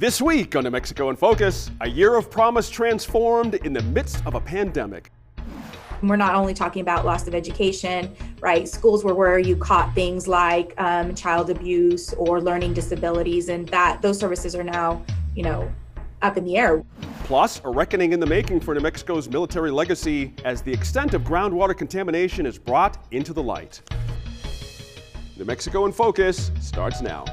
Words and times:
This 0.00 0.22
week 0.22 0.56
on 0.56 0.64
New 0.64 0.70
Mexico 0.70 1.10
in 1.10 1.16
Focus, 1.16 1.70
a 1.82 1.86
year 1.86 2.16
of 2.16 2.30
promise 2.30 2.70
transformed 2.70 3.56
in 3.56 3.74
the 3.74 3.82
midst 3.82 4.24
of 4.24 4.34
a 4.34 4.40
pandemic. 4.40 5.12
We're 6.02 6.16
not 6.16 6.34
only 6.34 6.54
talking 6.54 6.80
about 6.80 7.04
loss 7.04 7.28
of 7.28 7.34
education, 7.34 8.16
right? 8.40 8.66
Schools 8.66 9.04
were 9.04 9.14
where 9.14 9.38
you 9.38 9.56
caught 9.56 9.94
things 9.94 10.26
like 10.26 10.72
um, 10.78 11.14
child 11.14 11.50
abuse 11.50 12.14
or 12.14 12.40
learning 12.40 12.72
disabilities, 12.72 13.50
and 13.50 13.68
that 13.68 14.00
those 14.00 14.18
services 14.18 14.54
are 14.54 14.64
now, 14.64 15.04
you 15.36 15.42
know, 15.42 15.70
up 16.22 16.38
in 16.38 16.46
the 16.46 16.56
air. 16.56 16.82
Plus, 17.24 17.60
a 17.62 17.68
reckoning 17.68 18.14
in 18.14 18.20
the 18.20 18.26
making 18.26 18.60
for 18.60 18.74
New 18.74 18.80
Mexico's 18.80 19.28
military 19.28 19.70
legacy 19.70 20.32
as 20.46 20.62
the 20.62 20.72
extent 20.72 21.12
of 21.12 21.24
groundwater 21.24 21.76
contamination 21.76 22.46
is 22.46 22.56
brought 22.56 23.04
into 23.10 23.34
the 23.34 23.42
light. 23.42 23.82
New 25.36 25.44
Mexico 25.44 25.84
in 25.84 25.92
Focus 25.92 26.50
starts 26.58 27.02
now. 27.02 27.26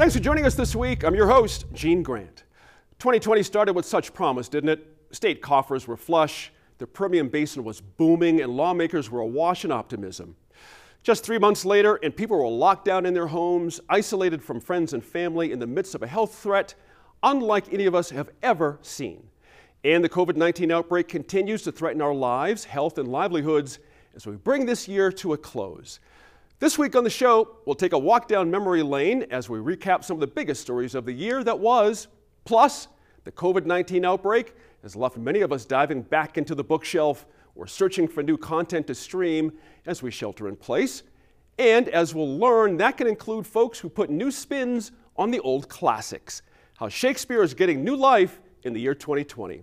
Thanks 0.00 0.14
for 0.14 0.22
joining 0.22 0.46
us 0.46 0.54
this 0.54 0.74
week. 0.74 1.04
I'm 1.04 1.14
your 1.14 1.26
host, 1.26 1.66
Gene 1.74 2.02
Grant. 2.02 2.44
2020 3.00 3.42
started 3.42 3.74
with 3.74 3.84
such 3.84 4.14
promise, 4.14 4.48
didn't 4.48 4.70
it? 4.70 4.86
State 5.10 5.42
coffers 5.42 5.86
were 5.86 5.98
flush, 5.98 6.50
the 6.78 6.86
Permian 6.86 7.28
Basin 7.28 7.64
was 7.64 7.82
booming, 7.82 8.40
and 8.40 8.56
lawmakers 8.56 9.10
were 9.10 9.20
awash 9.20 9.66
in 9.66 9.70
optimism. 9.70 10.36
Just 11.02 11.22
three 11.22 11.36
months 11.36 11.66
later, 11.66 11.96
and 11.96 12.16
people 12.16 12.38
were 12.38 12.48
locked 12.48 12.86
down 12.86 13.04
in 13.04 13.12
their 13.12 13.26
homes, 13.26 13.78
isolated 13.90 14.42
from 14.42 14.58
friends 14.58 14.94
and 14.94 15.04
family 15.04 15.52
in 15.52 15.58
the 15.58 15.66
midst 15.66 15.94
of 15.94 16.02
a 16.02 16.06
health 16.06 16.34
threat 16.34 16.74
unlike 17.22 17.70
any 17.70 17.84
of 17.84 17.94
us 17.94 18.08
have 18.08 18.30
ever 18.42 18.78
seen. 18.80 19.28
And 19.84 20.02
the 20.02 20.08
COVID 20.08 20.34
19 20.34 20.70
outbreak 20.70 21.08
continues 21.08 21.62
to 21.64 21.72
threaten 21.72 22.00
our 22.00 22.14
lives, 22.14 22.64
health, 22.64 22.96
and 22.96 23.06
livelihoods 23.06 23.80
as 24.16 24.26
we 24.26 24.36
bring 24.36 24.64
this 24.64 24.88
year 24.88 25.12
to 25.12 25.34
a 25.34 25.36
close. 25.36 26.00
This 26.60 26.76
week 26.76 26.94
on 26.94 27.04
the 27.04 27.08
show, 27.08 27.56
we'll 27.64 27.74
take 27.74 27.94
a 27.94 27.98
walk 27.98 28.28
down 28.28 28.50
memory 28.50 28.82
lane 28.82 29.24
as 29.30 29.48
we 29.48 29.58
recap 29.58 30.04
some 30.04 30.18
of 30.18 30.20
the 30.20 30.26
biggest 30.26 30.60
stories 30.60 30.94
of 30.94 31.06
the 31.06 31.12
year 31.12 31.42
that 31.42 31.58
was. 31.58 32.08
Plus, 32.44 32.88
the 33.24 33.32
COVID 33.32 33.64
19 33.64 34.04
outbreak 34.04 34.54
has 34.82 34.94
left 34.94 35.16
many 35.16 35.40
of 35.40 35.52
us 35.52 35.64
diving 35.64 36.02
back 36.02 36.36
into 36.36 36.54
the 36.54 36.62
bookshelf 36.62 37.24
or 37.54 37.66
searching 37.66 38.06
for 38.06 38.22
new 38.22 38.36
content 38.36 38.86
to 38.88 38.94
stream 38.94 39.54
as 39.86 40.02
we 40.02 40.10
shelter 40.10 40.48
in 40.48 40.56
place. 40.56 41.02
And 41.58 41.88
as 41.88 42.14
we'll 42.14 42.36
learn, 42.36 42.76
that 42.76 42.98
can 42.98 43.06
include 43.06 43.46
folks 43.46 43.78
who 43.78 43.88
put 43.88 44.10
new 44.10 44.30
spins 44.30 44.92
on 45.16 45.30
the 45.30 45.40
old 45.40 45.70
classics. 45.70 46.42
How 46.76 46.90
Shakespeare 46.90 47.42
is 47.42 47.54
getting 47.54 47.82
new 47.82 47.96
life 47.96 48.38
in 48.64 48.74
the 48.74 48.80
year 48.82 48.94
2020. 48.94 49.62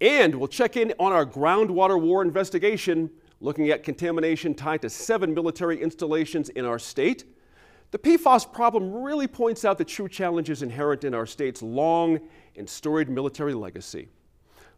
And 0.00 0.34
we'll 0.34 0.48
check 0.48 0.78
in 0.78 0.94
on 0.98 1.12
our 1.12 1.26
groundwater 1.26 2.00
war 2.00 2.22
investigation 2.22 3.10
looking 3.40 3.70
at 3.70 3.82
contamination 3.82 4.54
tied 4.54 4.82
to 4.82 4.90
seven 4.90 5.34
military 5.34 5.80
installations 5.80 6.48
in 6.50 6.64
our 6.64 6.78
state. 6.78 7.24
The 7.90 7.98
PFAS 7.98 8.52
problem 8.52 8.92
really 8.92 9.26
points 9.26 9.64
out 9.64 9.78
the 9.78 9.84
true 9.84 10.08
challenges 10.08 10.62
inherent 10.62 11.04
in 11.04 11.14
our 11.14 11.26
state's 11.26 11.62
long 11.62 12.20
and 12.56 12.68
storied 12.68 13.08
military 13.08 13.54
legacy. 13.54 14.08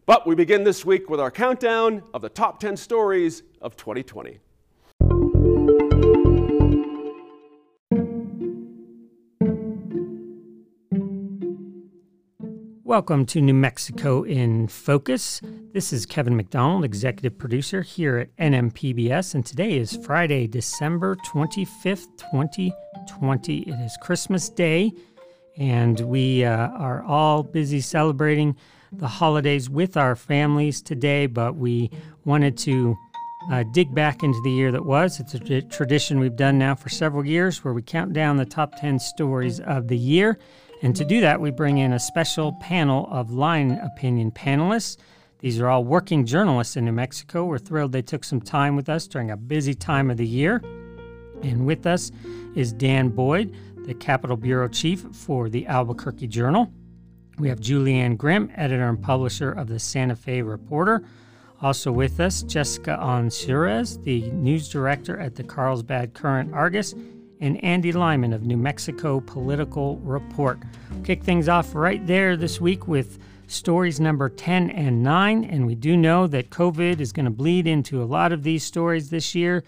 But 0.07 0.27
we 0.27 0.35
begin 0.35 0.65
this 0.65 0.85
week 0.85 1.11
with 1.11 1.21
our 1.21 1.31
countdown 1.31 2.03
of 2.15 2.23
the 2.23 2.29
top 2.29 2.61
10 2.61 2.77
stories 2.77 3.43
of 3.61 3.77
2020. 3.77 4.39
Welcome 12.89 13.27
to 13.27 13.43
New 13.43 13.53
Mexico 13.53 14.23
in 14.23 14.67
Focus. 14.67 15.43
This 15.75 15.93
is 15.93 16.07
Kevin 16.07 16.35
McDonald, 16.39 16.87
executive 16.87 17.37
producer 17.37 17.83
here 17.83 18.17
at 18.17 18.35
NMPBS, 18.39 19.35
and 19.35 19.45
today 19.45 19.77
is 19.77 19.99
Friday, 20.07 20.47
December 20.47 21.17
25th, 21.17 22.07
2020. 22.17 23.59
It 23.59 23.75
is 23.85 23.95
Christmas 24.01 24.49
Day, 24.49 24.91
and 25.59 26.01
we 26.01 26.47
uh, 26.47 26.69
are 26.69 27.03
all 27.03 27.43
busy 27.43 27.83
celebrating 27.83 28.57
the 28.91 29.07
holidays 29.07 29.69
with 29.69 29.99
our 29.99 30.17
families 30.17 30.81
today, 30.81 31.27
but 31.27 31.57
we 31.57 31.91
wanted 32.25 32.57
to 32.57 32.97
uh, 33.53 33.65
dig 33.65 33.95
back 33.95 34.23
into 34.23 34.41
the 34.41 34.51
year 34.51 34.73
that 34.73 34.87
was. 34.87 35.21
It's 35.21 35.35
a 35.35 35.61
tradition 35.61 36.21
we've 36.21 36.37
done 36.37 36.57
now 36.57 36.75
for 36.75 36.89
several 36.89 37.27
years 37.27 37.63
where 37.63 37.75
we 37.75 37.83
count 37.83 38.15
down 38.15 38.39
the 38.39 38.47
top 38.47 38.81
10 38.81 38.99
stories 38.99 39.61
of 39.61 39.89
the 39.89 39.99
year. 39.99 40.39
And 40.83 40.95
to 40.95 41.05
do 41.05 41.21
that, 41.21 41.41
we 41.41 41.51
bring 41.51 41.79
in 41.79 41.93
a 41.93 41.99
special 41.99 42.53
panel 42.61 43.09
of 43.11 43.33
line 43.33 43.73
opinion 43.73 44.31
panelists. 44.31 44.97
These 45.41 45.61
are 45.61 45.69
all 45.69 45.85
working 45.85 46.25
journalists 46.25 46.77
in 46.77 46.85
New 46.85 46.93
Mexico. 46.93 47.45
We're 47.45 47.59
thrilled 47.59 47.93
they 47.93 48.03
took 48.03 48.25
some 48.25 48.41
time 48.41 48.77
with 48.77 48.89
us 48.89 49.07
during 49.09 49.31
a 49.31 49.37
busy 49.37 49.75
time 49.75 50.11
of 50.11 50.17
the 50.17 50.27
year. 50.27 50.63
And 51.43 51.67
with 51.67 51.87
us 51.87 52.13
is 52.55 52.73
Dan 52.73 53.09
Boyd, 53.09 53.55
the 53.87 53.95
Capitol 53.95 54.37
Bureau 54.37 54.69
Chief 54.69 55.05
for 55.13 55.49
the 55.49 55.67
Albuquerque 55.67 56.27
Journal. 56.29 56.73
We 57.39 57.49
have 57.49 57.61
Julianne 57.61 58.17
Grimm, 58.17 58.51
editor 58.57 58.89
and 58.89 59.01
publisher 59.01 59.53
of 59.53 59.69
the 59.69 59.79
Santa 59.79 60.17
Fe 60.17 60.43
Reporter. 60.43 61.05
Also 61.61 61.91
with 61.91 62.21
us, 62.21 62.43
Jessica 62.43 62.99
Onsurez, 63.01 64.03
the 64.05 64.31
news 64.31 64.69
director 64.69 65.19
at 65.19 65.35
the 65.35 65.43
Carlsbad 65.45 66.15
Current 66.15 66.53
Argus, 66.53 66.95
and 67.41 67.63
Andy 67.65 67.93
Lyman 67.93 68.33
of 68.33 68.43
New 68.43 68.57
Mexico 68.57 69.21
Political 69.21 69.97
Report. 69.99 70.59
We'll 70.91 71.03
kick 71.03 71.23
things 71.23 71.49
off 71.49 71.75
right 71.75 72.05
there 72.07 72.37
this 72.37 72.61
week 72.61 72.89
with 72.89 73.19
stories 73.49 73.99
number 73.99 74.29
10 74.29 74.71
and 74.71 75.03
9. 75.03 75.45
And 75.45 75.67
we 75.67 75.75
do 75.75 75.97
know 75.97 76.27
that 76.29 76.51
COVID 76.51 77.01
is 77.01 77.13
going 77.13 77.25
to 77.25 77.31
bleed 77.31 77.67
into 77.67 78.03
a 78.03 78.05
lot 78.05 78.33
of 78.33 78.43
these 78.43 78.63
stories 78.63 79.11
this 79.11 79.35
year. 79.35 79.65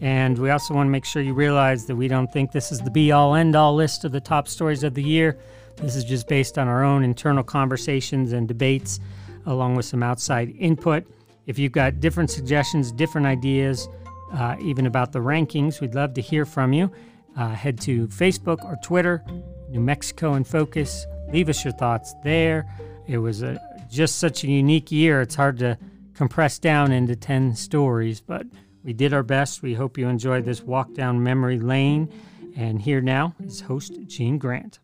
And 0.00 0.38
we 0.38 0.50
also 0.50 0.74
want 0.74 0.86
to 0.86 0.90
make 0.90 1.04
sure 1.04 1.20
you 1.20 1.34
realize 1.34 1.86
that 1.86 1.96
we 1.96 2.08
don't 2.08 2.32
think 2.32 2.52
this 2.52 2.72
is 2.72 2.80
the 2.80 2.90
be 2.90 3.12
all 3.12 3.34
end 3.34 3.56
all 3.56 3.74
list 3.74 4.04
of 4.04 4.12
the 4.12 4.20
top 4.20 4.48
stories 4.48 4.84
of 4.84 4.94
the 4.94 5.02
year. 5.02 5.38
This 5.76 5.96
is 5.96 6.04
just 6.04 6.28
based 6.28 6.56
on 6.56 6.68
our 6.68 6.84
own 6.84 7.02
internal 7.02 7.42
conversations 7.42 8.32
and 8.32 8.46
debates, 8.46 9.00
along 9.46 9.74
with 9.74 9.84
some 9.84 10.02
outside 10.02 10.54
input. 10.58 11.04
If 11.46 11.58
you've 11.58 11.72
got 11.72 12.00
different 12.00 12.30
suggestions, 12.30 12.92
different 12.92 13.26
ideas, 13.26 13.88
uh, 14.32 14.56
even 14.60 14.86
about 14.86 15.12
the 15.12 15.18
rankings, 15.18 15.80
we'd 15.80 15.94
love 15.94 16.14
to 16.14 16.20
hear 16.20 16.46
from 16.46 16.72
you. 16.72 16.90
Uh, 17.36 17.48
head 17.48 17.80
to 17.80 18.06
Facebook 18.08 18.64
or 18.64 18.76
Twitter, 18.82 19.24
New 19.68 19.80
Mexico 19.80 20.34
in 20.34 20.44
Focus. 20.44 21.06
Leave 21.32 21.48
us 21.48 21.64
your 21.64 21.72
thoughts 21.72 22.14
there. 22.22 22.66
It 23.06 23.18
was 23.18 23.42
a, 23.42 23.60
just 23.90 24.18
such 24.18 24.44
a 24.44 24.46
unique 24.46 24.92
year. 24.92 25.20
It's 25.20 25.34
hard 25.34 25.58
to 25.58 25.78
compress 26.14 26.58
down 26.58 26.92
into 26.92 27.16
10 27.16 27.56
stories, 27.56 28.20
but 28.20 28.46
we 28.84 28.92
did 28.92 29.12
our 29.12 29.22
best. 29.22 29.62
We 29.62 29.74
hope 29.74 29.98
you 29.98 30.06
enjoyed 30.08 30.44
this 30.44 30.62
walk 30.62 30.94
down 30.94 31.22
memory 31.22 31.58
lane. 31.58 32.12
And 32.56 32.80
here 32.80 33.00
now 33.00 33.34
is 33.42 33.62
host 33.62 33.98
Gene 34.06 34.38
Grant. 34.38 34.78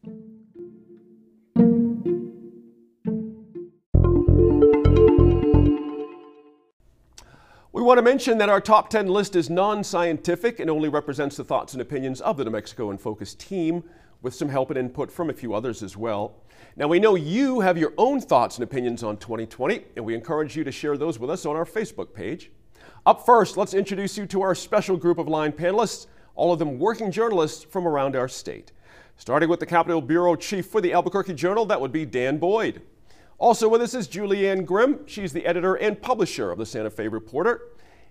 We 7.73 7.83
want 7.83 7.99
to 7.99 8.03
mention 8.03 8.39
that 8.39 8.49
our 8.49 8.61
top 8.61 8.91
10 8.91 9.07
list 9.07 9.37
is 9.37 9.49
non 9.49 9.85
scientific 9.85 10.59
and 10.59 10.69
only 10.69 10.89
represents 10.89 11.37
the 11.37 11.45
thoughts 11.45 11.73
and 11.73 11.81
opinions 11.81 12.21
of 12.21 12.37
the 12.37 12.45
New 12.45 12.51
Mexico 12.51 12.91
in 12.91 12.99
Focus 12.99 13.33
team, 13.37 13.85
with 14.23 14.35
some 14.35 14.49
help 14.49 14.71
and 14.71 14.79
input 14.79 15.09
from 15.09 15.31
a 15.31 15.33
few 15.33 15.55
others 15.55 15.81
as 15.85 15.97
well. 15.97 16.35
Now, 16.75 16.89
we 16.89 16.99
know 16.99 17.15
you 17.15 17.61
have 17.61 17.79
your 17.79 17.93
own 17.97 18.21
thoughts 18.21 18.57
and 18.57 18.65
opinions 18.65 19.05
on 19.05 19.19
2020, 19.19 19.85
and 19.95 20.05
we 20.05 20.17
encourage 20.17 20.57
you 20.57 20.65
to 20.65 20.73
share 20.73 20.97
those 20.97 21.21
with 21.21 21.31
us 21.31 21.47
on 21.47 21.55
our 21.55 21.65
Facebook 21.65 22.13
page. 22.13 22.51
Up 23.07 23.25
first, 23.25 23.57
let's 23.57 23.73
introduce 23.73 24.19
you 24.19 24.27
to 24.27 24.43
our 24.43 24.57
special 24.57 24.97
group 24.97 25.19
of 25.19 25.29
line 25.29 25.53
panelists, 25.53 26.09
all 26.35 26.53
of 26.53 26.59
them 26.59 26.77
working 26.77 27.13
journalists 27.13 27.63
from 27.63 27.87
around 27.87 28.17
our 28.17 28.29
state. 28.29 28.73
Starting 29.17 29.49
with 29.49 29.61
the 29.61 29.67
Capitol 29.67 30.01
Bureau 30.01 30.35
Chief 30.35 30.67
for 30.67 30.81
the 30.81 30.93
Albuquerque 30.93 31.35
Journal, 31.35 31.65
that 31.67 31.81
would 31.81 31.93
be 31.93 32.05
Dan 32.05 32.39
Boyd. 32.39 32.83
Also 33.41 33.67
with 33.67 33.81
us 33.81 33.95
is 33.95 34.07
Julianne 34.07 34.67
Grimm. 34.67 35.01
She's 35.07 35.33
the 35.33 35.47
editor 35.47 35.75
and 35.77 36.01
publisher 36.01 36.51
of 36.51 36.59
the 36.59 36.67
Santa 36.67 36.91
Fe 36.91 37.09
Reporter. 37.09 37.69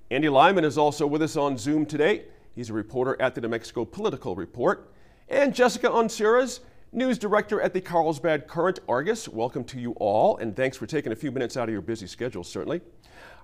Andy 0.09 0.27
Lyman 0.27 0.63
is 0.63 0.75
also 0.75 1.05
with 1.05 1.21
us 1.21 1.37
on 1.37 1.55
Zoom 1.55 1.85
today. 1.85 2.23
He's 2.55 2.71
a 2.71 2.73
reporter 2.73 3.15
at 3.21 3.35
the 3.35 3.41
New 3.41 3.47
Mexico 3.49 3.85
Political 3.85 4.35
Report. 4.35 4.91
And 5.27 5.53
Jessica 5.53 5.87
Onsurez, 5.87 6.61
news 6.91 7.19
director 7.19 7.61
at 7.61 7.75
the 7.75 7.79
Carlsbad 7.79 8.47
Current 8.47 8.79
Argus. 8.89 9.29
Welcome 9.29 9.63
to 9.65 9.79
you 9.79 9.91
all, 9.97 10.37
and 10.37 10.55
thanks 10.55 10.77
for 10.77 10.87
taking 10.87 11.11
a 11.11 11.15
few 11.15 11.31
minutes 11.31 11.57
out 11.57 11.69
of 11.69 11.73
your 11.73 11.83
busy 11.83 12.07
schedule, 12.07 12.43
certainly. 12.43 12.81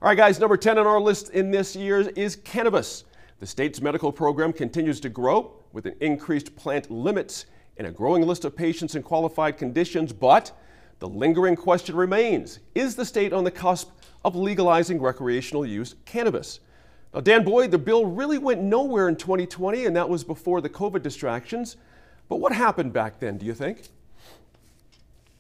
All 0.01 0.09
right, 0.09 0.17
guys, 0.17 0.39
number 0.39 0.57
10 0.57 0.79
on 0.79 0.87
our 0.87 0.99
list 0.99 1.29
in 1.29 1.51
this 1.51 1.75
year 1.75 1.99
is 1.99 2.37
cannabis. 2.37 3.03
The 3.39 3.45
state's 3.45 3.79
medical 3.79 4.11
program 4.11 4.53
continues 4.53 4.99
to 5.01 5.09
grow 5.09 5.53
with 5.71 5.85
an 5.85 5.93
increased 6.01 6.55
plant 6.55 6.89
limits 6.89 7.45
and 7.77 7.85
a 7.85 7.91
growing 7.91 8.23
list 8.23 8.43
of 8.43 8.55
patients 8.55 8.95
in 8.95 9.03
qualified 9.03 9.59
conditions, 9.59 10.11
but 10.11 10.51
the 10.99 11.07
lingering 11.07 11.55
question 11.55 11.95
remains 11.95 12.59
Is 12.73 12.95
the 12.95 13.05
state 13.05 13.33
on 13.33 13.43
the 13.43 13.51
cusp 13.51 13.89
of 14.23 14.35
legalizing 14.35 15.01
recreational 15.01 15.65
use 15.65 15.95
cannabis? 16.05 16.59
Now, 17.13 17.21
Dan 17.21 17.43
Boyd, 17.43 17.71
the 17.71 17.77
bill 17.77 18.05
really 18.05 18.37
went 18.37 18.61
nowhere 18.61 19.07
in 19.07 19.15
2020, 19.15 19.85
and 19.85 19.95
that 19.95 20.09
was 20.09 20.23
before 20.23 20.61
the 20.61 20.69
COVID 20.69 21.01
distractions. 21.01 21.77
But 22.27 22.37
what 22.37 22.51
happened 22.51 22.91
back 22.91 23.19
then, 23.19 23.37
do 23.37 23.45
you 23.45 23.53
think? 23.53 23.83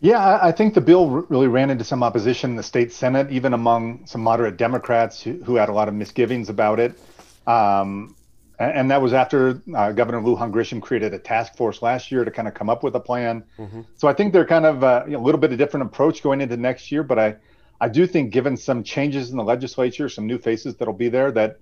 Yeah, 0.01 0.39
I 0.41 0.51
think 0.51 0.73
the 0.73 0.81
bill 0.81 1.09
really 1.09 1.47
ran 1.47 1.69
into 1.69 1.83
some 1.83 2.03
opposition 2.03 2.51
in 2.51 2.55
the 2.55 2.63
state 2.63 2.91
Senate, 2.91 3.31
even 3.31 3.53
among 3.53 4.05
some 4.05 4.21
moderate 4.21 4.57
Democrats 4.57 5.21
who, 5.21 5.41
who 5.43 5.55
had 5.55 5.69
a 5.69 5.73
lot 5.73 5.87
of 5.87 5.93
misgivings 5.93 6.49
about 6.49 6.79
it. 6.79 6.99
Um, 7.47 8.15
and 8.59 8.89
that 8.91 9.01
was 9.01 9.13
after 9.13 9.61
uh, 9.75 9.91
Governor 9.91 10.21
Lujan 10.21 10.51
Grisham 10.51 10.81
created 10.81 11.13
a 11.13 11.19
task 11.19 11.55
force 11.55 11.81
last 11.81 12.11
year 12.11 12.23
to 12.23 12.31
kind 12.31 12.47
of 12.47 12.53
come 12.53 12.69
up 12.69 12.83
with 12.83 12.95
a 12.95 12.99
plan. 12.99 13.43
Mm-hmm. 13.57 13.81
So 13.95 14.07
I 14.07 14.13
think 14.13 14.33
they're 14.33 14.45
kind 14.45 14.65
of 14.65 14.83
uh, 14.83 15.03
a 15.07 15.17
little 15.17 15.39
bit 15.39 15.51
of 15.51 15.57
different 15.57 15.85
approach 15.85 16.23
going 16.23 16.41
into 16.41 16.57
next 16.57 16.91
year. 16.91 17.03
But 17.03 17.19
I, 17.19 17.35
I 17.81 17.89
do 17.89 18.07
think, 18.07 18.31
given 18.31 18.55
some 18.55 18.83
changes 18.83 19.31
in 19.31 19.37
the 19.37 19.43
legislature, 19.43 20.07
some 20.09 20.25
new 20.25 20.37
faces 20.37 20.75
that'll 20.75 20.93
be 20.93 21.09
there, 21.09 21.31
that 21.31 21.59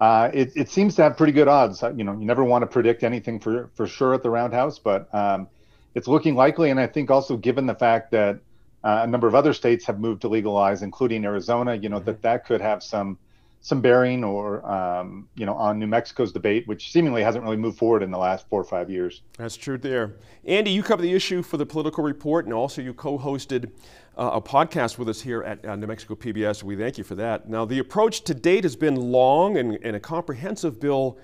uh, 0.00 0.30
it, 0.32 0.52
it 0.56 0.68
seems 0.70 0.94
to 0.96 1.02
have 1.02 1.16
pretty 1.16 1.32
good 1.32 1.48
odds. 1.48 1.82
You 1.82 2.04
know, 2.04 2.12
you 2.12 2.24
never 2.24 2.44
want 2.44 2.62
to 2.62 2.66
predict 2.66 3.02
anything 3.02 3.38
for 3.38 3.70
for 3.74 3.86
sure 3.86 4.14
at 4.14 4.22
the 4.22 4.30
Roundhouse, 4.30 4.78
but 4.78 5.14
um, 5.14 5.48
it's 5.94 6.08
looking 6.08 6.34
likely. 6.34 6.70
And 6.70 6.80
I 6.80 6.86
think 6.86 7.10
also, 7.10 7.36
given 7.36 7.66
the 7.66 7.74
fact 7.74 8.10
that 8.12 8.36
uh, 8.82 9.00
a 9.02 9.06
number 9.06 9.26
of 9.26 9.34
other 9.34 9.52
states 9.52 9.84
have 9.84 10.00
moved 10.00 10.22
to 10.22 10.28
legalize, 10.28 10.82
including 10.82 11.24
Arizona, 11.24 11.74
you 11.74 11.88
know, 11.88 11.96
mm-hmm. 11.96 12.06
that 12.06 12.22
that 12.22 12.46
could 12.46 12.62
have 12.62 12.82
some 12.82 13.18
some 13.62 13.80
bearing 13.80 14.24
or 14.24 14.64
um, 14.70 15.28
you 15.34 15.44
know 15.44 15.54
on 15.54 15.78
New 15.78 15.86
Mexico's 15.86 16.32
debate, 16.32 16.66
which 16.66 16.90
seemingly 16.92 17.22
hasn't 17.22 17.44
really 17.44 17.56
moved 17.56 17.78
forward 17.78 18.02
in 18.02 18.10
the 18.10 18.18
last 18.18 18.48
four 18.48 18.60
or 18.60 18.64
five 18.64 18.90
years. 18.90 19.22
That's 19.36 19.56
true 19.56 19.78
there. 19.78 20.16
Andy, 20.44 20.70
you 20.70 20.82
cover 20.82 21.02
the 21.02 21.12
issue 21.12 21.42
for 21.42 21.56
the 21.56 21.66
Political 21.66 22.02
Report, 22.04 22.46
and 22.46 22.54
also 22.54 22.80
you 22.80 22.94
co-hosted 22.94 23.70
uh, 24.16 24.30
a 24.34 24.40
podcast 24.40 24.98
with 24.98 25.08
us 25.08 25.20
here 25.20 25.42
at 25.42 25.64
uh, 25.64 25.76
New 25.76 25.86
Mexico 25.86 26.14
PBS. 26.14 26.62
We 26.62 26.76
thank 26.76 26.96
you 26.96 27.04
for 27.04 27.14
that. 27.16 27.48
Now, 27.48 27.64
the 27.64 27.78
approach 27.78 28.22
to 28.22 28.34
date 28.34 28.64
has 28.64 28.76
been 28.76 28.96
long 28.96 29.58
and, 29.58 29.78
and 29.82 29.96
a 29.96 30.00
comprehensive 30.00 30.80
bill. 30.80 31.18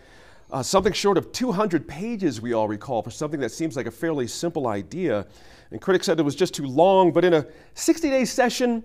Uh, 0.51 0.63
something 0.63 0.93
short 0.93 1.19
of 1.19 1.33
200 1.33 1.89
pages, 1.89 2.41
we 2.41 2.53
all 2.53 2.69
recall, 2.69 3.03
for 3.03 3.11
something 3.11 3.41
that 3.41 3.51
seems 3.51 3.77
like 3.77 3.87
a 3.87 3.91
fairly 3.91 4.29
simple 4.29 4.69
idea. 4.69 5.27
And 5.73 5.81
critics 5.81 6.07
said 6.07 6.21
it 6.21 6.23
was 6.23 6.37
just 6.37 6.55
too 6.55 6.67
long, 6.67 7.13
but 7.13 7.25
in 7.25 7.35
a 7.35 7.47
60 7.75 8.09
day 8.09 8.25
session, 8.25 8.85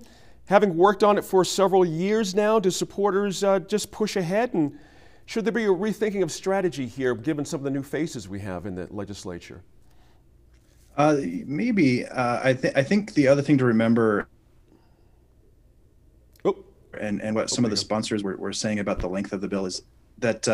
Having 0.51 0.75
worked 0.75 1.01
on 1.01 1.18
it 1.18 1.24
for 1.24 1.45
several 1.45 1.86
years 1.86 2.36
now, 2.36 2.59
do 2.59 2.69
supporters 2.69 3.42
uh, 3.42 3.59
just 3.59 3.89
push 3.89 4.18
ahead? 4.18 4.53
And 4.53 4.77
should 5.25 5.45
there 5.45 5.53
be 5.53 5.63
a 5.63 5.69
rethinking 5.69 6.24
of 6.24 6.30
strategy 6.30 6.86
here, 6.86 7.15
given 7.15 7.45
some 7.45 7.62
of 7.62 7.63
the 7.63 7.69
new 7.69 7.81
faces 7.81 8.27
we 8.27 8.42
have 8.42 8.65
in 8.65 8.75
the 8.75 8.86
legislature? 8.92 9.63
Uh, 10.98 11.15
maybe. 11.45 12.06
Uh, 12.06 12.42
I, 12.44 12.53
th- 12.53 12.74
I 12.75 12.83
think 12.83 13.13
the 13.13 13.30
other 13.30 13.42
thing 13.42 13.59
to 13.59 13.63
remember, 13.63 14.27
oh. 16.44 16.65
and, 17.00 17.21
and 17.21 17.33
what 17.33 17.50
some 17.50 17.63
of 17.63 17.71
the 17.71 17.77
sponsors 17.77 18.21
were, 18.21 18.36
were 18.36 18.51
saying 18.51 18.80
about 18.80 19.00
the 19.00 19.07
length 19.07 19.31
of 19.31 19.39
the 19.39 19.48
bill 19.48 19.65
is 19.65 19.83
that 20.18 20.50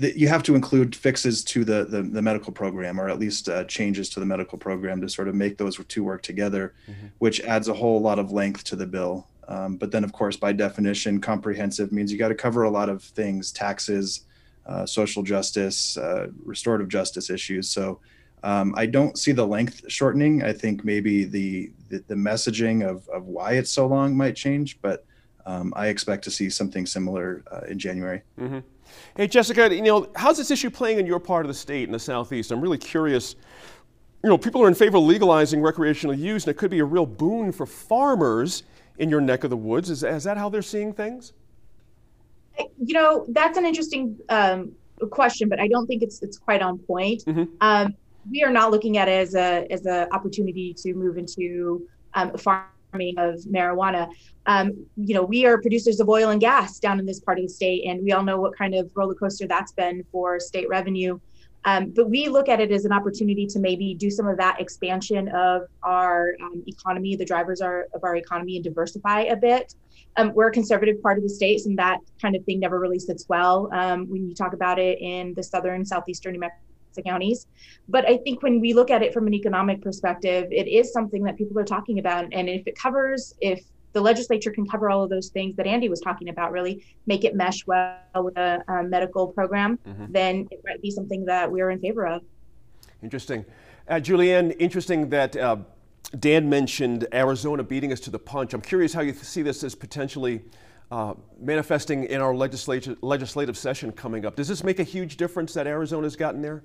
you 0.00 0.28
have 0.28 0.42
to 0.42 0.54
include 0.54 0.96
fixes 0.96 1.44
to 1.44 1.64
the, 1.64 1.84
the, 1.84 2.02
the 2.02 2.22
medical 2.22 2.52
program 2.52 3.00
or 3.00 3.08
at 3.08 3.18
least 3.18 3.48
uh, 3.48 3.64
changes 3.64 4.08
to 4.08 4.20
the 4.20 4.26
medical 4.26 4.56
program 4.56 5.00
to 5.00 5.08
sort 5.08 5.28
of 5.28 5.34
make 5.34 5.58
those 5.58 5.78
two 5.88 6.02
work 6.02 6.22
together 6.22 6.74
mm-hmm. 6.88 7.06
which 7.18 7.40
adds 7.42 7.68
a 7.68 7.74
whole 7.74 8.00
lot 8.00 8.18
of 8.18 8.32
length 8.32 8.64
to 8.64 8.76
the 8.76 8.86
bill 8.86 9.26
um, 9.48 9.76
but 9.76 9.90
then 9.90 10.04
of 10.04 10.12
course 10.12 10.36
by 10.36 10.52
definition 10.52 11.20
comprehensive 11.20 11.92
means 11.92 12.10
you 12.10 12.18
got 12.18 12.28
to 12.28 12.34
cover 12.34 12.64
a 12.64 12.70
lot 12.70 12.88
of 12.88 13.02
things 13.02 13.52
taxes 13.52 14.22
uh, 14.66 14.86
social 14.86 15.22
justice 15.22 15.96
uh, 15.96 16.28
restorative 16.44 16.88
justice 16.88 17.30
issues 17.30 17.68
so 17.68 18.00
um, 18.42 18.74
I 18.76 18.86
don't 18.86 19.18
see 19.18 19.32
the 19.32 19.46
length 19.46 19.82
shortening. 19.88 20.42
I 20.42 20.52
think 20.52 20.84
maybe 20.84 21.24
the, 21.24 21.72
the, 21.90 22.02
the 22.08 22.14
messaging 22.14 22.88
of, 22.88 23.06
of 23.08 23.26
why 23.26 23.52
it's 23.52 23.70
so 23.70 23.86
long 23.86 24.16
might 24.16 24.34
change, 24.34 24.80
but 24.80 25.04
um, 25.46 25.72
I 25.76 25.88
expect 25.88 26.24
to 26.24 26.30
see 26.30 26.48
something 26.48 26.86
similar 26.86 27.42
uh, 27.50 27.66
in 27.68 27.78
January. 27.78 28.22
Mm-hmm. 28.38 28.60
Hey, 29.16 29.26
Jessica, 29.26 29.74
you 29.74 29.82
know, 29.82 30.10
how's 30.16 30.38
this 30.38 30.50
issue 30.50 30.70
playing 30.70 30.98
in 30.98 31.06
your 31.06 31.20
part 31.20 31.44
of 31.44 31.48
the 31.48 31.54
state 31.54 31.84
in 31.84 31.92
the 31.92 31.98
southeast? 31.98 32.50
I'm 32.50 32.60
really 32.60 32.78
curious. 32.78 33.36
You 34.22 34.30
know, 34.30 34.38
people 34.38 34.62
are 34.62 34.68
in 34.68 34.74
favor 34.74 34.98
of 34.98 35.04
legalizing 35.04 35.62
recreational 35.62 36.14
use, 36.14 36.44
and 36.44 36.50
it 36.50 36.58
could 36.58 36.70
be 36.70 36.78
a 36.80 36.84
real 36.84 37.06
boon 37.06 37.52
for 37.52 37.66
farmers 37.66 38.62
in 38.98 39.08
your 39.08 39.20
neck 39.20 39.44
of 39.44 39.50
the 39.50 39.56
woods. 39.56 39.90
Is, 39.90 40.04
is 40.04 40.24
that 40.24 40.36
how 40.36 40.48
they're 40.48 40.62
seeing 40.62 40.92
things? 40.92 41.32
You 42.78 42.94
know, 42.94 43.26
that's 43.28 43.56
an 43.56 43.64
interesting 43.64 44.18
um, 44.28 44.72
question, 45.10 45.48
but 45.48 45.58
I 45.60 45.68
don't 45.68 45.86
think 45.86 46.02
it's 46.02 46.22
it's 46.22 46.38
quite 46.38 46.60
on 46.60 46.78
point. 46.78 47.24
Mm-hmm. 47.24 47.44
Um, 47.60 47.94
we 48.30 48.42
are 48.44 48.50
not 48.50 48.70
looking 48.70 48.98
at 48.98 49.08
it 49.08 49.28
as 49.28 49.34
a 49.34 49.66
as 49.70 49.86
an 49.86 50.08
opportunity 50.12 50.74
to 50.74 50.92
move 50.94 51.16
into 51.16 51.88
um, 52.14 52.36
farm 52.36 52.64
of 52.94 53.40
marijuana. 53.42 54.10
Um, 54.46 54.86
you 54.96 55.14
know, 55.14 55.22
we 55.22 55.46
are 55.46 55.60
producers 55.60 56.00
of 56.00 56.08
oil 56.08 56.30
and 56.30 56.40
gas 56.40 56.78
down 56.78 56.98
in 56.98 57.06
this 57.06 57.20
part 57.20 57.38
of 57.38 57.44
the 57.44 57.48
state, 57.48 57.84
and 57.86 58.02
we 58.02 58.12
all 58.12 58.22
know 58.22 58.40
what 58.40 58.56
kind 58.56 58.74
of 58.74 58.90
roller 58.94 59.14
coaster 59.14 59.46
that's 59.46 59.72
been 59.72 60.04
for 60.10 60.40
state 60.40 60.68
revenue. 60.68 61.18
Um, 61.64 61.92
but 61.94 62.08
we 62.08 62.28
look 62.28 62.48
at 62.48 62.58
it 62.60 62.72
as 62.72 62.86
an 62.86 62.92
opportunity 62.92 63.46
to 63.46 63.58
maybe 63.58 63.94
do 63.94 64.10
some 64.10 64.26
of 64.26 64.38
that 64.38 64.60
expansion 64.60 65.28
of 65.28 65.62
our 65.82 66.32
um, 66.42 66.62
economy, 66.66 67.16
the 67.16 67.24
drivers 67.24 67.60
are, 67.60 67.86
of 67.94 68.02
our 68.02 68.16
economy, 68.16 68.56
and 68.56 68.64
diversify 68.64 69.22
a 69.22 69.36
bit. 69.36 69.74
Um, 70.16 70.32
we're 70.34 70.48
a 70.48 70.52
conservative 70.52 71.02
part 71.02 71.18
of 71.18 71.22
the 71.22 71.28
state, 71.28 71.66
and 71.66 71.78
that 71.78 71.98
kind 72.20 72.34
of 72.34 72.44
thing 72.44 72.60
never 72.60 72.80
really 72.80 72.98
sits 72.98 73.26
well 73.28 73.68
um, 73.72 74.08
when 74.08 74.26
you 74.26 74.34
talk 74.34 74.54
about 74.54 74.78
it 74.78 74.98
in 75.00 75.34
the 75.34 75.42
southern, 75.42 75.84
southeastern 75.84 76.32
New 76.32 76.40
Mexico 76.40 76.69
counties. 77.02 77.46
But 77.88 78.08
I 78.08 78.18
think 78.18 78.42
when 78.42 78.60
we 78.60 78.72
look 78.72 78.90
at 78.90 79.02
it 79.02 79.12
from 79.12 79.26
an 79.26 79.34
economic 79.34 79.82
perspective, 79.82 80.46
it 80.50 80.68
is 80.68 80.92
something 80.92 81.22
that 81.24 81.36
people 81.36 81.58
are 81.58 81.64
talking 81.64 81.98
about. 81.98 82.26
And 82.32 82.48
if 82.48 82.66
it 82.66 82.78
covers, 82.78 83.34
if 83.40 83.62
the 83.92 84.00
legislature 84.00 84.50
can 84.50 84.66
cover 84.66 84.90
all 84.90 85.02
of 85.02 85.10
those 85.10 85.28
things 85.30 85.56
that 85.56 85.66
Andy 85.66 85.88
was 85.88 86.00
talking 86.00 86.28
about, 86.28 86.52
really 86.52 86.84
make 87.06 87.24
it 87.24 87.34
mesh 87.34 87.66
well 87.66 87.96
with 88.16 88.36
a, 88.36 88.62
a 88.68 88.82
medical 88.82 89.28
program, 89.28 89.78
mm-hmm. 89.86 90.06
then 90.10 90.46
it 90.50 90.60
might 90.64 90.80
be 90.80 90.90
something 90.90 91.24
that 91.24 91.50
we're 91.50 91.70
in 91.70 91.80
favor 91.80 92.06
of. 92.06 92.22
Interesting. 93.02 93.44
Uh, 93.88 93.94
Julianne, 93.94 94.54
interesting 94.58 95.08
that 95.08 95.36
uh, 95.36 95.56
Dan 96.18 96.48
mentioned 96.48 97.06
Arizona 97.12 97.62
beating 97.62 97.92
us 97.92 98.00
to 98.00 98.10
the 98.10 98.18
punch. 98.18 98.54
I'm 98.54 98.60
curious 98.60 98.92
how 98.92 99.00
you 99.00 99.12
see 99.12 99.42
this 99.42 99.64
as 99.64 99.74
potentially 99.74 100.42
uh, 100.90 101.14
manifesting 101.40 102.04
in 102.04 102.20
our 102.20 102.34
legislative 102.34 103.56
session 103.56 103.92
coming 103.92 104.26
up. 104.26 104.36
Does 104.36 104.48
this 104.48 104.64
make 104.64 104.78
a 104.78 104.84
huge 104.84 105.16
difference 105.16 105.54
that 105.54 105.66
Arizona's 105.66 106.16
gotten 106.16 106.42
there? 106.42 106.64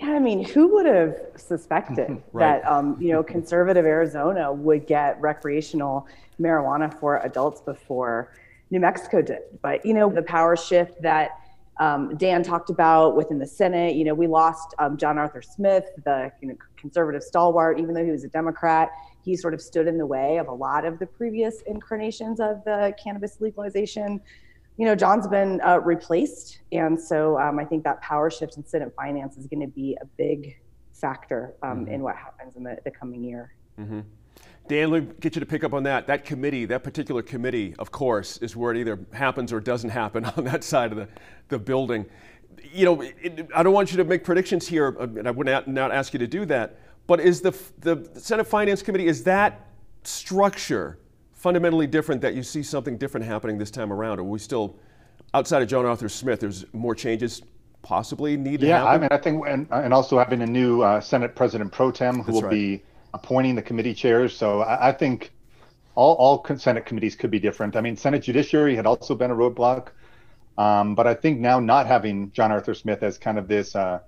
I 0.00 0.18
mean, 0.18 0.44
who 0.44 0.74
would 0.74 0.86
have 0.86 1.16
suspected 1.36 2.22
right. 2.32 2.62
that 2.62 2.70
um, 2.70 2.96
you 3.00 3.12
know 3.12 3.22
conservative 3.22 3.84
Arizona 3.84 4.52
would 4.52 4.86
get 4.86 5.20
recreational 5.20 6.06
marijuana 6.40 6.92
for 7.00 7.18
adults 7.24 7.60
before 7.60 8.32
New 8.70 8.80
Mexico 8.80 9.22
did? 9.22 9.40
But 9.62 9.84
you 9.86 9.94
know, 9.94 10.10
the 10.10 10.22
power 10.22 10.56
shift 10.56 11.00
that 11.02 11.30
um, 11.78 12.16
Dan 12.16 12.42
talked 12.42 12.70
about 12.70 13.16
within 13.16 13.38
the 13.38 13.46
Senate. 13.46 13.96
You 13.96 14.04
know, 14.04 14.14
we 14.14 14.26
lost 14.26 14.74
um, 14.78 14.96
John 14.96 15.18
Arthur 15.18 15.42
Smith, 15.42 15.84
the 16.04 16.30
you 16.40 16.48
know, 16.48 16.56
conservative 16.76 17.22
stalwart, 17.22 17.78
even 17.78 17.94
though 17.94 18.04
he 18.04 18.10
was 18.10 18.24
a 18.24 18.28
Democrat. 18.28 18.90
He 19.24 19.36
sort 19.36 19.54
of 19.54 19.60
stood 19.60 19.86
in 19.86 19.98
the 19.98 20.06
way 20.06 20.38
of 20.38 20.48
a 20.48 20.52
lot 20.52 20.84
of 20.84 20.98
the 20.98 21.06
previous 21.06 21.62
incarnations 21.62 22.38
of 22.38 22.64
the 22.64 22.94
cannabis 23.02 23.40
legalization 23.40 24.20
you 24.76 24.84
know, 24.84 24.94
John's 24.94 25.26
been 25.26 25.60
uh, 25.62 25.80
replaced. 25.80 26.60
And 26.72 27.00
so 27.00 27.38
um, 27.38 27.58
I 27.58 27.64
think 27.64 27.84
that 27.84 28.00
power 28.02 28.30
shift 28.30 28.56
in 28.56 28.66
Senate 28.66 28.92
finance 28.94 29.36
is 29.36 29.46
going 29.46 29.60
to 29.60 29.72
be 29.72 29.96
a 30.00 30.04
big 30.04 30.56
factor 30.92 31.54
um, 31.62 31.84
mm-hmm. 31.84 31.94
in 31.94 32.02
what 32.02 32.16
happens 32.16 32.56
in 32.56 32.62
the, 32.62 32.78
the 32.84 32.90
coming 32.90 33.24
year. 33.24 33.54
Mm-hmm. 33.78 34.00
Dan, 34.68 34.90
let 34.90 35.04
me 35.04 35.14
get 35.20 35.36
you 35.36 35.40
to 35.40 35.46
pick 35.46 35.62
up 35.62 35.72
on 35.72 35.84
that. 35.84 36.08
That 36.08 36.24
committee, 36.24 36.64
that 36.66 36.82
particular 36.82 37.22
committee, 37.22 37.74
of 37.78 37.92
course, 37.92 38.38
is 38.38 38.56
where 38.56 38.74
it 38.74 38.78
either 38.78 38.98
happens 39.12 39.52
or 39.52 39.60
doesn't 39.60 39.90
happen 39.90 40.24
on 40.36 40.44
that 40.44 40.64
side 40.64 40.92
of 40.92 40.98
the, 40.98 41.08
the 41.48 41.58
building. 41.58 42.04
You 42.72 42.84
know, 42.84 43.00
it, 43.00 43.48
I 43.54 43.62
don't 43.62 43.72
want 43.72 43.92
you 43.92 43.98
to 43.98 44.04
make 44.04 44.24
predictions 44.24 44.66
here, 44.66 44.96
uh, 44.98 45.04
and 45.04 45.28
I 45.28 45.30
would 45.30 45.46
not, 45.46 45.68
not 45.68 45.92
ask 45.92 46.12
you 46.12 46.18
to 46.18 46.26
do 46.26 46.44
that. 46.46 46.78
But 47.06 47.20
is 47.20 47.40
the, 47.40 47.56
the 47.78 48.08
Senate 48.18 48.46
Finance 48.46 48.82
Committee, 48.82 49.06
is 49.06 49.22
that 49.24 49.68
structure 50.02 50.98
fundamentally 51.46 51.86
different 51.86 52.20
that 52.20 52.34
you 52.34 52.42
see 52.42 52.60
something 52.60 52.96
different 52.96 53.24
happening 53.24 53.56
this 53.56 53.70
time 53.70 53.92
around? 53.92 54.18
Or 54.18 54.24
we 54.24 54.40
still, 54.40 54.74
outside 55.32 55.62
of 55.62 55.68
John 55.68 55.86
Arthur 55.86 56.08
Smith, 56.08 56.40
there's 56.40 56.64
more 56.72 56.92
changes 56.92 57.40
possibly 57.82 58.36
need 58.36 58.58
to 58.62 58.66
yeah? 58.66 58.84
I 58.84 58.98
mean, 58.98 59.06
I 59.12 59.16
think, 59.16 59.46
and, 59.46 59.68
and 59.70 59.94
also 59.94 60.18
having 60.18 60.42
a 60.42 60.46
new 60.46 60.82
uh, 60.82 61.00
Senate 61.00 61.36
President 61.36 61.70
pro 61.70 61.92
tem 61.92 62.16
who 62.16 62.24
That's 62.24 62.34
will 62.34 62.42
right. 62.42 62.50
be 62.50 62.82
appointing 63.14 63.54
the 63.54 63.62
committee 63.62 63.94
chairs. 63.94 64.36
So 64.36 64.62
I, 64.62 64.88
I, 64.88 64.92
think 64.92 65.30
all, 65.94 66.14
all 66.14 66.44
Senate 66.58 66.84
committees 66.84 67.14
could 67.14 67.30
be 67.30 67.38
different. 67.38 67.76
I 67.76 67.80
mean, 67.80 67.96
Senate 67.96 68.24
Judiciary 68.24 68.74
had 68.74 68.84
also 68.84 69.14
been 69.14 69.30
a 69.30 69.36
roadblock. 69.36 69.90
Um, 70.58 70.96
but 70.96 71.06
I 71.06 71.14
think 71.14 71.38
now 71.38 71.60
not 71.60 71.86
having 71.86 72.32
John 72.32 72.50
Arthur 72.50 72.74
Smith 72.74 73.04
as 73.04 73.18
kind 73.18 73.38
of 73.38 73.46
this, 73.46 73.76
uh, 73.76 74.00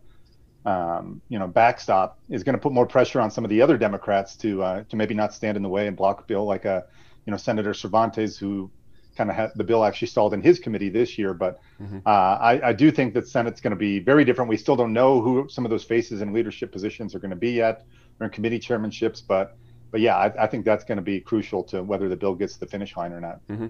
um, 0.67 1.21
you 1.29 1.39
know, 1.39 1.47
backstop 1.47 2.19
is 2.31 2.43
going 2.43 2.57
to 2.57 2.61
put 2.61 2.73
more 2.73 2.87
pressure 2.87 3.21
on 3.21 3.31
some 3.31 3.45
of 3.45 3.49
the 3.49 3.63
other 3.63 3.79
Democrats 3.79 4.35
to 4.39 4.61
uh, 4.61 4.83
to 4.89 4.97
maybe 4.97 5.15
not 5.15 5.33
stand 5.33 5.57
in 5.57 5.63
the 5.63 5.69
way 5.69 5.87
and 5.87 5.97
block 5.97 6.23
a 6.23 6.25
bill 6.25 6.45
like 6.45 6.65
a 6.65 6.85
you 7.29 7.31
know, 7.31 7.37
Senator 7.37 7.75
Cervantes, 7.75 8.39
who 8.39 8.71
kind 9.15 9.29
of 9.29 9.37
had 9.37 9.51
the 9.55 9.63
bill 9.63 9.85
actually 9.85 10.09
stalled 10.09 10.33
in 10.33 10.41
his 10.41 10.59
committee 10.59 10.89
this 10.89 11.19
year. 11.19 11.35
But 11.35 11.61
mm-hmm. 11.79 11.99
uh, 12.07 12.09
I, 12.09 12.69
I, 12.69 12.73
do 12.73 12.91
think 12.91 13.13
that 13.13 13.29
Senate's 13.29 13.61
going 13.61 13.73
to 13.73 13.77
be 13.77 13.99
very 13.99 14.25
different. 14.25 14.49
We 14.49 14.57
still 14.57 14.77
don't 14.77 14.95
know 14.95 15.21
who 15.21 15.47
some 15.47 15.67
of 15.67 15.71
those 15.71 15.85
faces 15.85 16.23
in 16.23 16.33
leadership 16.33 16.73
positions 16.73 17.15
are 17.15 17.19
going 17.19 17.29
to 17.29 17.37
be 17.37 17.51
yet, 17.51 17.85
or 18.19 18.25
in 18.25 18.33
committee 18.33 18.59
chairmanships. 18.59 19.23
But 19.29 19.59
but 19.91 20.01
yeah, 20.01 20.17
I, 20.17 20.45
I 20.45 20.47
think 20.47 20.65
that's 20.65 20.85
going 20.85 20.97
to 20.97 21.03
be 21.03 21.21
crucial 21.21 21.63
to 21.65 21.83
whether 21.83 22.09
the 22.09 22.17
bill 22.17 22.35
gets 22.35 22.55
to 22.55 22.61
the 22.61 22.67
finish 22.67 22.97
line 22.97 23.13
or 23.13 23.21
not. 23.21 23.47
Mm-hmm. 23.49 23.67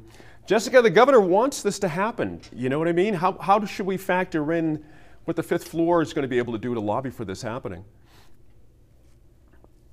Jessica, 0.46 0.80
the 0.80 0.90
governor 0.90 1.20
wants 1.20 1.60
this 1.60 1.80
to 1.80 1.88
happen. 1.88 2.40
You 2.54 2.68
know 2.68 2.78
what 2.78 2.86
I 2.86 2.92
mean? 2.92 3.14
How 3.14 3.36
how 3.40 3.64
should 3.64 3.86
we 3.86 3.96
factor 3.96 4.52
in 4.52 4.84
what 5.24 5.34
the 5.34 5.42
fifth 5.42 5.66
floor 5.66 6.00
is 6.00 6.12
going 6.12 6.22
to 6.22 6.28
be 6.28 6.38
able 6.38 6.52
to 6.52 6.60
do 6.60 6.74
to 6.74 6.80
lobby 6.80 7.10
for 7.10 7.24
this 7.24 7.42
happening? 7.42 7.84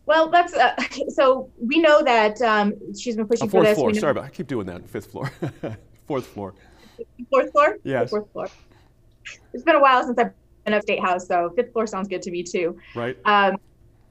Well, 0.05 0.29
that's 0.29 0.53
uh, 0.53 0.75
so 1.09 1.49
we 1.59 1.79
know 1.79 2.03
that 2.03 2.41
um, 2.41 2.73
she's 2.97 3.15
been 3.15 3.27
pushing 3.27 3.47
uh, 3.47 3.51
for 3.51 3.63
this. 3.63 3.77
Floor. 3.77 3.93
Sorry, 3.93 4.19
I 4.19 4.29
keep 4.29 4.47
doing 4.47 4.67
that. 4.67 4.87
Fifth 4.87 5.11
floor, 5.11 5.31
fourth 6.07 6.27
floor. 6.27 6.53
Fourth 7.29 7.51
floor. 7.51 7.77
Yes. 7.83 8.09
fourth 8.09 8.31
floor. 8.31 8.47
it's 9.53 9.63
been 9.63 9.75
a 9.75 9.81
while 9.81 10.03
since 10.03 10.17
I've 10.17 10.31
been 10.63 10.73
up 10.73 10.83
State 10.83 11.01
House, 11.01 11.27
so 11.27 11.51
fifth 11.55 11.73
floor 11.73 11.87
sounds 11.87 12.07
good 12.07 12.21
to 12.21 12.31
me 12.31 12.43
too. 12.43 12.77
Right. 12.95 13.17
Um, 13.25 13.57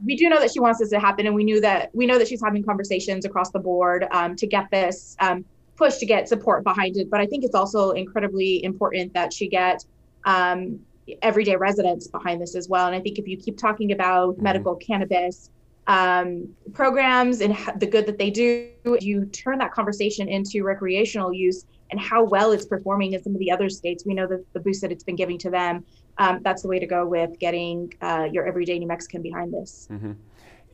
we 0.04 0.16
do 0.16 0.28
know 0.28 0.40
that 0.40 0.52
she 0.52 0.60
wants 0.60 0.80
this 0.80 0.90
to 0.90 1.00
happen, 1.00 1.26
and 1.26 1.34
we 1.34 1.44
knew 1.44 1.60
that 1.60 1.90
we 1.94 2.06
know 2.06 2.18
that 2.18 2.28
she's 2.28 2.42
having 2.42 2.64
conversations 2.64 3.24
across 3.24 3.50
the 3.50 3.60
board 3.60 4.06
um, 4.10 4.36
to 4.36 4.46
get 4.46 4.70
this 4.70 5.16
um, 5.20 5.44
push 5.76 5.96
to 5.98 6.06
get 6.06 6.28
support 6.28 6.64
behind 6.64 6.96
it. 6.96 7.10
But 7.10 7.20
I 7.20 7.26
think 7.26 7.44
it's 7.44 7.54
also 7.54 7.92
incredibly 7.92 8.62
important 8.64 9.14
that 9.14 9.32
she 9.32 9.48
get 9.48 9.84
um, 10.24 10.80
everyday 11.22 11.56
residents 11.56 12.06
behind 12.08 12.40
this 12.40 12.54
as 12.54 12.68
well. 12.68 12.86
And 12.86 12.94
I 12.96 13.00
think 13.00 13.18
if 13.18 13.28
you 13.28 13.36
keep 13.36 13.56
talking 13.56 13.92
about 13.92 14.34
mm-hmm. 14.34 14.42
medical 14.42 14.74
cannabis 14.76 15.50
um, 15.86 16.48
programs 16.72 17.40
and 17.40 17.56
the 17.78 17.86
good 17.86 18.06
that 18.06 18.18
they 18.18 18.30
do, 18.30 18.70
you 19.00 19.26
turn 19.26 19.58
that 19.58 19.72
conversation 19.72 20.28
into 20.28 20.62
recreational 20.64 21.32
use 21.32 21.64
and 21.90 22.00
how 22.00 22.24
well 22.24 22.52
it's 22.52 22.64
performing 22.64 23.12
in 23.12 23.22
some 23.22 23.34
of 23.34 23.38
the 23.38 23.50
other 23.50 23.68
states. 23.68 24.04
We 24.06 24.14
know 24.14 24.26
that 24.26 24.44
the 24.52 24.60
boost 24.60 24.80
that 24.82 24.90
it's 24.90 25.04
been 25.04 25.16
giving 25.16 25.38
to 25.38 25.50
them. 25.50 25.84
Um, 26.18 26.40
that's 26.42 26.62
the 26.62 26.68
way 26.68 26.78
to 26.78 26.86
go 26.86 27.06
with 27.06 27.38
getting 27.38 27.92
uh, 28.00 28.28
your 28.30 28.46
everyday 28.46 28.78
New 28.78 28.86
Mexican 28.86 29.20
behind 29.20 29.52
this. 29.52 29.88
Mm-hmm. 29.90 30.12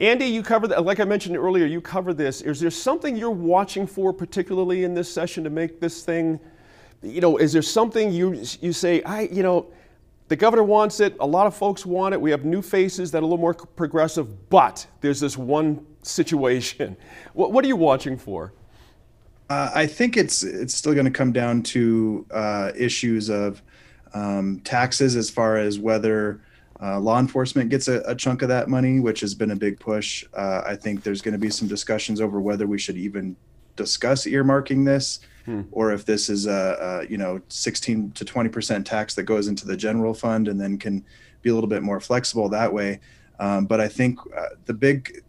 Andy, 0.00 0.26
you 0.26 0.43
covered, 0.43 0.71
like 0.71 0.99
I 0.99 1.05
mentioned 1.05 1.37
earlier, 1.37 1.67
you 1.67 1.81
cover 1.81 2.14
this. 2.14 2.40
Is 2.40 2.59
there 2.59 2.71
something 2.71 3.17
you're 3.17 3.31
watching 3.31 3.87
for 3.87 4.14
particularly 4.14 4.85
in 4.85 4.95
this 4.95 5.12
session 5.12 5.45
to 5.45 5.50
make 5.50 5.79
this 5.79 6.05
thing, 6.05 6.40
you 7.02 7.21
know, 7.21 7.37
is 7.37 7.52
there 7.52 7.62
something 7.62 8.11
you 8.11 8.43
you 8.61 8.73
say, 8.73 9.02
I, 9.02 9.23
you 9.23 9.43
know, 9.43 9.71
the 10.30 10.37
governor 10.37 10.62
wants 10.62 11.00
it, 11.00 11.16
a 11.18 11.26
lot 11.26 11.49
of 11.49 11.56
folks 11.56 11.84
want 11.84 12.14
it, 12.14 12.20
we 12.20 12.30
have 12.30 12.44
new 12.44 12.62
faces 12.62 13.10
that 13.10 13.18
are 13.18 13.22
a 13.22 13.26
little 13.26 13.37
more 13.37 13.52
progressive, 13.52 14.49
but 14.49 14.87
there's 15.00 15.18
this 15.18 15.37
one 15.37 15.84
situation. 16.02 16.96
What, 17.32 17.52
what 17.52 17.64
are 17.64 17.68
you 17.68 17.76
watching 17.76 18.16
for? 18.16 18.52
Uh, 19.49 19.70
I 19.75 19.87
think 19.87 20.16
it's 20.16 20.42
it's 20.42 20.75
still 20.75 20.94
going 20.94 21.04
to 21.04 21.10
come 21.10 21.32
down 21.32 21.62
to 21.75 22.26
uh, 22.30 22.70
issues 22.76 23.28
of 23.28 23.60
um, 24.14 24.60
taxes 24.60 25.16
as 25.16 25.30
far 25.30 25.56
as 25.56 25.78
whether 25.80 26.40
uh, 26.80 27.00
law 27.00 27.18
enforcement 27.18 27.70
gets 27.70 27.88
a, 27.88 28.00
a, 28.06 28.14
chunk 28.14 28.42
of 28.42 28.49
that 28.49 28.68
money, 28.68 29.00
which 29.00 29.20
has 29.20 29.34
been 29.34 29.50
a 29.50 29.56
big 29.56 29.78
push. 29.78 30.25
Uh, 30.34 30.62
I 30.64 30.76
think 30.76 31.02
there's 31.02 31.22
going 31.22 31.32
to 31.32 31.38
be 31.38 31.50
some 31.50 31.68
discussions 31.68 32.20
over 32.20 32.40
whether 32.40 32.66
we 32.66 32.78
should 32.78 32.96
even 32.96 33.37
discuss 33.76 34.26
earmarking 34.26 34.84
this, 34.84 35.20
hmm. 35.44 35.62
or 35.73 35.92
if 35.92 36.04
this 36.04 36.28
is 36.28 36.47
a, 36.47 37.04
a, 37.06 37.11
you 37.11 37.18
know 37.18 37.40
16 37.49 38.12
to 38.12 38.25
20 38.25 38.49
percent 38.49 38.87
tax 38.87 39.14
that 39.14 39.25
goes 39.25 39.49
into 39.49 39.66
the 39.66 39.76
general 39.76 40.14
fund 40.14 40.49
and 40.49 40.61
then 40.61 40.78
can 40.78 41.04
be 41.42 41.50
a 41.50 41.54
little 41.54 41.68
bit 41.68 41.82
more 41.82 42.00
flexible 42.00 42.49
that 42.49 42.73
way. 42.73 43.00
Um, 43.38 43.66
but 43.66 43.80
I 43.80 43.88
think 43.88 44.18
uh, 44.37 44.50
the 44.66 44.75
big 44.75 45.23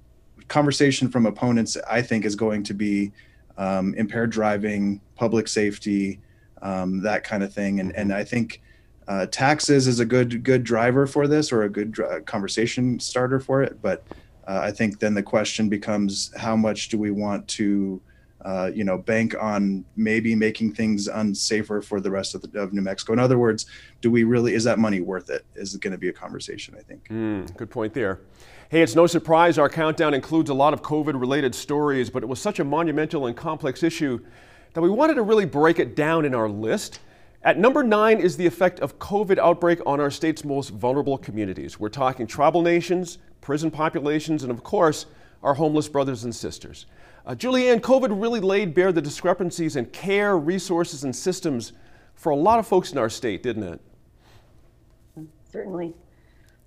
conversation 0.48 1.10
from 1.10 1.26
opponents, 1.26 1.78
I 1.90 2.02
think, 2.02 2.26
is 2.26 2.36
going 2.36 2.64
to 2.64 2.74
be 2.74 3.12
um, 3.58 3.94
impaired 3.96 4.32
driving, 4.32 5.00
public 5.16 5.48
safety, 5.48 6.20
um, 6.62 7.02
that 7.02 7.24
kind 7.24 7.44
of 7.44 7.54
thing, 7.54 7.80
and 7.80 7.96
and 7.96 8.14
I 8.14 8.24
think 8.24 8.62
uh, 9.08 9.26
taxes 9.28 9.88
is 9.88 10.00
a 10.00 10.06
good 10.06 10.44
good 10.44 10.64
driver 10.64 11.08
for 11.08 11.28
this 11.28 11.52
or 11.52 11.64
a 11.64 11.70
good 11.70 11.92
dr- 11.92 12.26
conversation 12.26 13.00
starter 13.00 13.40
for 13.40 13.64
it. 13.64 13.82
But 13.82 14.04
uh, 14.48 14.60
I 14.64 14.72
think 14.72 15.00
then 15.00 15.14
the 15.14 15.24
question 15.24 15.70
becomes 15.70 16.34
how 16.38 16.56
much 16.56 16.90
do 16.90 16.98
we 16.98 17.12
want 17.12 17.48
to 17.50 18.02
uh, 18.44 18.72
you 18.74 18.84
know, 18.84 18.98
bank 18.98 19.36
on 19.40 19.86
maybe 19.96 20.36
making 20.36 20.74
things 20.74 21.08
unsafer 21.08 21.84
for 21.84 22.00
the 22.00 22.10
rest 22.10 22.34
of, 22.36 22.42
the, 22.42 22.60
of 22.60 22.74
New 22.74 22.82
Mexico. 22.82 23.14
In 23.14 23.20
other 23.20 23.38
words, 23.38 23.66
do 24.02 24.10
we 24.10 24.24
really, 24.24 24.54
is 24.54 24.64
that 24.64 24.80
money 24.80 25.02
worth 25.02 25.30
it? 25.30 25.46
Is 25.56 25.76
it 25.76 25.82
going 25.82 25.92
to 25.92 25.98
be 25.98 26.10
a 26.10 26.14
conversation, 26.14 26.76
I 26.78 26.82
think. 26.82 27.08
Mm, 27.10 27.56
good 27.56 27.70
point 27.70 27.94
there. 27.94 28.22
Hey, 28.70 28.82
it's 28.82 28.96
no 28.96 29.06
surprise 29.06 29.58
our 29.58 29.70
countdown 29.70 30.14
includes 30.14 30.50
a 30.50 30.54
lot 30.54 30.74
of 30.74 30.82
COVID 30.82 31.20
related 31.20 31.54
stories, 31.54 32.10
but 32.10 32.24
it 32.24 32.26
was 32.26 32.40
such 32.40 32.60
a 32.60 32.64
monumental 32.64 33.28
and 33.28 33.36
complex 33.36 33.84
issue 33.84 34.20
that 34.74 34.82
we 34.82 34.90
wanted 34.90 35.16
to 35.16 35.24
really 35.24 35.46
break 35.46 35.78
it 35.78 35.96
down 35.96 36.26
in 36.26 36.34
our 36.34 36.50
list. 36.50 37.00
At 37.44 37.58
number 37.58 37.84
nine 37.84 38.20
is 38.20 38.38
the 38.38 38.46
effect 38.46 38.80
of 38.80 38.98
COVID 38.98 39.38
outbreak 39.40 39.80
on 39.86 40.00
our 40.00 40.12
state's 40.12 40.46
most 40.46 40.70
vulnerable 40.70 41.18
communities. 41.18 41.80
We're 41.80 41.90
talking 41.90 42.28
tribal 42.28 42.62
nations, 42.62 43.18
prison 43.42 43.72
populations, 43.72 44.44
and 44.44 44.52
of 44.52 44.64
course, 44.64 45.08
our 45.44 45.56
homeless 45.56 45.90
brothers 45.90 46.24
and 46.24 46.34
sisters. 46.34 46.86
Uh, 47.26 47.36
Julianne, 47.36 47.80
COVID 47.80 48.20
really 48.22 48.40
laid 48.40 48.74
bare 48.74 48.92
the 48.92 49.02
discrepancies 49.02 49.76
in 49.76 49.86
care, 49.88 50.38
resources, 50.38 51.04
and 51.04 51.16
systems 51.16 51.74
for 52.16 52.32
a 52.32 52.36
lot 52.36 52.60
of 52.60 52.68
folks 52.68 52.92
in 52.92 52.98
our 52.98 53.10
state, 53.10 53.44
didn't 53.44 53.64
it? 53.64 53.82
Certainly. 55.52 55.94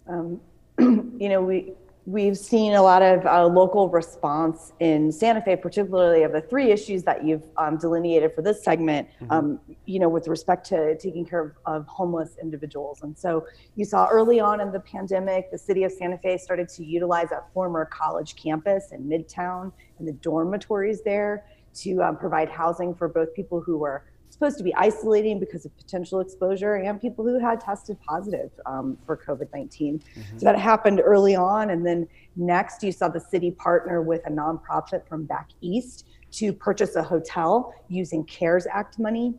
Um, 0.06 0.40
you 0.78 1.28
know, 1.28 1.42
we 1.42 1.73
We've 2.06 2.37
seen 2.37 2.75
a 2.75 2.82
lot 2.82 3.00
of 3.00 3.25
uh, 3.25 3.46
local 3.46 3.88
response 3.88 4.75
in 4.78 5.11
Santa 5.11 5.40
Fe, 5.40 5.56
particularly 5.56 6.23
of 6.23 6.32
the 6.32 6.42
three 6.42 6.70
issues 6.70 7.02
that 7.04 7.25
you've 7.25 7.49
um, 7.56 7.78
delineated 7.78 8.34
for 8.34 8.42
this 8.42 8.62
segment, 8.62 9.08
mm-hmm. 9.23 9.32
um, 9.32 9.61
you 9.87 9.99
know, 9.99 10.11
with 10.11 10.28
respect 10.28 10.66
to 10.66 10.99
taking 10.99 11.25
care 11.25 11.40
of, 11.40 11.52
of, 11.64 11.87
homeless 11.87 12.37
individuals. 12.42 13.02
And 13.02 13.16
so 13.16 13.46
you 13.75 13.87
saw 13.87 14.06
early 14.08 14.38
on 14.38 14.61
in 14.61 14.70
the 14.70 14.80
pandemic, 14.80 15.50
the 15.50 15.56
city 15.56 15.84
of 15.84 15.92
Santa 15.92 16.18
Fe 16.18 16.37
started 16.37 16.68
to 16.70 16.84
utilize 16.84 17.30
a 17.32 17.42
former 17.54 17.87
college 17.87 18.37
campus 18.37 18.92
in 18.92 19.04
Midtown 19.04 19.73
and 19.99 20.06
the 20.06 20.12
dormitories 20.12 21.02
there 21.02 21.46
to 21.76 22.02
um, 22.02 22.18
provide 22.18 22.50
housing 22.50 22.94
for 22.94 23.08
both 23.08 23.32
people 23.34 23.62
who 23.62 23.78
were 23.78 24.04
supposed 24.34 24.58
to 24.58 24.64
be 24.64 24.74
isolating 24.74 25.40
because 25.40 25.64
of 25.64 25.76
potential 25.76 26.20
exposure 26.20 26.74
and 26.74 27.00
people 27.00 27.24
who 27.24 27.38
had 27.38 27.60
tested 27.60 27.96
positive 28.06 28.50
um, 28.66 28.98
for 29.06 29.16
COVID 29.16 29.48
19. 29.54 29.98
Mm-hmm. 29.98 30.38
So 30.38 30.44
that 30.44 30.58
happened 30.58 31.00
early 31.02 31.36
on. 31.36 31.70
And 31.70 31.86
then 31.86 32.06
next, 32.36 32.82
you 32.82 32.92
saw 32.92 33.08
the 33.08 33.20
city 33.20 33.50
partner 33.50 34.02
with 34.02 34.26
a 34.26 34.30
nonprofit 34.30 35.06
from 35.08 35.24
back 35.24 35.50
east 35.60 36.06
to 36.32 36.52
purchase 36.52 36.96
a 36.96 37.02
hotel 37.02 37.72
using 37.88 38.24
CARES 38.24 38.66
Act 38.70 38.98
money 38.98 39.34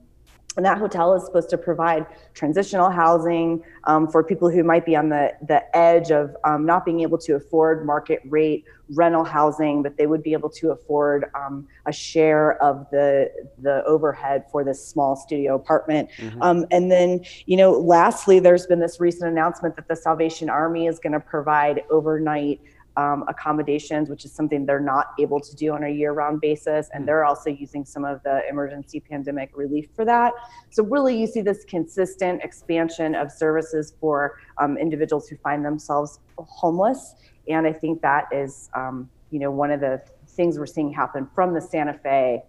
and 0.57 0.65
that 0.65 0.77
hotel 0.77 1.13
is 1.13 1.25
supposed 1.25 1.49
to 1.49 1.57
provide 1.57 2.05
transitional 2.33 2.89
housing 2.89 3.63
um, 3.85 4.07
for 4.07 4.23
people 4.23 4.49
who 4.49 4.63
might 4.63 4.85
be 4.85 4.95
on 4.95 5.09
the, 5.09 5.33
the 5.47 5.75
edge 5.75 6.11
of 6.11 6.35
um, 6.43 6.65
not 6.65 6.85
being 6.85 7.01
able 7.01 7.17
to 7.17 7.35
afford 7.35 7.85
market 7.85 8.21
rate 8.25 8.65
rental 8.89 9.23
housing, 9.23 9.81
but 9.81 9.97
they 9.97 10.05
would 10.05 10.23
be 10.23 10.33
able 10.33 10.49
to 10.49 10.71
afford 10.71 11.25
um, 11.35 11.67
a 11.87 11.91
share 11.91 12.61
of 12.61 12.87
the, 12.91 13.31
the 13.61 13.83
overhead 13.85 14.45
for 14.51 14.63
this 14.63 14.85
small 14.85 15.15
studio 15.15 15.55
apartment. 15.55 16.09
Mm-hmm. 16.17 16.41
Um, 16.41 16.65
and 16.71 16.91
then, 16.91 17.25
you 17.45 17.57
know, 17.57 17.71
lastly, 17.71 18.39
there's 18.39 18.67
been 18.67 18.79
this 18.79 18.99
recent 18.99 19.29
announcement 19.29 19.75
that 19.75 19.87
the 19.87 19.95
Salvation 19.95 20.49
Army 20.49 20.87
is 20.87 20.99
going 20.99 21.13
to 21.13 21.19
provide 21.19 21.83
overnight 21.89 22.61
um, 22.97 23.23
accommodations, 23.27 24.09
which 24.09 24.25
is 24.25 24.31
something 24.31 24.65
they're 24.65 24.79
not 24.79 25.07
able 25.19 25.39
to 25.39 25.55
do 25.55 25.73
on 25.73 25.83
a 25.83 25.89
year 25.89 26.13
round 26.13 26.41
basis. 26.41 26.89
And 26.93 27.03
hmm. 27.03 27.07
they're 27.07 27.25
also 27.25 27.49
using 27.49 27.85
some 27.85 28.05
of 28.05 28.21
the 28.23 28.41
emergency 28.49 28.99
pandemic 28.99 29.51
relief 29.55 29.89
for 29.95 30.05
that. 30.05 30.33
So, 30.69 30.83
really, 30.83 31.19
you 31.19 31.27
see 31.27 31.41
this 31.41 31.65
consistent 31.65 32.43
expansion 32.43 33.15
of 33.15 33.31
services 33.31 33.93
for 33.99 34.39
um, 34.57 34.77
individuals 34.77 35.27
who 35.27 35.37
find 35.37 35.63
themselves 35.65 36.19
homeless. 36.37 37.15
And 37.47 37.67
I 37.67 37.73
think 37.73 38.01
that 38.01 38.25
is, 38.31 38.69
um, 38.73 39.09
you 39.31 39.39
know, 39.39 39.51
one 39.51 39.71
of 39.71 39.79
the 39.79 40.01
things 40.29 40.57
we're 40.57 40.65
seeing 40.65 40.91
happen 40.91 41.27
from 41.35 41.53
the 41.53 41.61
Santa 41.61 41.93
Fe 41.93 42.43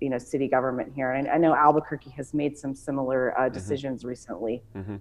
you 0.00 0.10
know 0.10 0.18
city 0.18 0.48
government 0.48 0.92
here 0.94 1.12
and 1.12 1.28
i 1.28 1.38
know 1.38 1.54
albuquerque 1.54 2.10
has 2.10 2.34
made 2.34 2.58
some 2.58 2.74
similar 2.74 3.36
uh, 3.38 3.44
mm-hmm. 3.44 3.54
decisions 3.54 4.00
mm-hmm. 4.00 4.08
recently 4.08 4.62
mm-hmm. 4.76 4.96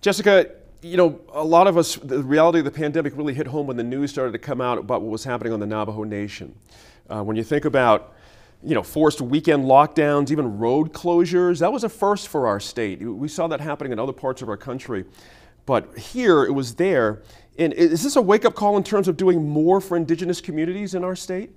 jessica 0.00 0.50
you 0.82 0.96
know, 0.96 1.20
a 1.32 1.44
lot 1.44 1.68
of 1.68 1.78
us, 1.78 1.94
the 1.96 2.22
reality 2.22 2.58
of 2.58 2.64
the 2.64 2.70
pandemic 2.70 3.16
really 3.16 3.34
hit 3.34 3.46
home 3.46 3.68
when 3.68 3.76
the 3.76 3.84
news 3.84 4.10
started 4.10 4.32
to 4.32 4.38
come 4.38 4.60
out 4.60 4.78
about 4.78 5.00
what 5.00 5.12
was 5.12 5.22
happening 5.22 5.52
on 5.52 5.60
the 5.60 5.66
Navajo 5.66 6.02
Nation. 6.02 6.54
Uh, 7.08 7.22
when 7.22 7.36
you 7.36 7.44
think 7.44 7.64
about, 7.64 8.14
you 8.64 8.74
know, 8.74 8.82
forced 8.82 9.20
weekend 9.20 9.64
lockdowns, 9.64 10.32
even 10.32 10.58
road 10.58 10.92
closures, 10.92 11.60
that 11.60 11.72
was 11.72 11.84
a 11.84 11.88
first 11.88 12.28
for 12.28 12.48
our 12.48 12.58
state. 12.58 13.00
We 13.00 13.28
saw 13.28 13.46
that 13.46 13.60
happening 13.60 13.92
in 13.92 14.00
other 14.00 14.12
parts 14.12 14.42
of 14.42 14.48
our 14.48 14.56
country. 14.56 15.04
But 15.66 15.96
here, 15.96 16.42
it 16.42 16.50
was 16.50 16.74
there. 16.74 17.22
And 17.58 17.72
is 17.72 18.02
this 18.02 18.16
a 18.16 18.22
wake 18.22 18.44
up 18.44 18.54
call 18.54 18.76
in 18.76 18.82
terms 18.82 19.06
of 19.06 19.16
doing 19.16 19.48
more 19.48 19.80
for 19.80 19.96
indigenous 19.96 20.40
communities 20.40 20.94
in 20.94 21.04
our 21.04 21.14
state? 21.14 21.50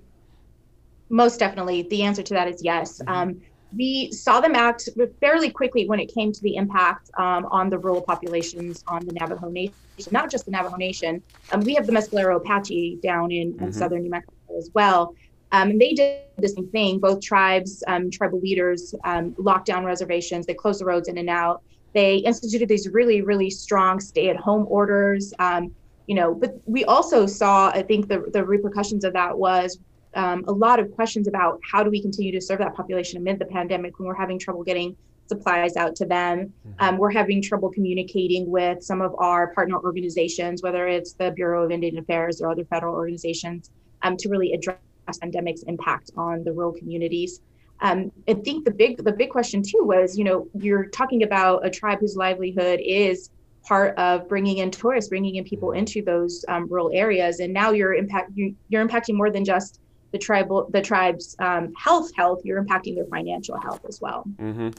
Most 1.10 1.39
definitely. 1.39 1.84
The 1.84 2.03
answer 2.03 2.22
to 2.22 2.34
that 2.36 2.48
is 2.48 2.63
yes. 2.63 3.00
Mm-hmm. 3.00 3.12
Um, 3.12 3.41
we 3.75 4.12
saw 4.12 4.39
them 4.39 4.55
act 4.55 4.89
fairly 5.20 5.50
quickly 5.50 5.88
when 5.88 6.00
it 6.00 6.13
came 6.13 6.32
to 6.32 6.41
the 6.41 6.55
impact 6.55 7.10
um, 7.17 7.46
on 7.48 7.70
the 7.70 7.77
rural 7.77 8.01
populations 8.01 8.84
on 8.88 9.05
the 9.05 9.13
Navajo 9.13 9.50
Nation, 9.50 9.74
not 10.12 10.29
just 10.29 10.46
the 10.46 10.51
Navajo 10.51 10.75
Nation. 10.75 11.22
Um, 11.51 11.62
we 11.62 11.74
have 11.75 11.86
the 11.86 11.91
Mescalero 11.91 12.38
Apache 12.38 13.00
down 13.01 13.32
in, 13.32 13.53
mm-hmm. 13.53 13.65
in 13.65 13.74
southern 13.74 14.03
New 14.03 14.10
Mexico 14.10 14.58
as 14.58 14.70
well. 14.74 15.15
Um, 15.51 15.72
and 15.72 15.82
they 15.82 15.94
did 15.94 16.22
the 16.38 16.50
same 16.50 16.67
thing. 16.70 17.00
Both 17.00 17.22
tribes, 17.22 17.84
um, 17.88 18.10
tribal 18.12 18.39
leaders 18.39 18.94
um, 19.03 19.36
locked 19.38 19.67
down 19.67 19.86
reservations. 19.86 20.46
They 20.46 20.53
closed 20.53 20.82
the 20.82 20.86
roads 20.86 21.08
in 21.08 21.17
and 21.17 21.29
out. 21.29 21.62
They 21.94 22.17
instituted 22.17 22.67
these 22.67 22.89
really, 22.89 23.22
really 23.22 23.50
strong 23.50 24.00
stay-at-home 24.00 24.65
orders. 24.67 25.34
Um, 25.39 25.74
you 26.08 26.15
know, 26.15 26.36
but 26.36 26.60
we 26.65 26.84
also 26.86 27.25
saw, 27.25 27.70
I 27.70 27.82
think, 27.82 28.10
the 28.10 28.29
the 28.32 28.44
repercussions 28.44 29.03
of 29.03 29.13
that 29.13 29.38
was 29.38 29.79
um, 30.15 30.43
a 30.48 30.51
lot 30.51 30.79
of 30.79 30.91
questions 30.91 31.27
about 31.27 31.60
how 31.69 31.84
do 31.84 31.89
we 31.89 32.01
continue 32.01 32.31
to 32.31 32.41
serve 32.41 32.60
that 32.60 32.75
population 32.75 33.17
amid 33.17 33.39
the 33.39 33.45
pandemic 33.45 34.00
when 34.00 34.07
we're 34.07 34.15
having 34.15 34.39
trouble 34.39 34.63
getting 34.63 34.95
supplies 35.27 35.75
out 35.75 35.95
to 35.95 36.05
them. 36.05 36.53
Mm-hmm. 36.67 36.72
Um, 36.79 36.98
we're 36.98 37.12
having 37.12 37.41
trouble 37.41 37.69
communicating 37.69 38.50
with 38.50 38.84
some 38.84 39.01
of 39.01 39.15
our 39.17 39.53
partner 39.53 39.77
organizations, 39.77 40.62
whether 40.62 40.88
it's 40.88 41.13
the 41.13 41.31
Bureau 41.31 41.65
of 41.65 41.72
Indian 41.72 41.98
Affairs 41.98 42.41
or 42.41 42.50
other 42.50 42.65
federal 42.65 42.93
organizations, 42.93 43.72
um, 44.03 44.15
to 44.17 44.29
really 44.29 44.53
address 44.53 44.77
pandemic's 45.22 45.63
impact 45.63 46.12
on 46.17 46.43
the 46.43 46.51
rural 46.51 46.74
communities. 46.74 47.41
Um, 47.81 48.12
I 48.27 48.36
think 48.36 48.65
the 48.65 48.72
big 48.72 49.03
the 49.03 49.12
big 49.12 49.29
question 49.29 49.62
too 49.62 49.84
was, 49.84 50.17
you 50.17 50.24
know, 50.24 50.48
you're 50.53 50.86
talking 50.86 51.24
about 51.24 51.65
a 51.65 51.69
tribe 51.69 52.00
whose 52.00 52.15
livelihood 52.15 52.79
is 52.84 53.29
part 53.63 53.98
of 53.98 54.29
bringing 54.29 54.60
in 54.60 54.72
tourists, 54.72 55.10
bringing 55.10 55.36
in 55.36 55.43
people 55.43 55.72
into 55.72 56.01
those 56.01 56.45
um, 56.48 56.67
rural 56.69 56.91
areas, 56.93 57.39
and 57.39 57.51
now 57.53 57.72
you're 57.72 57.93
impact 57.93 58.31
you, 58.36 58.55
are 58.74 58.88
impacting 58.88 59.15
more 59.15 59.29
than 59.29 59.43
just 59.43 59.81
the 60.15 60.19
tribal 60.19 60.69
the 60.72 60.81
tribe's 60.81 61.36
um, 61.39 61.74
health 61.75 62.10
health. 62.15 62.39
You're 62.45 62.63
impacting 62.63 62.95
their 62.95 63.05
financial 63.05 63.60
health 63.60 63.81
as 63.86 64.00
well. 64.00 64.24
Mm-hmm. 64.41 64.69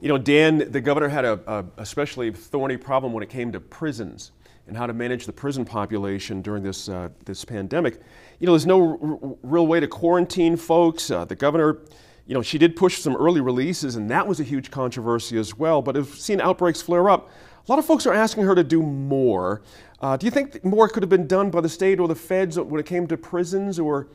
You 0.00 0.08
know, 0.08 0.18
Dan, 0.18 0.72
the 0.72 0.80
governor 0.80 1.08
had 1.08 1.24
a, 1.24 1.38
a 1.46 1.64
especially 1.78 2.32
thorny 2.32 2.76
problem 2.76 3.12
when 3.12 3.22
it 3.22 3.28
came 3.28 3.52
to 3.52 3.60
prisons 3.60 4.32
and 4.66 4.76
how 4.76 4.88
to 4.88 4.92
manage 4.92 5.26
the 5.26 5.32
prison 5.32 5.64
population 5.64 6.42
during 6.42 6.64
this 6.64 6.88
uh, 6.88 7.10
this 7.24 7.44
pandemic. 7.44 8.00
You 8.40 8.46
know, 8.46 8.52
there's 8.54 8.66
no 8.66 8.98
r- 9.00 9.36
real 9.44 9.68
way 9.68 9.78
to 9.78 9.86
quarantine 9.86 10.56
folks. 10.56 11.12
Uh, 11.12 11.24
the 11.24 11.36
governor 11.36 11.78
you 12.24 12.34
know, 12.34 12.42
she 12.42 12.56
did 12.56 12.76
push 12.76 12.98
some 12.98 13.16
early 13.16 13.40
releases, 13.40 13.96
and 13.96 14.08
that 14.10 14.26
was 14.26 14.38
a 14.38 14.44
huge 14.44 14.70
controversy 14.70 15.36
as 15.36 15.58
well. 15.58 15.82
But 15.82 15.96
we've 15.96 16.06
seen 16.08 16.40
outbreaks 16.40 16.80
flare 16.80 17.10
up. 17.10 17.30
A 17.68 17.70
lot 17.70 17.78
of 17.78 17.84
folks 17.84 18.06
are 18.06 18.14
asking 18.14 18.44
her 18.44 18.54
to 18.54 18.62
do 18.62 18.80
more. 18.80 19.62
Uh, 20.00 20.16
do 20.16 20.26
you 20.26 20.30
think 20.30 20.64
more 20.64 20.88
could 20.88 21.02
have 21.02 21.10
been 21.10 21.26
done 21.26 21.50
by 21.50 21.60
the 21.60 21.68
state 21.68 22.00
or 22.00 22.08
the 22.08 22.14
feds 22.14 22.58
when 22.58 22.80
it 22.80 22.86
came 22.86 23.06
to 23.08 23.16
prisons, 23.16 23.78
or 23.78 24.08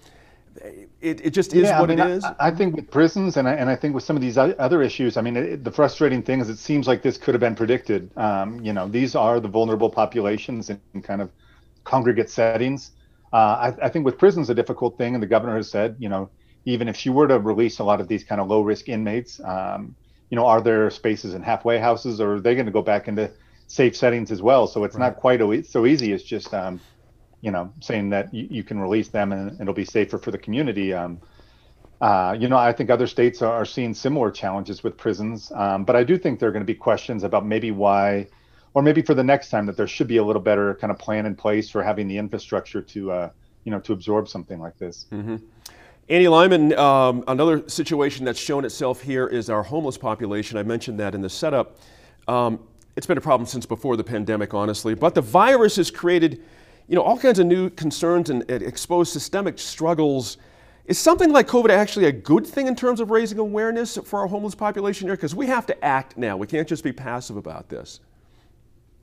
it, 0.61 1.21
it 1.25 1.29
just 1.31 1.53
is 1.53 1.63
yeah, 1.63 1.79
what 1.79 1.91
I 1.91 1.95
mean, 1.95 2.05
it 2.07 2.11
is? 2.17 2.23
I, 2.23 2.35
I, 2.39 2.51
think 2.51 2.75
with 2.75 2.89
prisons, 2.89 3.37
and 3.37 3.47
I, 3.47 3.53
and 3.53 3.69
I 3.69 3.75
think 3.75 3.95
with 3.95 4.03
some 4.03 4.15
of 4.15 4.21
these 4.21 4.37
other 4.37 4.81
issues, 4.81 5.17
I 5.17 5.21
mean, 5.21 5.37
it, 5.37 5.63
the 5.63 5.71
frustrating 5.71 6.21
thing 6.21 6.39
is 6.39 6.49
it 6.49 6.57
seems 6.57 6.87
like 6.87 7.01
this 7.01 7.17
could 7.17 7.33
have 7.33 7.41
been 7.41 7.55
predicted. 7.55 8.09
Um, 8.17 8.59
you 8.61 8.73
know, 8.73 8.87
these 8.87 9.15
are 9.15 9.39
the 9.39 9.47
vulnerable 9.47 9.89
populations 9.89 10.69
in, 10.69 10.79
in 10.93 11.01
kind 11.01 11.21
of 11.21 11.31
congregate 11.83 12.29
settings. 12.29 12.91
Uh, 13.33 13.35
I, 13.35 13.85
I, 13.85 13.89
think 13.89 14.05
with 14.05 14.17
prisons, 14.17 14.49
a 14.49 14.55
difficult 14.55 14.97
thing, 14.97 15.13
and 15.13 15.21
the 15.21 15.27
governor 15.27 15.55
has 15.57 15.69
said, 15.69 15.95
you 15.99 16.09
know, 16.09 16.29
even 16.65 16.87
if 16.87 16.95
she 16.95 17.09
were 17.09 17.27
to 17.27 17.39
release 17.39 17.79
a 17.79 17.83
lot 17.83 18.01
of 18.01 18.07
these 18.07 18.23
kind 18.23 18.41
of 18.41 18.47
low 18.47 18.61
risk 18.61 18.89
inmates, 18.89 19.39
um, 19.43 19.95
you 20.29 20.35
know, 20.35 20.45
are 20.45 20.61
there 20.61 20.89
spaces 20.89 21.33
in 21.33 21.41
halfway 21.41 21.77
houses 21.77 22.19
or 22.19 22.35
are 22.35 22.39
they 22.41 22.55
going 22.55 22.65
to 22.65 22.71
go 22.71 22.81
back 22.81 23.07
into 23.07 23.31
safe 23.67 23.95
settings 23.95 24.31
as 24.31 24.41
well? 24.41 24.67
So 24.67 24.83
it's 24.83 24.95
right. 24.95 25.07
not 25.07 25.17
quite 25.17 25.39
so 25.65 25.85
easy. 25.85 26.11
It's 26.11 26.23
just, 26.23 26.53
um, 26.53 26.81
you 27.47 27.51
know, 27.51 27.71
saying 27.79 28.09
that 28.09 28.33
you, 28.33 28.45
you, 28.51 28.61
can 28.61 28.77
release 28.77 29.07
them 29.07 29.31
and 29.31 29.57
it'll 29.61 29.73
be 29.73 29.85
safer 29.85 30.17
for 30.17 30.31
the 30.31 30.37
community. 30.37 30.93
Um, 30.93 31.17
uh, 32.01 32.35
you 32.37 32.49
know, 32.49 32.57
I 32.57 32.73
think 32.73 32.89
other 32.89 33.07
states 33.07 33.41
are, 33.41 33.53
are 33.53 33.63
seeing 33.63 33.93
similar 33.93 34.31
challenges 34.31 34.83
with 34.83 34.97
prisons, 34.97 35.49
um, 35.55 35.85
but 35.85 35.95
I 35.95 36.03
do 36.03 36.17
think 36.17 36.41
there 36.41 36.49
are 36.49 36.51
going 36.51 36.67
to 36.67 36.73
be 36.73 36.75
questions 36.75 37.23
about 37.23 37.45
maybe 37.45 37.71
why, 37.71 38.27
or 38.73 38.81
maybe 38.81 39.01
for 39.01 39.13
the 39.13 39.23
next 39.23 39.49
time 39.49 39.65
that 39.67 39.77
there 39.77 39.87
should 39.87 40.09
be 40.09 40.17
a 40.17 40.23
little 40.25 40.41
better 40.41 40.75
kind 40.75 40.91
of 40.91 40.99
plan 40.99 41.25
in 41.25 41.35
place 41.35 41.69
for 41.69 41.81
having 41.81 42.09
the 42.09 42.17
infrastructure 42.17 42.81
to, 42.81 43.11
uh, 43.13 43.29
you 43.63 43.71
know, 43.71 43.79
to 43.79 43.93
absorb 43.93 44.27
something 44.27 44.59
like 44.59 44.77
this. 44.77 45.05
Mm-hmm. 45.13 45.37
Andy 46.09 46.27
Lyman, 46.27 46.77
um, 46.77 47.23
another 47.29 47.69
situation 47.69 48.25
that's 48.25 48.41
shown 48.41 48.65
itself 48.65 49.01
here 49.01 49.25
is 49.25 49.49
our 49.49 49.63
homeless 49.63 49.97
population. 49.97 50.57
I 50.57 50.63
mentioned 50.63 50.99
that 50.99 51.15
in 51.15 51.21
the 51.21 51.29
setup. 51.29 51.77
Um, 52.27 52.59
it's 52.97 53.05
been 53.05 53.19
a 53.19 53.21
problem 53.21 53.45
since 53.45 53.65
before 53.65 53.95
the 53.95 54.03
pandemic, 54.03 54.55
honestly, 54.55 54.95
but 54.95 55.13
the 55.13 55.21
virus 55.21 55.75
has 55.75 55.91
created, 55.91 56.43
you 56.87 56.95
know, 56.95 57.01
all 57.01 57.17
kinds 57.17 57.39
of 57.39 57.45
new 57.45 57.69
concerns 57.71 58.29
and, 58.29 58.49
exposed 58.49 59.11
systemic 59.11 59.59
struggles. 59.59 60.37
Is 60.85 60.97
something 60.97 61.33
like 61.33 61.47
COVID 61.47 61.69
actually 61.69 62.05
a 62.05 62.13
good 62.13 62.47
thing 62.47 62.67
in 62.67 62.75
terms 62.75 63.01
of 63.01 63.11
raising 63.11 63.39
awareness 63.39 63.97
for 64.05 64.21
our 64.21 64.27
homeless 64.27 64.55
population 64.55 65.07
here? 65.07 65.17
Because 65.17 65.35
we 65.35 65.45
have 65.47 65.65
to 65.65 65.85
act 65.85 66.17
now. 66.17 66.37
We 66.37 66.47
can't 66.47 66.67
just 66.67 66.83
be 66.83 66.93
passive 66.93 67.35
about 67.35 67.67
this. 67.67 67.99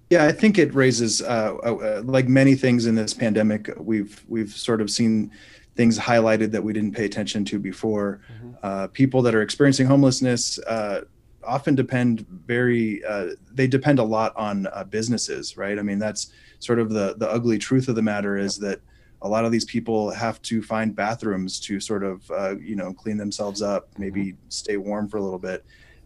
Yeah, 0.09 0.25
I 0.25 0.33
think 0.33 0.59
it 0.59 0.75
raises, 0.75 1.21
uh, 1.23 1.57
uh, 1.63 2.03
like 2.05 2.29
many 2.29 2.55
things 2.55 2.87
in 2.87 2.95
this 2.95 3.13
pandemic, 3.13 3.71
we've 3.79 4.23
we've 4.29 4.51
sort 4.51 4.81
of 4.81 4.91
seen 4.91 5.31
things 5.77 5.99
highlighted 5.99 6.53
that 6.53 6.63
we 6.63 6.73
didn't 6.73 6.95
pay 6.95 7.05
attention 7.05 7.45
to 7.47 7.59
before. 7.59 8.21
Mm-hmm. 8.33 8.51
Uh, 8.63 8.87
people 8.89 9.23
that 9.23 9.35
are 9.35 9.43
experiencing 9.43 9.87
homelessness 9.87 10.59
uh, 10.61 11.03
often 11.43 11.75
depend 11.75 12.27
very, 12.29 13.05
uh, 13.05 13.31
they 13.53 13.67
depend 13.67 13.99
a 13.99 14.05
lot 14.05 14.35
on 14.37 14.67
uh, 14.69 14.85
businesses, 14.85 15.57
right? 15.57 15.79
I 15.79 15.83
mean, 15.83 15.99
that's 15.99 16.33
sort 16.65 16.79
of 16.79 16.91
the 16.91 17.15
the 17.19 17.31
ugly 17.31 17.59
truth 17.59 17.89
of 17.89 17.95
the 17.95 18.03
matter 18.03 18.37
is 18.37 18.59
that 18.59 18.81
a 19.23 19.29
lot 19.29 19.45
of 19.45 19.53
these 19.53 19.65
people 19.65 20.11
have 20.11 20.41
to 20.43 20.63
find 20.63 20.95
bathrooms 20.95 21.59
to 21.59 21.81
sort 21.81 22.05
of, 22.05 22.31
uh, 22.31 22.57
you 22.59 22.77
know, 22.77 22.93
clean 22.93 23.17
themselves 23.17 23.63
up, 23.63 23.89
maybe 23.97 24.27
mm-hmm. 24.27 24.37
stay 24.51 24.77
warm 24.77 25.09
for 25.09 25.17
a 25.17 25.23
little 25.23 25.39
bit. 25.39 25.65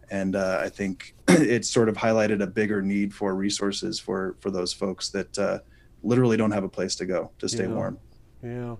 And 0.09 0.37
uh, 0.37 0.59
I 0.63 0.69
think 0.69 1.15
it's 1.27 1.69
sort 1.69 1.89
of 1.89 1.97
highlighted 1.97 2.41
a 2.41 2.47
bigger 2.47 2.81
need 2.81 3.13
for 3.13 3.35
resources 3.35 3.99
for 3.99 4.35
for 4.39 4.51
those 4.51 4.73
folks 4.73 5.09
that 5.09 5.61
literally 6.03 6.37
don't 6.37 6.51
have 6.51 6.63
a 6.63 6.69
place 6.69 6.95
to 6.95 7.05
go 7.05 7.31
to 7.39 7.49
stay 7.49 7.63
yeah. 7.63 7.73
warm. 7.73 7.99
Yeah. 8.43 8.75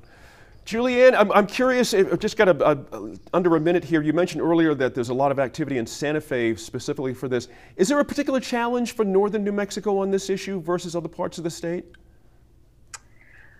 Julianne, 0.70 1.16
I'm, 1.18 1.32
I'm 1.32 1.48
curious, 1.48 1.96
I've 1.96 2.20
just 2.20 2.38
got 2.38 2.48
a, 2.48 2.70
a, 2.70 3.16
under 3.34 3.56
a 3.56 3.60
minute 3.60 3.84
here. 3.84 4.04
You 4.04 4.14
mentioned 4.14 4.44
earlier 4.44 4.76
that 4.76 4.94
there's 4.94 5.10
a 5.10 5.14
lot 5.16 5.32
of 5.32 5.40
activity 5.40 5.80
in 5.80 5.88
Santa 5.88 6.22
Fe 6.22 6.56
specifically 6.56 7.16
for 7.16 7.28
this. 7.28 7.48
Is 7.76 7.88
there 7.88 8.00
a 8.00 8.06
particular 8.06 8.40
challenge 8.40 8.92
for 8.92 9.04
northern 9.04 9.44
New 9.44 9.52
Mexico 9.52 9.98
on 9.98 10.12
this 10.12 10.30
issue 10.30 10.62
versus 10.62 10.96
other 10.96 11.08
parts 11.08 11.40
of 11.40 11.44
the 11.44 11.50
state? 11.50 11.86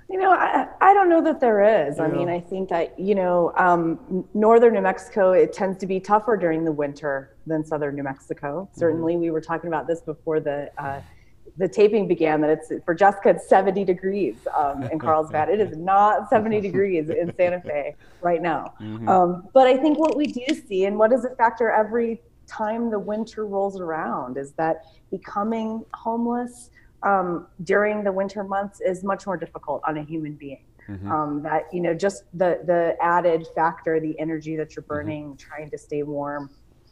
You 0.08 0.20
know, 0.20 0.32
I, 0.32 0.68
I 0.82 0.94
don't 0.94 1.10
know 1.10 1.24
that 1.24 1.40
there 1.40 1.88
is. 1.88 1.98
Yeah. 1.98 2.04
I 2.04 2.08
mean, 2.10 2.30
I 2.30 2.40
think 2.40 2.70
that, 2.70 3.00
you 3.00 3.16
know, 3.16 3.54
um, 3.58 4.28
northern 4.36 4.76
New 4.76 4.82
Mexico, 4.82 5.32
it 5.32 5.52
tends 5.52 5.80
to 5.80 5.88
be 5.88 6.00
tougher 6.00 6.38
during 6.38 6.64
the 6.64 6.72
winter 6.72 7.36
than 7.48 7.66
southern 7.66 7.96
New 7.96 8.04
Mexico. 8.04 8.66
Mm-hmm. 8.70 8.80
Certainly, 8.80 9.18
we 9.18 9.32
were 9.32 9.42
talking 9.42 9.68
about 9.68 9.88
this 9.88 10.02
before 10.02 10.40
the 10.40 10.72
uh, 10.78 11.02
the 11.60 11.68
taping 11.68 12.08
began 12.08 12.40
that 12.42 12.50
it's 12.50 12.72
for 12.86 12.96
Jessica 12.96 13.30
it's 13.30 13.48
70 13.48 13.84
degrees 13.84 14.38
um, 14.58 14.84
in 14.84 14.98
Carlsbad. 15.06 15.50
It 15.50 15.60
is 15.60 15.78
not 15.78 16.30
70 16.30 16.62
degrees 16.62 17.10
in 17.10 17.34
Santa 17.36 17.62
Fe 17.62 17.96
right 18.22 18.42
now. 18.42 18.74
Mm-hmm. 18.82 19.08
Um, 19.08 19.48
but 19.54 19.68
I 19.68 19.78
think 19.78 20.00
what 20.00 20.16
we 20.16 20.26
do 20.26 20.46
see 20.68 20.86
and 20.86 20.98
what 20.98 21.12
is 21.12 21.26
a 21.26 21.36
factor 21.36 21.70
every 21.70 22.22
time 22.48 22.90
the 22.90 22.98
winter 22.98 23.46
rolls 23.46 23.80
around 23.80 24.38
is 24.38 24.54
that 24.54 24.86
becoming 25.12 25.86
homeless 25.94 26.72
um, 27.04 27.48
during 27.64 28.04
the 28.04 28.12
winter 28.12 28.44
months 28.44 28.80
is 28.82 29.04
much 29.04 29.28
more 29.28 29.38
difficult 29.38 29.82
on 29.88 29.98
a 29.98 30.04
human 30.04 30.34
being. 30.34 30.64
Mm-hmm. 30.88 31.12
Um, 31.12 31.44
that 31.44 31.72
you 31.72 31.82
know 31.82 31.94
just 31.94 32.24
the 32.34 32.62
the 32.66 32.96
added 33.00 33.46
factor 33.54 34.00
the 34.00 34.20
energy 34.20 34.56
that 34.56 34.76
you're 34.76 34.82
mm-hmm. 34.82 34.94
burning 34.94 35.24
mm-hmm. 35.26 35.36
trying 35.36 35.70
to 35.70 35.78
stay 35.78 36.02
warm 36.02 36.50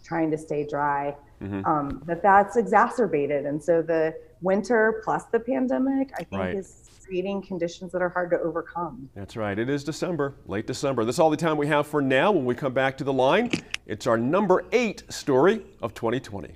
trying 0.08 0.32
to 0.32 0.38
stay 0.38 0.65
dry 0.65 1.15
mm-hmm. 1.41 1.65
um, 1.65 2.02
that 2.06 2.22
that's 2.22 2.56
exacerbated 2.56 3.46
and 3.46 3.62
so 3.62 3.82
the 3.82 4.15
winter 4.41 5.02
plus 5.04 5.26
the 5.26 5.39
pandemic, 5.39 6.12
I 6.13 6.24
think 6.24 6.41
right. 6.41 6.56
is 6.56 6.89
creating 7.06 7.41
conditions 7.41 7.91
that 7.93 8.02
are 8.02 8.10
hard 8.10 8.30
to 8.32 8.39
overcome. 8.39 9.10
That's 9.15 9.38
right. 9.38 9.58
It 9.58 9.70
is 9.70 9.84
December, 9.84 10.36
late 10.46 10.67
December. 10.67 11.06
That's 11.06 11.20
all 11.20 11.30
the 11.30 11.38
time 11.38 11.58
we 11.58 11.67
have 11.67 11.88
for 11.88 12.02
now. 12.02 12.32
When 12.32 12.46
we 12.46 12.54
come 12.54 12.74
back 12.74 12.98
to 12.98 13.04
the 13.04 13.13
line, 13.13 13.52
it's 13.86 14.08
our 14.08 14.17
number 14.17 14.65
eight 14.72 15.04
story 15.10 15.63
of 15.82 15.93
2020. 15.93 16.56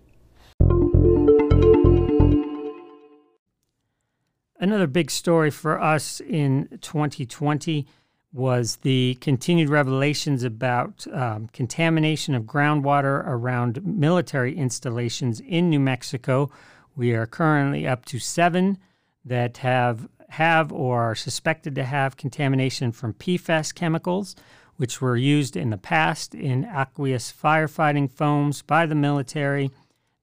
Another 4.59 4.87
big 4.87 5.09
story 5.09 5.49
for 5.49 5.81
us 5.81 6.19
in 6.19 6.67
2020 6.81 7.87
was 8.33 8.77
the 8.77 9.15
continued 9.15 9.69
revelations 9.69 10.43
about 10.43 11.05
um, 11.11 11.47
contamination 11.51 12.33
of 12.33 12.43
groundwater 12.43 13.23
around 13.25 13.85
military 13.85 14.55
installations 14.55 15.41
in 15.41 15.69
New 15.69 15.79
Mexico. 15.79 16.49
We 16.95 17.13
are 17.13 17.25
currently 17.25 17.85
up 17.85 18.05
to 18.05 18.19
seven 18.19 18.77
that 19.25 19.57
have 19.57 20.07
have 20.29 20.71
or 20.71 21.01
are 21.01 21.15
suspected 21.15 21.75
to 21.75 21.83
have 21.83 22.15
contamination 22.15 22.93
from 22.93 23.13
PFAS 23.13 23.75
chemicals, 23.75 24.33
which 24.77 25.01
were 25.01 25.17
used 25.17 25.57
in 25.57 25.71
the 25.71 25.77
past 25.77 26.33
in 26.33 26.63
aqueous 26.63 27.33
firefighting 27.33 28.09
foams 28.09 28.61
by 28.61 28.85
the 28.85 28.95
military. 28.95 29.69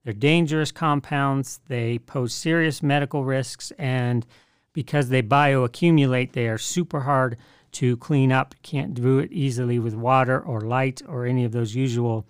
They're 0.02 0.14
dangerous 0.14 0.72
compounds. 0.72 1.60
They 1.68 1.98
pose 1.98 2.32
serious 2.32 2.82
medical 2.82 3.22
risks, 3.26 3.70
and 3.76 4.24
because 4.72 5.10
they 5.10 5.22
bioaccumulate, 5.22 6.32
they 6.32 6.48
are 6.48 6.56
super 6.56 7.00
hard 7.00 7.36
to 7.72 7.96
clean 7.96 8.32
up. 8.32 8.54
Can't 8.62 8.94
do 8.94 9.18
it 9.18 9.32
easily 9.32 9.78
with 9.78 9.94
water 9.94 10.40
or 10.40 10.60
light 10.60 11.02
or 11.06 11.26
any 11.26 11.44
of 11.44 11.52
those 11.52 11.74
usual 11.74 12.26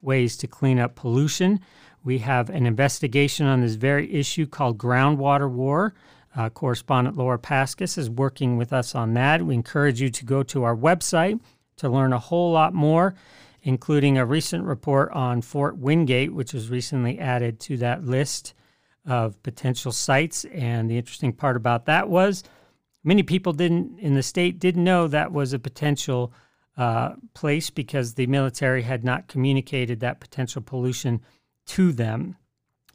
ways 0.00 0.36
to 0.38 0.46
clean 0.46 0.78
up 0.78 0.94
pollution. 0.94 1.60
We 2.04 2.18
have 2.18 2.50
an 2.50 2.66
investigation 2.66 3.46
on 3.46 3.60
this 3.60 3.74
very 3.74 4.12
issue 4.12 4.46
called 4.46 4.78
Groundwater 4.78 5.50
War. 5.50 5.94
Uh, 6.34 6.48
correspondent 6.48 7.16
Laura 7.16 7.38
Paskus 7.38 7.98
is 7.98 8.08
working 8.10 8.56
with 8.56 8.72
us 8.72 8.94
on 8.94 9.14
that. 9.14 9.42
We 9.42 9.54
encourage 9.54 10.00
you 10.00 10.10
to 10.10 10.24
go 10.24 10.42
to 10.44 10.64
our 10.64 10.76
website 10.76 11.40
to 11.76 11.88
learn 11.88 12.12
a 12.12 12.18
whole 12.18 12.52
lot 12.52 12.74
more, 12.74 13.14
including 13.62 14.18
a 14.18 14.26
recent 14.26 14.64
report 14.64 15.10
on 15.12 15.42
Fort 15.42 15.76
Wingate, 15.76 16.32
which 16.32 16.52
was 16.52 16.70
recently 16.70 17.18
added 17.18 17.60
to 17.60 17.76
that 17.78 18.04
list 18.04 18.54
of 19.06 19.40
potential 19.42 19.92
sites. 19.92 20.44
And 20.46 20.90
the 20.90 20.98
interesting 20.98 21.32
part 21.32 21.56
about 21.56 21.86
that 21.86 22.08
was 22.08 22.44
many 23.04 23.22
people 23.22 23.52
didn't 23.52 23.98
in 23.98 24.14
the 24.14 24.22
state 24.22 24.58
didn't 24.58 24.84
know 24.84 25.08
that 25.08 25.32
was 25.32 25.52
a 25.52 25.58
potential 25.58 26.32
uh, 26.76 27.14
place 27.34 27.70
because 27.70 28.14
the 28.14 28.26
military 28.26 28.82
had 28.82 29.04
not 29.04 29.28
communicated 29.28 30.00
that 30.00 30.20
potential 30.20 30.62
pollution 30.62 31.20
to 31.66 31.92
them. 31.92 32.36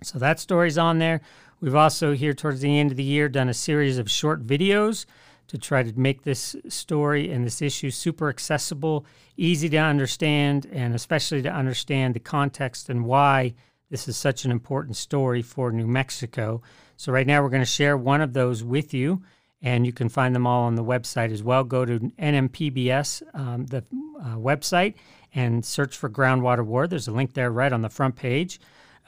So 0.03 0.19
that 0.19 0.39
story's 0.39 0.77
on 0.77 0.99
there. 0.99 1.21
We've 1.59 1.75
also, 1.75 2.13
here 2.13 2.33
towards 2.33 2.61
the 2.61 2.77
end 2.77 2.91
of 2.91 2.97
the 2.97 3.03
year, 3.03 3.29
done 3.29 3.49
a 3.49 3.53
series 3.53 3.97
of 3.97 4.09
short 4.09 4.45
videos 4.45 5.05
to 5.47 5.57
try 5.57 5.81
to 5.81 5.97
make 5.97 6.23
this 6.23 6.55
story 6.67 7.31
and 7.31 7.45
this 7.45 7.61
issue 7.61 7.89
super 7.89 8.29
accessible, 8.29 9.05
easy 9.37 9.69
to 9.69 9.77
understand, 9.77 10.67
and 10.71 10.93
especially 10.93 11.41
to 11.41 11.49
understand 11.49 12.13
the 12.13 12.19
context 12.19 12.89
and 12.89 13.05
why 13.05 13.53
this 13.89 14.07
is 14.07 14.17
such 14.17 14.43
an 14.43 14.51
important 14.51 14.97
story 14.97 15.41
for 15.41 15.71
New 15.71 15.87
Mexico. 15.87 16.61
So, 16.97 17.11
right 17.11 17.25
now, 17.25 17.41
we're 17.41 17.49
going 17.49 17.61
to 17.61 17.65
share 17.65 17.97
one 17.97 18.21
of 18.21 18.33
those 18.33 18.63
with 18.63 18.93
you, 18.93 19.23
and 19.61 19.85
you 19.85 19.93
can 19.93 20.09
find 20.09 20.35
them 20.35 20.45
all 20.45 20.63
on 20.63 20.75
the 20.75 20.83
website 20.83 21.31
as 21.31 21.43
well. 21.43 21.63
Go 21.63 21.85
to 21.85 21.99
NMPBS, 21.99 23.23
um, 23.33 23.65
the 23.65 23.83
uh, 24.19 24.35
website, 24.35 24.95
and 25.33 25.65
search 25.65 25.97
for 25.97 26.09
Groundwater 26.09 26.65
War. 26.65 26.87
There's 26.87 27.07
a 27.07 27.11
link 27.11 27.33
there 27.33 27.51
right 27.51 27.73
on 27.73 27.81
the 27.81 27.89
front 27.89 28.15
page. 28.15 28.59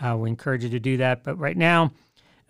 Uh, 0.02 0.18
we 0.18 0.30
encourage 0.30 0.64
you 0.64 0.70
to 0.70 0.80
do 0.80 0.98
that. 0.98 1.24
But 1.24 1.38
right 1.38 1.58
now 1.58 1.92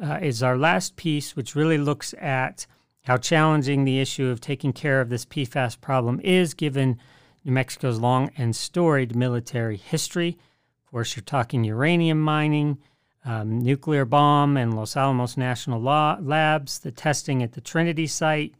uh, 0.01 0.19
is 0.21 0.43
our 0.43 0.57
last 0.57 0.95
piece, 0.95 1.35
which 1.35 1.55
really 1.55 1.77
looks 1.77 2.13
at 2.19 2.65
how 3.03 3.17
challenging 3.17 3.85
the 3.85 3.99
issue 3.99 4.27
of 4.27 4.39
taking 4.39 4.73
care 4.73 5.01
of 5.01 5.09
this 5.09 5.25
PFAS 5.25 5.79
problem 5.79 6.19
is 6.23 6.53
given 6.53 6.99
New 7.43 7.51
Mexico's 7.51 7.99
long 7.99 8.31
and 8.37 8.55
storied 8.55 9.15
military 9.15 9.77
history. 9.77 10.37
Of 10.85 10.91
course, 10.91 11.15
you're 11.15 11.23
talking 11.23 11.63
uranium 11.63 12.19
mining, 12.19 12.77
um, 13.25 13.59
nuclear 13.59 14.05
bomb, 14.05 14.57
and 14.57 14.75
Los 14.75 14.95
Alamos 14.95 15.37
National 15.37 15.81
Labs, 15.81 16.79
the 16.79 16.91
testing 16.91 17.43
at 17.43 17.53
the 17.53 17.61
Trinity 17.61 18.07
site. 18.07 18.53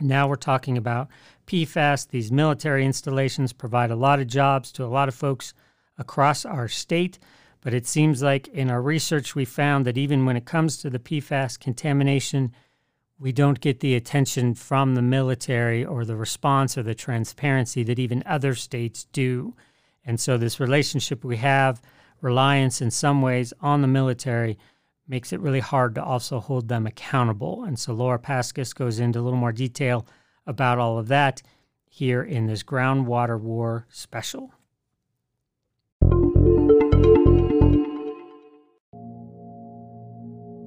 Now 0.00 0.26
we're 0.26 0.36
talking 0.36 0.76
about 0.76 1.08
PFAS. 1.46 2.08
These 2.08 2.32
military 2.32 2.84
installations 2.84 3.52
provide 3.52 3.90
a 3.90 3.96
lot 3.96 4.20
of 4.20 4.26
jobs 4.26 4.72
to 4.72 4.84
a 4.84 4.86
lot 4.86 5.08
of 5.08 5.14
folks 5.14 5.54
across 5.98 6.44
our 6.44 6.68
state. 6.68 7.18
But 7.60 7.74
it 7.74 7.86
seems 7.86 8.22
like 8.22 8.48
in 8.48 8.70
our 8.70 8.82
research, 8.82 9.34
we 9.34 9.44
found 9.44 9.86
that 9.86 9.96
even 9.96 10.26
when 10.26 10.36
it 10.36 10.44
comes 10.44 10.76
to 10.78 10.90
the 10.90 10.98
PFAS 10.98 11.58
contamination, 11.58 12.52
we 13.18 13.32
don't 13.32 13.60
get 13.60 13.80
the 13.80 13.94
attention 13.94 14.54
from 14.54 14.94
the 14.94 15.02
military 15.02 15.84
or 15.84 16.04
the 16.04 16.16
response 16.16 16.76
or 16.76 16.82
the 16.82 16.94
transparency 16.94 17.82
that 17.84 17.98
even 17.98 18.22
other 18.26 18.54
states 18.54 19.06
do. 19.12 19.54
And 20.04 20.20
so, 20.20 20.36
this 20.36 20.60
relationship 20.60 21.24
we 21.24 21.38
have, 21.38 21.80
reliance 22.24 22.80
in 22.80 22.90
some 22.90 23.22
ways 23.22 23.52
on 23.60 23.82
the 23.82 23.86
military, 23.86 24.58
makes 25.06 25.32
it 25.32 25.40
really 25.40 25.60
hard 25.60 25.94
to 25.94 26.02
also 26.02 26.40
hold 26.40 26.66
them 26.66 26.86
accountable. 26.86 27.62
And 27.64 27.78
so, 27.78 27.92
Laura 27.92 28.18
Paskus 28.18 28.74
goes 28.74 28.98
into 28.98 29.20
a 29.20 29.22
little 29.22 29.38
more 29.38 29.52
detail 29.52 30.06
about 30.46 30.78
all 30.78 30.98
of 30.98 31.08
that 31.08 31.42
here 31.86 32.22
in 32.22 32.46
this 32.46 32.62
groundwater 32.62 33.38
war 33.38 33.86
special. 33.90 34.52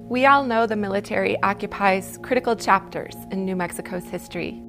We 0.08 0.24
all 0.24 0.44
know 0.44 0.66
the 0.66 0.76
military 0.76 1.40
occupies 1.42 2.18
critical 2.22 2.56
chapters 2.56 3.14
in 3.30 3.44
New 3.44 3.56
Mexico's 3.56 4.04
history. 4.04 4.62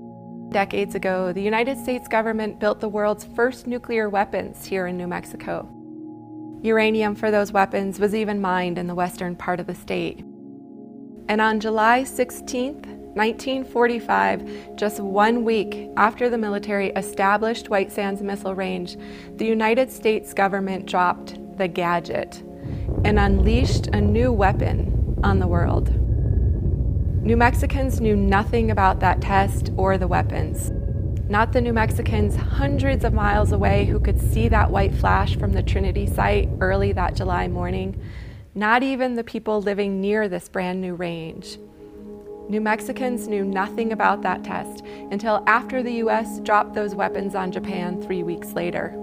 Decades 0.50 0.96
ago, 0.96 1.32
the 1.32 1.42
United 1.42 1.78
States 1.78 2.08
government 2.08 2.60
built 2.60 2.82
the 2.82 2.90
world's 2.90 3.24
first 3.36 3.68
nuclear 3.68 4.10
weapons 4.10 4.66
here 4.66 4.88
in 4.88 4.98
New 4.98 5.08
Mexico. 5.08 5.79
Uranium 6.62 7.16
for 7.16 7.32
those 7.32 7.54
weapons 7.54 8.00
was 8.00 8.14
even 8.14 8.42
mined 8.42 8.78
in 8.78 8.88
the 8.88 8.96
western 8.96 9.36
part 9.36 9.60
of 9.60 9.68
the 9.68 9.76
state. 9.76 10.20
And 11.30 11.40
on 11.40 11.60
July 11.60 12.04
16, 12.04 13.00
1945, 13.16 14.76
just 14.76 15.00
one 15.00 15.46
week 15.46 15.90
after 15.96 16.30
the 16.30 16.38
military 16.38 16.90
established 16.92 17.70
White 17.70 17.92
Sands 17.92 18.22
Missile 18.22 18.56
Range, 18.56 18.98
the 19.36 19.46
United 19.46 19.90
States 19.90 20.34
government 20.34 20.86
dropped 20.86 21.38
the 21.58 21.68
gadget 21.68 22.44
and 23.06 23.18
unleashed 23.18 23.88
a 23.88 24.02
new 24.02 24.34
weapon 24.34 25.18
on 25.24 25.40
the 25.40 25.48
world. 25.48 25.96
New 27.24 27.38
Mexicans 27.38 28.02
knew 28.02 28.16
nothing 28.16 28.72
about 28.72 29.00
that 29.00 29.22
test 29.22 29.72
or 29.78 29.98
the 29.98 30.08
weapons. 30.08 30.72
Not 31.30 31.54
the 31.54 31.62
New 31.62 31.74
Mexicans 31.74 32.36
hundreds 32.36 33.06
of 33.06 33.14
miles 33.14 33.52
away 33.52 33.86
who 33.86 34.00
could 34.00 34.20
see 34.20 34.48
that 34.48 34.72
white 34.72 34.96
flash 34.96 35.38
from 35.38 35.54
the 35.54 35.62
Trinity 35.62 36.08
site 36.08 36.50
early 36.60 36.92
that 36.94 37.14
July 37.14 37.48
morning. 37.48 38.02
Not 38.56 38.82
even 38.82 39.14
the 39.14 39.24
people 39.24 39.62
living 39.62 40.02
near 40.02 40.28
this 40.28 40.50
brand 40.50 40.82
new 40.82 40.96
range. 40.96 41.60
New 42.50 42.60
Mexicans 42.60 43.28
knew 43.28 43.46
nothing 43.46 43.92
about 43.92 44.24
that 44.24 44.44
test 44.44 44.84
until 45.12 45.44
after 45.46 45.84
the 45.84 45.94
US 46.04 46.40
dropped 46.40 46.74
those 46.74 46.96
weapons 46.96 47.36
on 47.36 47.52
Japan 47.52 48.02
three 48.02 48.24
weeks 48.24 48.54
later. 48.54 48.96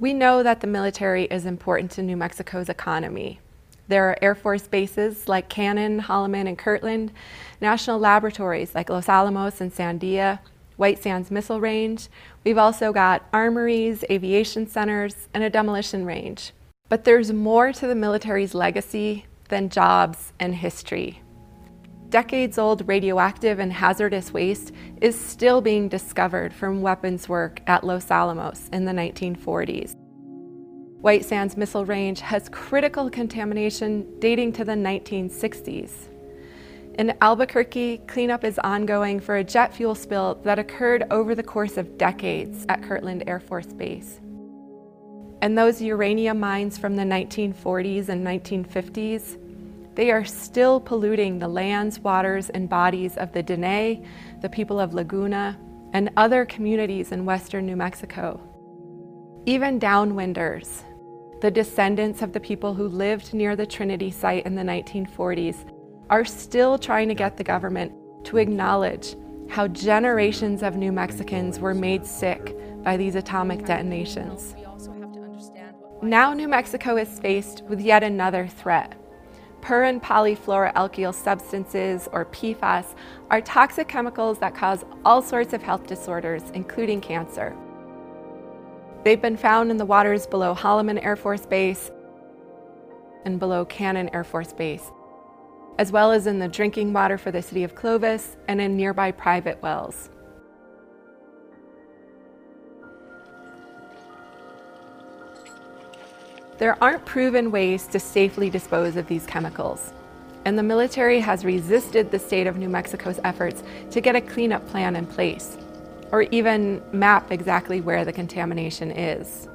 We 0.00 0.14
know 0.14 0.42
that 0.42 0.62
the 0.62 0.66
military 0.66 1.24
is 1.24 1.44
important 1.44 1.90
to 1.92 2.02
New 2.02 2.16
Mexico's 2.16 2.70
economy. 2.70 3.40
There 3.88 4.08
are 4.08 4.18
Air 4.22 4.34
Force 4.34 4.68
bases 4.68 5.28
like 5.28 5.48
Cannon, 5.48 6.00
Holloman, 6.00 6.46
and 6.46 6.58
Kirtland, 6.58 7.12
national 7.60 7.98
laboratories 7.98 8.74
like 8.74 8.90
Los 8.90 9.08
Alamos 9.08 9.60
and 9.60 9.72
Sandia, 9.72 10.38
White 10.76 11.02
Sands 11.02 11.30
Missile 11.30 11.60
Range. 11.60 12.06
We've 12.44 12.58
also 12.58 12.92
got 12.92 13.26
armories, 13.32 14.04
aviation 14.10 14.66
centers, 14.66 15.28
and 15.34 15.42
a 15.42 15.50
demolition 15.50 16.04
range. 16.04 16.52
But 16.88 17.04
there's 17.04 17.32
more 17.32 17.72
to 17.72 17.86
the 17.86 17.94
military's 17.94 18.54
legacy 18.54 19.26
than 19.48 19.70
jobs 19.70 20.32
and 20.38 20.54
history 20.54 21.22
decades 22.10 22.58
old 22.58 22.86
radioactive 22.88 23.58
and 23.58 23.72
hazardous 23.72 24.32
waste 24.32 24.72
is 25.00 25.18
still 25.18 25.60
being 25.60 25.88
discovered 25.88 26.52
from 26.52 26.80
weapons 26.80 27.28
work 27.28 27.60
at 27.66 27.84
Los 27.84 28.10
Alamos 28.10 28.68
in 28.72 28.84
the 28.84 28.92
1940s. 28.92 29.94
White 31.00 31.24
Sands 31.24 31.56
Missile 31.56 31.84
Range 31.84 32.20
has 32.20 32.48
critical 32.48 33.08
contamination 33.08 34.18
dating 34.18 34.52
to 34.54 34.64
the 34.64 34.72
1960s. 34.72 36.08
In 36.98 37.16
Albuquerque, 37.20 37.98
cleanup 38.08 38.42
is 38.42 38.58
ongoing 38.58 39.20
for 39.20 39.36
a 39.36 39.44
jet 39.44 39.72
fuel 39.72 39.94
spill 39.94 40.40
that 40.42 40.58
occurred 40.58 41.04
over 41.12 41.36
the 41.36 41.42
course 41.42 41.76
of 41.76 41.98
decades 41.98 42.66
at 42.68 42.82
Kirtland 42.82 43.22
Air 43.28 43.38
Force 43.38 43.72
Base. 43.72 44.18
And 45.40 45.56
those 45.56 45.80
uranium 45.80 46.40
mines 46.40 46.76
from 46.76 46.96
the 46.96 47.04
1940s 47.04 48.08
and 48.08 48.26
1950s 48.26 49.38
they 49.94 50.12
are 50.12 50.24
still 50.24 50.78
polluting 50.78 51.40
the 51.40 51.48
lands, 51.48 51.98
waters, 51.98 52.50
and 52.50 52.68
bodies 52.68 53.16
of 53.16 53.32
the 53.32 53.42
Diné, 53.42 54.06
the 54.42 54.48
people 54.48 54.78
of 54.78 54.94
Laguna, 54.94 55.58
and 55.92 56.08
other 56.16 56.44
communities 56.44 57.10
in 57.10 57.24
western 57.24 57.66
New 57.66 57.74
Mexico. 57.74 58.47
Even 59.48 59.80
downwinders, 59.80 60.82
the 61.40 61.50
descendants 61.50 62.20
of 62.20 62.34
the 62.34 62.38
people 62.38 62.74
who 62.74 62.86
lived 62.86 63.32
near 63.32 63.56
the 63.56 63.64
Trinity 63.64 64.10
site 64.10 64.44
in 64.44 64.54
the 64.54 64.62
1940s, 64.62 65.64
are 66.10 66.26
still 66.26 66.76
trying 66.76 67.08
to 67.08 67.14
get 67.14 67.38
the 67.38 67.44
government 67.44 67.90
to 68.24 68.36
acknowledge 68.36 69.16
how 69.48 69.66
generations 69.66 70.62
of 70.62 70.76
New 70.76 70.92
Mexicans 70.92 71.60
were 71.60 71.72
made 71.72 72.04
sick 72.04 72.54
by 72.82 72.98
these 72.98 73.14
atomic 73.14 73.64
detonations. 73.64 74.54
Now, 76.02 76.34
New 76.34 76.48
Mexico 76.48 76.98
is 76.98 77.18
faced 77.18 77.64
with 77.70 77.80
yet 77.80 78.02
another 78.02 78.46
threat 78.46 78.96
Per 79.62 79.84
and 79.84 80.02
polyfluoroalkyl 80.02 81.14
substances, 81.14 82.06
or 82.12 82.26
PFAS, 82.26 82.94
are 83.30 83.40
toxic 83.40 83.88
chemicals 83.88 84.38
that 84.40 84.54
cause 84.54 84.84
all 85.06 85.22
sorts 85.22 85.54
of 85.54 85.62
health 85.62 85.86
disorders, 85.86 86.42
including 86.52 87.00
cancer. 87.00 87.56
They've 89.08 89.18
been 89.18 89.38
found 89.38 89.70
in 89.70 89.78
the 89.78 89.86
waters 89.86 90.26
below 90.26 90.54
Holloman 90.54 91.02
Air 91.02 91.16
Force 91.16 91.46
Base 91.46 91.90
and 93.24 93.38
below 93.38 93.64
Cannon 93.64 94.10
Air 94.12 94.22
Force 94.22 94.52
Base, 94.52 94.90
as 95.78 95.90
well 95.90 96.12
as 96.12 96.26
in 96.26 96.38
the 96.38 96.46
drinking 96.46 96.92
water 96.92 97.16
for 97.16 97.30
the 97.30 97.40
city 97.40 97.64
of 97.64 97.74
Clovis 97.74 98.36
and 98.48 98.60
in 98.60 98.76
nearby 98.76 99.10
private 99.10 99.62
wells. 99.62 100.10
There 106.58 106.76
aren't 106.84 107.06
proven 107.06 107.50
ways 107.50 107.86
to 107.86 107.98
safely 107.98 108.50
dispose 108.50 108.96
of 108.96 109.06
these 109.06 109.24
chemicals, 109.24 109.94
and 110.44 110.58
the 110.58 110.62
military 110.62 111.20
has 111.20 111.46
resisted 111.46 112.10
the 112.10 112.18
state 112.18 112.46
of 112.46 112.58
New 112.58 112.68
Mexico's 112.68 113.20
efforts 113.24 113.62
to 113.90 114.02
get 114.02 114.16
a 114.16 114.20
cleanup 114.20 114.68
plan 114.68 114.96
in 114.96 115.06
place, 115.06 115.56
or 116.12 116.22
even 116.22 116.82
map 116.92 117.30
exactly 117.30 117.80
where 117.80 118.04
the 118.04 118.12
contamination 118.12 118.90
is. 118.90 119.48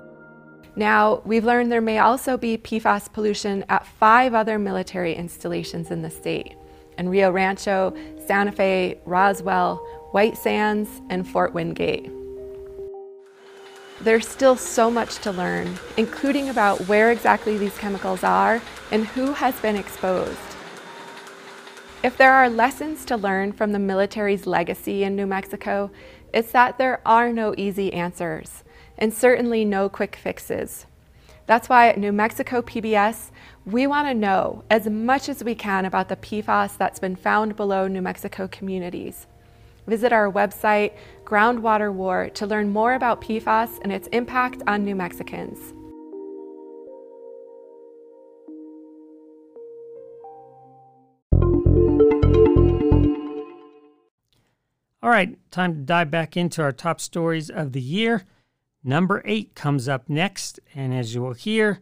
Now, 0.75 1.21
we've 1.23 1.45
learned 1.45 1.71
there 1.71 1.81
may 1.81 1.99
also 1.99 2.35
be 2.35 2.57
PFAS 2.57 3.13
pollution 3.13 3.63
at 3.69 3.85
five 3.85 4.33
other 4.33 4.57
military 4.57 5.13
installations 5.13 5.91
in 5.91 6.01
the 6.01 6.09
state 6.09 6.55
in 6.97 7.09
Rio 7.09 7.31
Rancho, 7.31 7.95
Santa 8.25 8.51
Fe, 8.51 8.99
Roswell, 9.05 9.77
White 10.11 10.37
Sands, 10.37 10.89
and 11.09 11.27
Fort 11.27 11.53
Wingate. 11.53 12.09
There's 14.01 14.27
still 14.27 14.55
so 14.55 14.91
much 14.91 15.17
to 15.19 15.31
learn, 15.31 15.77
including 15.97 16.49
about 16.49 16.81
where 16.87 17.11
exactly 17.11 17.57
these 17.57 17.77
chemicals 17.77 18.23
are 18.23 18.61
and 18.91 19.07
who 19.07 19.31
has 19.33 19.59
been 19.61 19.75
exposed. 19.75 20.37
If 22.03 22.17
there 22.17 22.33
are 22.33 22.49
lessons 22.49 23.05
to 23.05 23.15
learn 23.15 23.53
from 23.53 23.71
the 23.71 23.79
military's 23.79 24.45
legacy 24.45 25.03
in 25.03 25.15
New 25.15 25.25
Mexico, 25.25 25.89
it's 26.33 26.51
that 26.51 26.77
there 26.77 26.99
are 27.05 27.31
no 27.31 27.53
easy 27.57 27.93
answers, 27.93 28.63
and 28.97 29.13
certainly 29.13 29.63
no 29.63 29.87
quick 29.87 30.15
fixes. 30.15 30.87
That's 31.45 31.69
why 31.69 31.89
at 31.89 31.97
New 31.97 32.11
Mexico 32.11 32.61
PBS, 32.61 33.29
we 33.65 33.85
want 33.85 34.07
to 34.07 34.13
know 34.13 34.63
as 34.69 34.87
much 34.87 35.29
as 35.29 35.43
we 35.43 35.55
can 35.55 35.85
about 35.85 36.09
the 36.09 36.15
PFAS 36.15 36.77
that's 36.77 36.99
been 36.99 37.15
found 37.15 37.55
below 37.55 37.87
New 37.87 38.01
Mexico 38.01 38.47
communities. 38.51 39.27
Visit 39.85 40.13
our 40.13 40.31
website, 40.31 40.93
Groundwater 41.25 41.93
War, 41.93 42.29
to 42.29 42.47
learn 42.47 42.69
more 42.71 42.93
about 42.93 43.21
PFAS 43.21 43.79
and 43.81 43.91
its 43.91 44.07
impact 44.07 44.63
on 44.65 44.85
New 44.85 44.95
Mexicans. 44.95 45.73
Right, 55.13 55.37
time 55.51 55.75
to 55.75 55.81
dive 55.81 56.09
back 56.09 56.35
into 56.35 56.63
our 56.63 56.71
top 56.71 56.99
stories 56.99 57.51
of 57.51 57.71
the 57.71 57.81
year. 57.81 58.23
Number 58.83 59.21
eight 59.25 59.53
comes 59.53 59.87
up 59.87 60.09
next, 60.09 60.59
and 60.73 60.91
as 60.91 61.13
you 61.13 61.21
will 61.21 61.33
hear, 61.33 61.81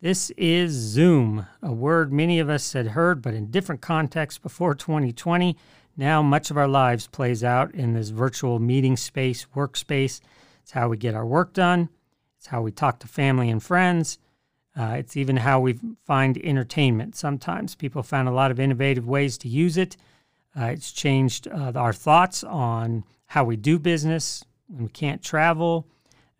this 0.00 0.30
is 0.36 0.70
Zoom, 0.70 1.46
a 1.62 1.72
word 1.72 2.12
many 2.12 2.38
of 2.38 2.48
us 2.48 2.72
had 2.72 2.88
heard, 2.88 3.22
but 3.22 3.34
in 3.34 3.50
different 3.50 3.80
contexts 3.80 4.38
before 4.38 4.74
2020. 4.76 5.56
Now, 5.96 6.22
much 6.22 6.52
of 6.52 6.56
our 6.56 6.68
lives 6.68 7.08
plays 7.08 7.42
out 7.42 7.74
in 7.74 7.92
this 7.92 8.10
virtual 8.10 8.60
meeting 8.60 8.96
space, 8.96 9.46
workspace. 9.54 10.20
It's 10.62 10.70
how 10.70 10.88
we 10.88 10.96
get 10.96 11.16
our 11.16 11.26
work 11.26 11.52
done, 11.52 11.88
it's 12.38 12.46
how 12.46 12.62
we 12.62 12.70
talk 12.70 13.00
to 13.00 13.08
family 13.08 13.50
and 13.50 13.60
friends. 13.60 14.18
Uh, 14.76 14.94
it's 14.96 15.16
even 15.16 15.38
how 15.38 15.58
we 15.58 15.76
find 16.06 16.38
entertainment. 16.38 17.16
Sometimes 17.16 17.74
people 17.74 18.04
found 18.04 18.28
a 18.28 18.32
lot 18.32 18.52
of 18.52 18.60
innovative 18.60 19.08
ways 19.08 19.36
to 19.38 19.48
use 19.48 19.76
it. 19.76 19.96
Uh, 20.58 20.64
it's 20.66 20.92
changed 20.92 21.48
uh, 21.48 21.72
our 21.74 21.92
thoughts 21.92 22.42
on 22.44 23.04
how 23.26 23.44
we 23.44 23.56
do 23.56 23.78
business 23.78 24.44
when 24.68 24.84
we 24.84 24.88
can't 24.90 25.22
travel 25.22 25.86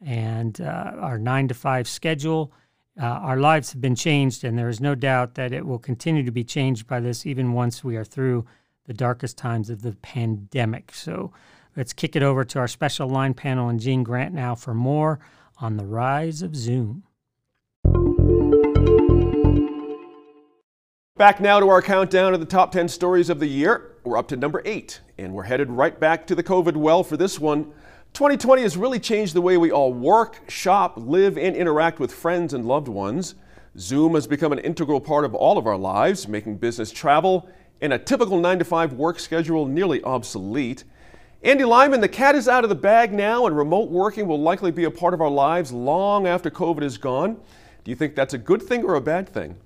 and 0.04 0.60
uh, 0.60 0.92
our 0.98 1.18
nine 1.18 1.48
to 1.48 1.54
five 1.54 1.86
schedule. 1.88 2.52
Uh, 3.00 3.04
our 3.04 3.36
lives 3.38 3.72
have 3.72 3.80
been 3.80 3.94
changed, 3.94 4.44
and 4.44 4.58
there 4.58 4.68
is 4.68 4.80
no 4.80 4.94
doubt 4.94 5.34
that 5.34 5.52
it 5.52 5.64
will 5.64 5.78
continue 5.78 6.24
to 6.24 6.32
be 6.32 6.44
changed 6.44 6.86
by 6.86 7.00
this 7.00 7.24
even 7.24 7.52
once 7.52 7.84
we 7.84 7.96
are 7.96 8.04
through 8.04 8.44
the 8.86 8.94
darkest 8.94 9.38
times 9.38 9.70
of 9.70 9.82
the 9.82 9.92
pandemic. 10.02 10.92
So 10.92 11.32
let's 11.76 11.92
kick 11.92 12.16
it 12.16 12.22
over 12.22 12.44
to 12.44 12.58
our 12.58 12.68
special 12.68 13.08
line 13.08 13.34
panel 13.34 13.68
and 13.68 13.78
Gene 13.78 14.02
Grant 14.02 14.34
now 14.34 14.54
for 14.54 14.74
more 14.74 15.20
on 15.58 15.76
the 15.76 15.86
rise 15.86 16.42
of 16.42 16.56
Zoom. 16.56 17.04
Back 21.16 21.38
now 21.38 21.60
to 21.60 21.68
our 21.68 21.82
countdown 21.82 22.34
of 22.34 22.40
the 22.40 22.46
top 22.46 22.72
10 22.72 22.88
stories 22.88 23.28
of 23.28 23.40
the 23.40 23.46
year. 23.46 23.89
We're 24.02 24.16
up 24.16 24.28
to 24.28 24.36
number 24.36 24.62
eight, 24.64 25.00
and 25.18 25.34
we're 25.34 25.42
headed 25.42 25.68
right 25.68 25.98
back 25.98 26.26
to 26.28 26.34
the 26.34 26.42
COVID 26.42 26.74
well 26.74 27.04
for 27.04 27.18
this 27.18 27.38
one. 27.38 27.64
2020 28.14 28.62
has 28.62 28.74
really 28.74 28.98
changed 28.98 29.34
the 29.34 29.42
way 29.42 29.58
we 29.58 29.70
all 29.70 29.92
work, 29.92 30.50
shop, 30.50 30.94
live, 30.96 31.36
and 31.36 31.54
interact 31.54 32.00
with 32.00 32.10
friends 32.10 32.54
and 32.54 32.64
loved 32.64 32.88
ones. 32.88 33.34
Zoom 33.78 34.14
has 34.14 34.26
become 34.26 34.52
an 34.52 34.58
integral 34.60 35.02
part 35.02 35.26
of 35.26 35.34
all 35.34 35.58
of 35.58 35.66
our 35.66 35.76
lives, 35.76 36.26
making 36.26 36.56
business 36.56 36.90
travel 36.90 37.50
and 37.82 37.92
a 37.92 37.98
typical 37.98 38.40
9 38.40 38.60
to 38.60 38.64
5 38.64 38.94
work 38.94 39.18
schedule 39.18 39.66
nearly 39.66 40.02
obsolete. 40.02 40.84
Andy 41.42 41.64
Lyman, 41.64 42.00
the 42.00 42.08
cat 42.08 42.34
is 42.34 42.48
out 42.48 42.64
of 42.64 42.70
the 42.70 42.76
bag 42.76 43.12
now, 43.12 43.44
and 43.44 43.54
remote 43.54 43.90
working 43.90 44.26
will 44.26 44.40
likely 44.40 44.70
be 44.70 44.84
a 44.84 44.90
part 44.90 45.12
of 45.12 45.20
our 45.20 45.30
lives 45.30 45.72
long 45.72 46.26
after 46.26 46.50
COVID 46.50 46.82
is 46.82 46.96
gone. 46.96 47.34
Do 47.84 47.90
you 47.90 47.96
think 47.96 48.14
that's 48.14 48.32
a 48.32 48.38
good 48.38 48.62
thing 48.62 48.82
or 48.82 48.94
a 48.94 49.00
bad 49.02 49.28
thing? 49.28 49.56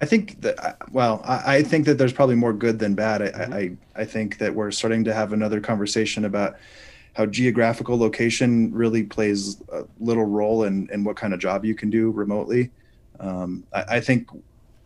I 0.00 0.06
think 0.06 0.40
that 0.42 0.76
well, 0.92 1.22
I, 1.24 1.56
I 1.56 1.62
think 1.62 1.86
that 1.86 1.98
there's 1.98 2.12
probably 2.12 2.34
more 2.34 2.52
good 2.52 2.78
than 2.78 2.94
bad. 2.94 3.22
I, 3.22 3.28
mm-hmm. 3.28 3.52
I 3.52 4.02
I 4.02 4.04
think 4.04 4.38
that 4.38 4.54
we're 4.54 4.70
starting 4.70 5.04
to 5.04 5.14
have 5.14 5.32
another 5.32 5.60
conversation 5.60 6.24
about 6.24 6.56
how 7.14 7.26
geographical 7.26 7.96
location 7.96 8.72
really 8.72 9.04
plays 9.04 9.62
a 9.72 9.84
little 10.00 10.24
role 10.24 10.64
in, 10.64 10.88
in 10.92 11.04
what 11.04 11.16
kind 11.16 11.32
of 11.32 11.40
job 11.40 11.64
you 11.64 11.74
can 11.74 11.88
do 11.88 12.10
remotely. 12.10 12.70
Um, 13.20 13.64
I, 13.72 13.84
I, 13.88 14.00
think 14.00 14.28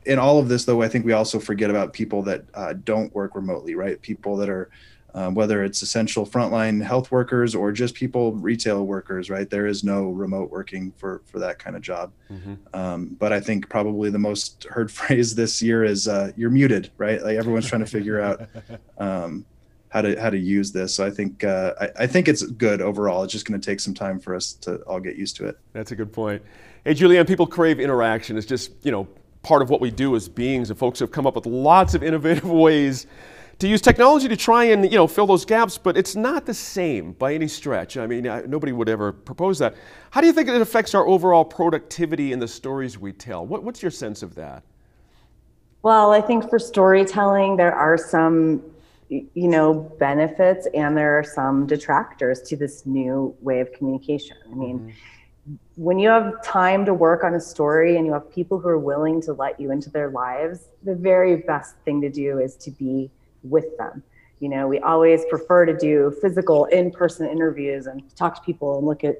in 0.05 0.19
all 0.19 0.39
of 0.39 0.49
this, 0.49 0.67
though, 0.67 0.83
I 0.83 0.89
think 0.89 1.07
we 1.07 1.13
also 1.13 1.39
forget 1.39 1.71
about 1.71 1.95
people 1.95 2.23
that 2.25 2.45
uh, 2.53 2.75
don't 2.85 3.15
work 3.15 3.35
remotely, 3.35 3.75
right? 3.75 4.01
People 4.03 4.37
that 4.37 4.51
are, 4.51 4.71
um, 5.15 5.35
whether 5.35 5.65
it's 5.65 5.83
essential 5.83 6.27
frontline 6.27 6.83
health 6.83 7.11
workers 7.11 7.55
or 7.55 7.73
just 7.73 7.95
people, 7.95 8.33
retail 8.33 8.85
workers, 8.85 9.31
right? 9.31 9.49
There 9.49 9.67
is 9.67 9.83
no 9.83 10.11
remote 10.11 10.51
working 10.51 10.93
for 10.97 11.23
for 11.27 11.39
that 11.39 11.59
kind 11.59 11.77
of 11.77 11.83
job. 11.83 12.13
Mm-hmm. 12.31 12.55
Um, 12.75 13.17
but 13.19 13.33
I 13.33 13.41
think 13.41 13.69
probably 13.69 14.11
the 14.11 14.19
most 14.19 14.65
heard 14.65 14.93
phrase 14.99 15.35
this 15.35 15.63
year 15.63 15.85
is 15.85 16.09
uh, 16.09 16.33
"you're 16.37 16.51
muted," 16.51 16.91
right? 16.99 17.23
Like 17.23 17.37
everyone's 17.37 17.67
trying 17.67 17.85
to 17.85 17.91
figure 17.91 18.21
out 18.21 18.49
um, 18.99 19.47
how 19.89 20.03
to 20.03 20.21
how 20.21 20.31
to 20.31 20.39
use 20.39 20.73
this. 20.73 20.95
So 20.95 21.07
I 21.07 21.11
think 21.11 21.43
uh, 21.43 21.75
I, 21.81 21.91
I, 22.01 22.07
think 22.07 22.29
it's 22.29 22.43
good 22.43 22.83
overall. 22.83 23.23
It's 23.23 23.33
just 23.33 23.47
going 23.47 23.59
to 23.59 23.65
take 23.65 23.81
some 23.81 23.95
time 23.95 24.19
for 24.19 24.35
us 24.35 24.53
to 24.55 24.77
all 24.83 25.01
get 25.01 25.17
used 25.17 25.37
to 25.37 25.47
it. 25.47 25.59
That's 25.73 25.93
a 25.93 25.97
good 25.97 26.13
point. 26.13 26.43
Hey, 26.85 26.95
Julianne, 26.95 27.27
people 27.27 27.47
crave 27.47 27.81
interaction. 27.81 28.37
It's 28.37 28.47
just 28.47 28.73
you 28.83 28.93
know 28.93 29.09
part 29.43 29.63
of 29.63 29.71
what 29.71 29.81
we 29.81 29.91
do 29.91 30.15
as 30.17 30.29
beings, 30.29 30.69
and 30.69 30.79
folks 30.79 31.01
have 31.01 31.11
come 31.11 31.27
up 31.27 31.35
with 31.35 31.47
lots 31.47 31.95
of 31.95 32.03
innovative 32.03 32.45
ways 32.51 33.07
to 33.59 33.67
use 33.67 33.81
technology 33.81 34.29
to 34.29 34.37
try 34.37 34.65
and 34.65 34.85
you 34.85 34.97
know 34.97 35.07
fill 35.07 35.27
those 35.27 35.45
gaps. 35.45 35.79
But 35.79 35.97
it's 35.97 36.17
not 36.17 36.47
the 36.47 36.55
same 36.55 37.13
by 37.13 37.35
any 37.35 37.49
stretch. 37.49 37.97
I 37.97 38.07
mean, 38.07 38.29
I, 38.29 38.43
nobody 38.43 38.73
would 38.73 38.89
ever 38.89 39.13
propose 39.13 39.59
that. 39.59 39.75
How 40.11 40.21
do 40.21 40.27
you 40.27 40.33
think 40.33 40.49
it 40.49 40.61
affects 40.61 40.95
our 40.95 41.07
overall 41.07 41.45
productivity 41.45 42.33
and 42.33 42.41
the 42.41 42.49
stories 42.49 42.99
we 42.99 43.13
tell? 43.13 43.47
What, 43.47 43.63
what's 43.63 43.83
your 43.83 43.91
sense 43.91 44.23
of 44.23 44.35
that? 44.37 44.63
Well, 45.83 46.13
I 46.13 46.21
think 46.21 46.51
for 46.51 46.59
storytelling, 46.59 47.57
there 47.57 47.75
are 47.75 47.97
some 47.97 48.63
you 49.09 49.49
know 49.49 49.73
benefits 49.99 50.67
and 50.75 50.97
there 50.97 51.19
are 51.19 51.25
some 51.25 51.67
detractors 51.67 52.43
to 52.43 52.57
this 52.57 52.85
new 52.85 53.35
way 53.41 53.61
of 53.61 53.73
communication 53.73 54.37
i 54.51 54.55
mean 54.55 54.79
mm-hmm. 54.79 55.55
when 55.77 55.99
you 55.99 56.11
have 56.11 56.43
time 56.43 56.85
to 56.85 56.93
work 56.93 57.25
on 57.25 57.35
a 57.35 57.41
story 57.41 57.97
and 57.97 58.05
you 58.05 58.13
have 58.13 58.31
people 58.31 58.59
who 58.59 58.69
are 58.69 58.79
willing 58.79 59.19
to 59.19 59.33
let 59.33 59.59
you 59.59 59.71
into 59.71 59.89
their 59.89 60.11
lives 60.11 60.69
the 60.83 60.95
very 60.95 61.37
best 61.37 61.75
thing 61.87 62.03
to 62.03 62.11
do 62.11 62.39
is 62.39 62.55
to 62.55 62.71
be 62.71 63.11
with 63.43 63.77
them. 63.79 64.03
You 64.41 64.49
know 64.49 64.69
we 64.69 64.79
always 64.79 65.25
prefer 65.29 65.67
to 65.67 65.77
do 65.77 66.15
physical 66.21 66.67
in-person 66.67 67.29
interviews 67.29 67.87
and 67.87 68.03
talk 68.17 68.37
to 68.37 68.41
people 68.43 68.79
and 68.79 68.87
look 68.87 69.03
at 69.05 69.17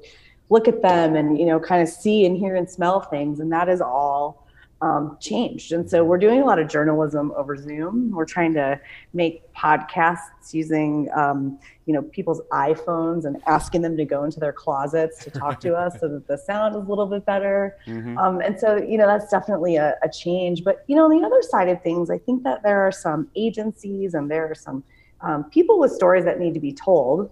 look 0.49 0.67
at 0.67 0.81
them 0.81 1.15
and 1.15 1.37
you 1.37 1.45
know 1.45 1.59
kind 1.59 1.81
of 1.81 1.89
see 1.89 2.25
and 2.25 2.37
hear 2.37 2.55
and 2.55 2.69
smell 2.69 3.01
things. 3.01 3.39
And 3.39 3.51
that 3.51 3.69
is 3.69 3.81
all 3.81 4.47
um, 4.81 5.17
changed. 5.19 5.73
And 5.73 5.89
so 5.89 6.03
we're 6.03 6.17
doing 6.17 6.41
a 6.41 6.45
lot 6.45 6.59
of 6.59 6.69
journalism 6.69 7.33
over 7.35 7.57
Zoom. 7.57 8.11
We're 8.11 8.25
trying 8.25 8.53
to 8.53 8.79
make 9.13 9.51
podcasts 9.53 10.53
using, 10.53 11.09
um, 11.15 11.59
you 11.85 11.93
know, 11.93 12.01
people's 12.01 12.41
iPhones 12.51 13.25
and 13.25 13.37
asking 13.45 13.81
them 13.81 13.97
to 13.97 14.05
go 14.05 14.23
into 14.23 14.39
their 14.39 14.53
closets 14.53 15.23
to 15.25 15.31
talk 15.31 15.59
to 15.61 15.75
us 15.75 15.99
so 15.99 16.07
that 16.07 16.27
the 16.27 16.37
sound 16.37 16.75
is 16.75 16.85
a 16.85 16.89
little 16.89 17.07
bit 17.07 17.25
better. 17.25 17.77
Mm-hmm. 17.87 18.17
Um, 18.17 18.39
and 18.39 18.57
so, 18.57 18.77
you 18.77 18.97
know, 18.97 19.07
that's 19.07 19.29
definitely 19.29 19.75
a, 19.75 19.95
a 20.01 20.09
change. 20.09 20.63
But, 20.63 20.85
you 20.87 20.95
know, 20.95 21.05
on 21.05 21.11
the 21.11 21.25
other 21.25 21.41
side 21.41 21.67
of 21.67 21.81
things, 21.83 22.09
I 22.09 22.17
think 22.17 22.43
that 22.43 22.63
there 22.63 22.81
are 22.81 22.91
some 22.91 23.27
agencies 23.35 24.13
and 24.13 24.31
there 24.31 24.49
are 24.49 24.55
some 24.55 24.83
um, 25.21 25.43
people 25.45 25.79
with 25.79 25.91
stories 25.91 26.23
that 26.23 26.39
need 26.39 26.53
to 26.53 26.61
be 26.61 26.71
told 26.71 27.31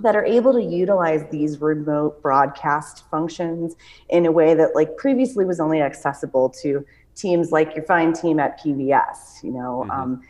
that 0.00 0.14
are 0.14 0.24
able 0.24 0.52
to 0.52 0.62
utilize 0.62 1.24
these 1.30 1.60
remote 1.60 2.22
broadcast 2.22 3.04
functions 3.10 3.74
in 4.08 4.26
a 4.26 4.32
way 4.32 4.54
that 4.54 4.74
like 4.74 4.96
previously 4.96 5.44
was 5.44 5.60
only 5.60 5.80
accessible 5.80 6.48
to 6.48 6.84
teams 7.14 7.50
like 7.50 7.74
your 7.74 7.84
fine 7.84 8.12
team 8.12 8.38
at 8.38 8.60
PBS. 8.60 9.42
You 9.42 9.52
know, 9.52 9.84
mm-hmm. 9.88 9.90
um, 9.90 10.22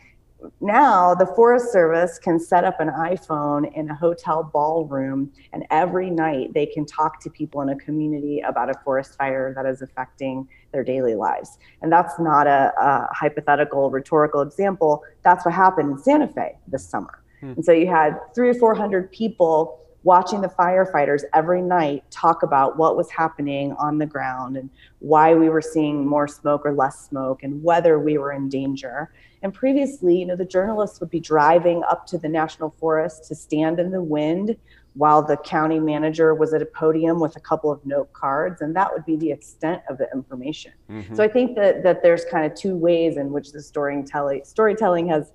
now 0.61 1.13
the 1.13 1.25
Forest 1.25 1.71
Service 1.71 2.17
can 2.17 2.39
set 2.39 2.63
up 2.63 2.79
an 2.79 2.89
iPhone 2.89 3.71
in 3.75 3.89
a 3.89 3.95
hotel 3.95 4.43
ballroom, 4.43 5.31
and 5.53 5.65
every 5.69 6.09
night 6.09 6.53
they 6.53 6.65
can 6.65 6.85
talk 6.85 7.21
to 7.21 7.29
people 7.29 7.61
in 7.61 7.69
a 7.69 7.75
community 7.75 8.39
about 8.39 8.69
a 8.69 8.73
forest 8.83 9.17
fire 9.17 9.53
that 9.55 9.65
is 9.65 9.81
affecting 9.81 10.47
their 10.71 10.83
daily 10.83 11.15
lives. 11.15 11.57
And 11.81 11.91
that's 11.91 12.19
not 12.19 12.47
a, 12.47 12.73
a 12.79 13.07
hypothetical, 13.13 13.91
rhetorical 13.91 14.41
example. 14.41 15.03
That's 15.23 15.45
what 15.45 15.53
happened 15.53 15.91
in 15.91 15.97
Santa 15.97 16.27
Fe 16.27 16.57
this 16.67 16.87
summer. 16.87 17.18
Hmm. 17.39 17.53
And 17.53 17.65
so 17.65 17.71
you 17.71 17.87
had 17.87 18.17
three 18.33 18.49
or 18.49 18.53
400 18.53 19.11
people 19.11 19.79
watching 20.03 20.41
the 20.41 20.47
firefighters 20.47 21.23
every 21.33 21.61
night 21.61 22.09
talk 22.09 22.43
about 22.43 22.77
what 22.77 22.95
was 22.95 23.11
happening 23.11 23.73
on 23.73 23.97
the 23.97 24.05
ground 24.05 24.55
and 24.55 24.69
why 24.99 25.33
we 25.33 25.49
were 25.49 25.61
seeing 25.61 26.07
more 26.07 26.27
smoke 26.27 26.61
or 26.65 26.73
less 26.73 27.07
smoke 27.07 27.43
and 27.43 27.61
whether 27.63 27.99
we 27.99 28.17
were 28.17 28.31
in 28.31 28.47
danger. 28.47 29.11
And 29.41 29.53
previously, 29.53 30.19
you 30.19 30.25
know, 30.25 30.35
the 30.35 30.45
journalists 30.45 30.99
would 30.99 31.09
be 31.09 31.19
driving 31.19 31.83
up 31.89 32.05
to 32.07 32.17
the 32.17 32.29
national 32.29 32.71
forest 32.79 33.25
to 33.25 33.35
stand 33.35 33.79
in 33.79 33.91
the 33.91 34.01
wind 34.01 34.55
while 34.95 35.21
the 35.21 35.37
county 35.37 35.79
manager 35.79 36.33
was 36.33 36.53
at 36.53 36.61
a 36.61 36.65
podium 36.65 37.19
with 37.19 37.35
a 37.35 37.39
couple 37.39 37.71
of 37.71 37.85
note 37.85 38.11
cards 38.11 38.61
and 38.61 38.75
that 38.75 38.91
would 38.91 39.05
be 39.05 39.15
the 39.15 39.31
extent 39.31 39.81
of 39.89 39.97
the 39.97 40.09
information. 40.13 40.71
Mm-hmm. 40.89 41.15
So 41.15 41.23
I 41.23 41.27
think 41.27 41.55
that 41.55 41.83
that 41.83 42.01
there's 42.01 42.25
kind 42.25 42.45
of 42.45 42.57
two 42.57 42.75
ways 42.75 43.17
in 43.17 43.31
which 43.31 43.51
the 43.51 43.61
storytelling 43.61 44.41
storytelling 44.43 45.07
has 45.09 45.31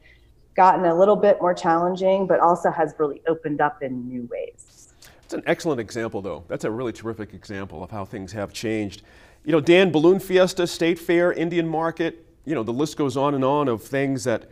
gotten 0.54 0.84
a 0.84 0.94
little 0.96 1.16
bit 1.16 1.40
more 1.40 1.54
challenging, 1.54 2.26
but 2.26 2.40
also 2.40 2.70
has 2.70 2.94
really 2.98 3.20
opened 3.26 3.60
up 3.60 3.82
in 3.82 4.08
new 4.08 4.28
ways. 4.30 4.92
It's 5.24 5.34
an 5.34 5.42
excellent 5.46 5.80
example, 5.80 6.22
though. 6.22 6.44
That's 6.48 6.64
a 6.64 6.70
really 6.70 6.92
terrific 6.92 7.34
example 7.34 7.82
of 7.82 7.90
how 7.90 8.04
things 8.04 8.32
have 8.32 8.52
changed. 8.52 9.02
You 9.44 9.52
know, 9.52 9.60
Dan, 9.60 9.90
Balloon 9.90 10.20
Fiesta, 10.20 10.66
State 10.66 10.98
Fair, 10.98 11.32
Indian 11.32 11.66
Market, 11.66 12.26
you 12.44 12.54
know, 12.54 12.62
the 12.62 12.72
list 12.72 12.96
goes 12.96 13.16
on 13.16 13.34
and 13.34 13.44
on 13.44 13.68
of 13.68 13.82
things 13.82 14.24
that, 14.24 14.50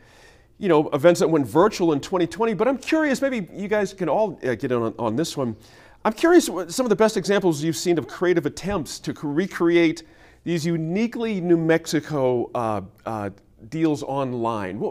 you 0.58 0.68
know, 0.68 0.88
events 0.90 1.20
that 1.20 1.28
went 1.28 1.46
virtual 1.46 1.92
in 1.92 2.00
2020. 2.00 2.54
But 2.54 2.68
I'm 2.68 2.78
curious, 2.78 3.20
maybe 3.20 3.48
you 3.52 3.68
guys 3.68 3.92
can 3.92 4.08
all 4.08 4.38
uh, 4.42 4.54
get 4.54 4.72
in 4.72 4.82
on, 4.82 4.94
on 4.98 5.16
this 5.16 5.36
one. 5.36 5.56
I'm 6.04 6.12
curious 6.12 6.46
some 6.46 6.86
of 6.86 6.90
the 6.90 6.96
best 6.96 7.16
examples 7.16 7.62
you've 7.62 7.76
seen 7.76 7.96
of 7.98 8.08
creative 8.08 8.46
attempts 8.46 8.98
to 9.00 9.14
recreate 9.22 10.02
these 10.44 10.66
uniquely 10.66 11.40
New 11.40 11.56
Mexico 11.56 12.50
uh, 12.54 12.80
uh, 13.06 13.30
deals 13.68 14.02
online. 14.02 14.82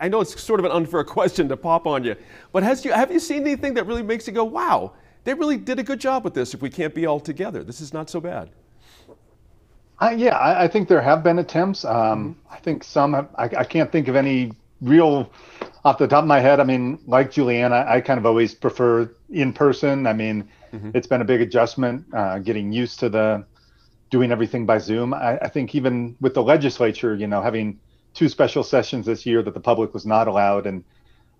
I 0.00 0.08
know 0.08 0.20
it's 0.20 0.40
sort 0.40 0.60
of 0.60 0.66
an 0.66 0.72
unfair 0.72 1.04
question 1.16 1.48
to 1.48 1.56
pop 1.56 1.86
on 1.86 2.04
you, 2.04 2.16
but 2.52 2.62
has 2.62 2.84
you, 2.84 2.92
have 2.92 3.10
you 3.10 3.20
seen 3.20 3.42
anything 3.42 3.74
that 3.74 3.86
really 3.86 4.02
makes 4.02 4.26
you 4.26 4.32
go, 4.32 4.44
wow, 4.44 4.92
they 5.24 5.34
really 5.34 5.56
did 5.56 5.78
a 5.78 5.82
good 5.82 6.00
job 6.00 6.24
with 6.24 6.34
this 6.34 6.54
if 6.54 6.62
we 6.62 6.70
can't 6.70 6.94
be 6.94 7.06
all 7.06 7.20
together? 7.20 7.62
This 7.62 7.80
is 7.80 7.92
not 7.92 8.10
so 8.10 8.20
bad. 8.20 8.50
Uh, 10.00 10.14
yeah, 10.16 10.36
I, 10.36 10.64
I, 10.64 10.68
think 10.68 10.88
there 10.88 11.02
have 11.02 11.22
been 11.22 11.38
attempts. 11.40 11.84
Um, 11.84 12.34
mm-hmm. 12.34 12.54
I 12.54 12.56
think 12.60 12.84
some, 12.84 13.12
have, 13.12 13.28
I, 13.36 13.44
I, 13.58 13.64
can't 13.64 13.92
think 13.92 14.08
of 14.08 14.16
any 14.16 14.52
real 14.80 15.30
off 15.84 15.98
the 15.98 16.06
top 16.06 16.22
of 16.22 16.28
my 16.28 16.40
head. 16.40 16.58
I 16.58 16.64
mean, 16.64 16.98
like 17.06 17.30
Julianne, 17.30 17.72
I, 17.72 17.96
I 17.96 18.00
kind 18.00 18.18
of 18.18 18.24
always 18.24 18.54
prefer 18.54 19.10
in 19.28 19.52
person. 19.52 20.06
I 20.06 20.14
mean, 20.14 20.48
mm-hmm. 20.72 20.92
it's 20.94 21.06
been 21.06 21.20
a 21.20 21.24
big 21.24 21.42
adjustment 21.42 22.06
uh, 22.14 22.38
getting 22.38 22.72
used 22.72 22.98
to 23.00 23.10
the 23.10 23.44
doing 24.08 24.32
everything 24.32 24.64
by 24.66 24.78
Zoom. 24.78 25.12
I, 25.12 25.38
I 25.38 25.48
think 25.48 25.74
even 25.74 26.16
with 26.20 26.34
the 26.34 26.42
legislature, 26.42 27.14
you 27.14 27.26
know, 27.26 27.42
having 27.42 27.78
two 28.14 28.28
special 28.28 28.62
sessions 28.62 29.06
this 29.06 29.24
year 29.26 29.42
that 29.42 29.54
the 29.54 29.60
public 29.60 29.94
was 29.94 30.06
not 30.06 30.28
allowed, 30.28 30.66
and 30.66 30.84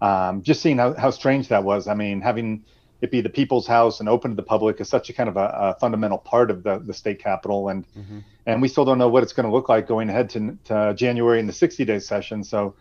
um, 0.00 0.42
just 0.42 0.62
seeing 0.62 0.78
how, 0.78 0.94
how 0.94 1.10
strange 1.10 1.48
that 1.48 1.64
was. 1.64 1.88
I 1.88 1.94
mean, 1.94 2.20
having 2.20 2.64
it 3.00 3.10
be 3.10 3.20
the 3.20 3.30
people's 3.30 3.66
house 3.66 4.00
and 4.00 4.08
open 4.08 4.30
to 4.30 4.34
the 4.34 4.42
public 4.42 4.80
is 4.80 4.88
such 4.88 5.08
a 5.08 5.12
kind 5.12 5.28
of 5.28 5.36
a, 5.36 5.50
a 5.54 5.76
fundamental 5.80 6.18
part 6.18 6.50
of 6.50 6.62
the, 6.62 6.78
the 6.78 6.94
state 6.94 7.18
capitol 7.18 7.68
and 7.68 7.86
mm-hmm. 7.94 8.18
and 8.46 8.60
we 8.60 8.68
still 8.68 8.84
don't 8.84 8.98
know 8.98 9.08
what 9.08 9.22
it's 9.22 9.32
going 9.32 9.46
to 9.46 9.52
look 9.52 9.68
like 9.68 9.86
going 9.86 10.08
ahead 10.08 10.28
to, 10.30 10.56
to 10.64 10.94
january 10.96 11.40
in 11.40 11.46
the 11.46 11.52
60 11.52 11.84
day 11.84 11.98
session 11.98 12.44
so 12.44 12.74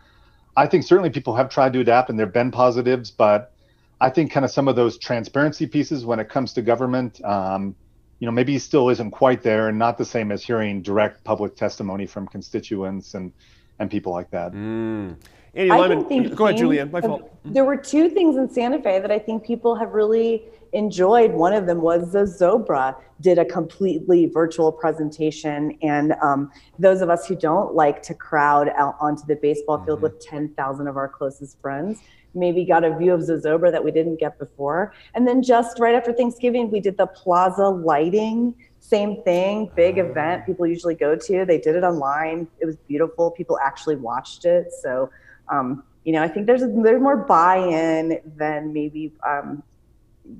i 0.56 0.66
think 0.66 0.84
certainly 0.84 1.10
people 1.10 1.34
have 1.34 1.48
tried 1.48 1.72
to 1.72 1.80
adapt 1.80 2.10
and 2.10 2.18
there 2.18 2.26
have 2.26 2.34
been 2.34 2.50
positives 2.50 3.10
but 3.10 3.52
i 4.00 4.10
think 4.10 4.30
kind 4.30 4.44
of 4.44 4.50
some 4.50 4.68
of 4.68 4.76
those 4.76 4.98
transparency 4.98 5.66
pieces 5.66 6.04
when 6.04 6.20
it 6.20 6.28
comes 6.28 6.52
to 6.52 6.62
government 6.62 7.22
um, 7.24 7.74
you 8.18 8.26
know 8.26 8.32
maybe 8.32 8.58
still 8.58 8.90
isn't 8.90 9.10
quite 9.10 9.42
there 9.42 9.68
and 9.68 9.78
not 9.78 9.96
the 9.96 10.04
same 10.04 10.30
as 10.30 10.44
hearing 10.44 10.82
direct 10.82 11.24
public 11.24 11.56
testimony 11.56 12.06
from 12.06 12.26
constituents 12.26 13.14
and 13.14 13.32
and 13.80 13.90
people 13.90 14.12
like 14.12 14.30
that 14.30 14.52
mm. 14.52 15.16
Andy 15.54 15.70
Lyman, 15.70 16.34
go 16.34 16.46
ahead, 16.46 16.60
Julianne. 16.60 16.90
My 16.92 17.00
fault. 17.00 17.28
There 17.44 17.64
were 17.64 17.76
two 17.76 18.08
things 18.08 18.36
in 18.36 18.48
Santa 18.48 18.80
Fe 18.80 19.00
that 19.00 19.10
I 19.10 19.18
think 19.18 19.44
people 19.44 19.74
have 19.74 19.92
really 19.92 20.44
enjoyed. 20.72 21.32
One 21.32 21.52
of 21.52 21.66
them 21.66 21.80
was 21.80 22.12
the 22.12 22.20
Zozobra 22.20 22.94
did 23.20 23.38
a 23.38 23.44
completely 23.44 24.26
virtual 24.26 24.70
presentation, 24.70 25.76
and 25.82 26.14
um, 26.22 26.52
those 26.78 27.00
of 27.00 27.10
us 27.10 27.26
who 27.26 27.34
don't 27.34 27.74
like 27.74 28.00
to 28.02 28.14
crowd 28.14 28.68
out 28.76 28.96
onto 29.00 29.26
the 29.26 29.34
baseball 29.36 29.84
field 29.84 29.98
mm-hmm. 29.98 30.04
with 30.04 30.20
ten 30.20 30.50
thousand 30.50 30.86
of 30.86 30.96
our 30.96 31.08
closest 31.08 31.60
friends 31.60 32.00
maybe 32.34 32.64
got 32.64 32.84
a 32.84 32.96
view 32.96 33.12
of 33.12 33.22
Zozobra 33.22 33.72
that 33.72 33.82
we 33.82 33.90
didn't 33.90 34.20
get 34.20 34.38
before. 34.38 34.92
And 35.14 35.26
then 35.26 35.42
just 35.42 35.80
right 35.80 35.94
after 35.94 36.12
Thanksgiving, 36.12 36.70
we 36.70 36.78
did 36.78 36.96
the 36.96 37.08
plaza 37.08 37.68
lighting. 37.68 38.54
Same 38.80 39.22
thing, 39.22 39.70
big 39.76 39.98
event 39.98 40.46
people 40.46 40.66
usually 40.66 40.94
go 40.94 41.14
to. 41.14 41.44
They 41.44 41.58
did 41.58 41.76
it 41.76 41.84
online. 41.84 42.48
It 42.58 42.66
was 42.66 42.76
beautiful. 42.88 43.30
People 43.30 43.58
actually 43.62 43.96
watched 43.96 44.44
it. 44.44 44.72
So 44.82 45.10
um, 45.50 45.84
you 46.04 46.12
know, 46.12 46.22
I 46.22 46.28
think 46.28 46.46
there's 46.46 46.62
there's 46.62 47.00
more 47.00 47.16
buy-in 47.16 48.20
than 48.36 48.72
maybe 48.72 49.12
um, 49.26 49.62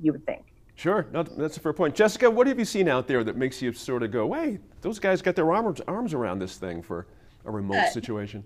you 0.01 0.11
would 0.11 0.25
think. 0.25 0.45
Sure, 0.75 1.05
no, 1.11 1.21
that's 1.21 1.57
a 1.57 1.59
fair 1.59 1.73
point. 1.73 1.93
Jessica, 1.93 2.29
what 2.29 2.47
have 2.47 2.57
you 2.57 2.65
seen 2.65 2.87
out 2.87 3.07
there 3.07 3.23
that 3.23 3.35
makes 3.35 3.61
you 3.61 3.71
sort 3.71 4.01
of 4.01 4.11
go, 4.11 4.33
"Hey, 4.33 4.59
those 4.81 4.97
guys 4.97 5.21
got 5.21 5.35
their 5.35 5.51
arms 5.51 5.81
arms 5.87 6.13
around 6.13 6.39
this 6.39 6.57
thing 6.57 6.81
for 6.81 7.05
a 7.45 7.51
remote 7.51 7.75
uh, 7.75 7.89
situation"? 7.91 8.43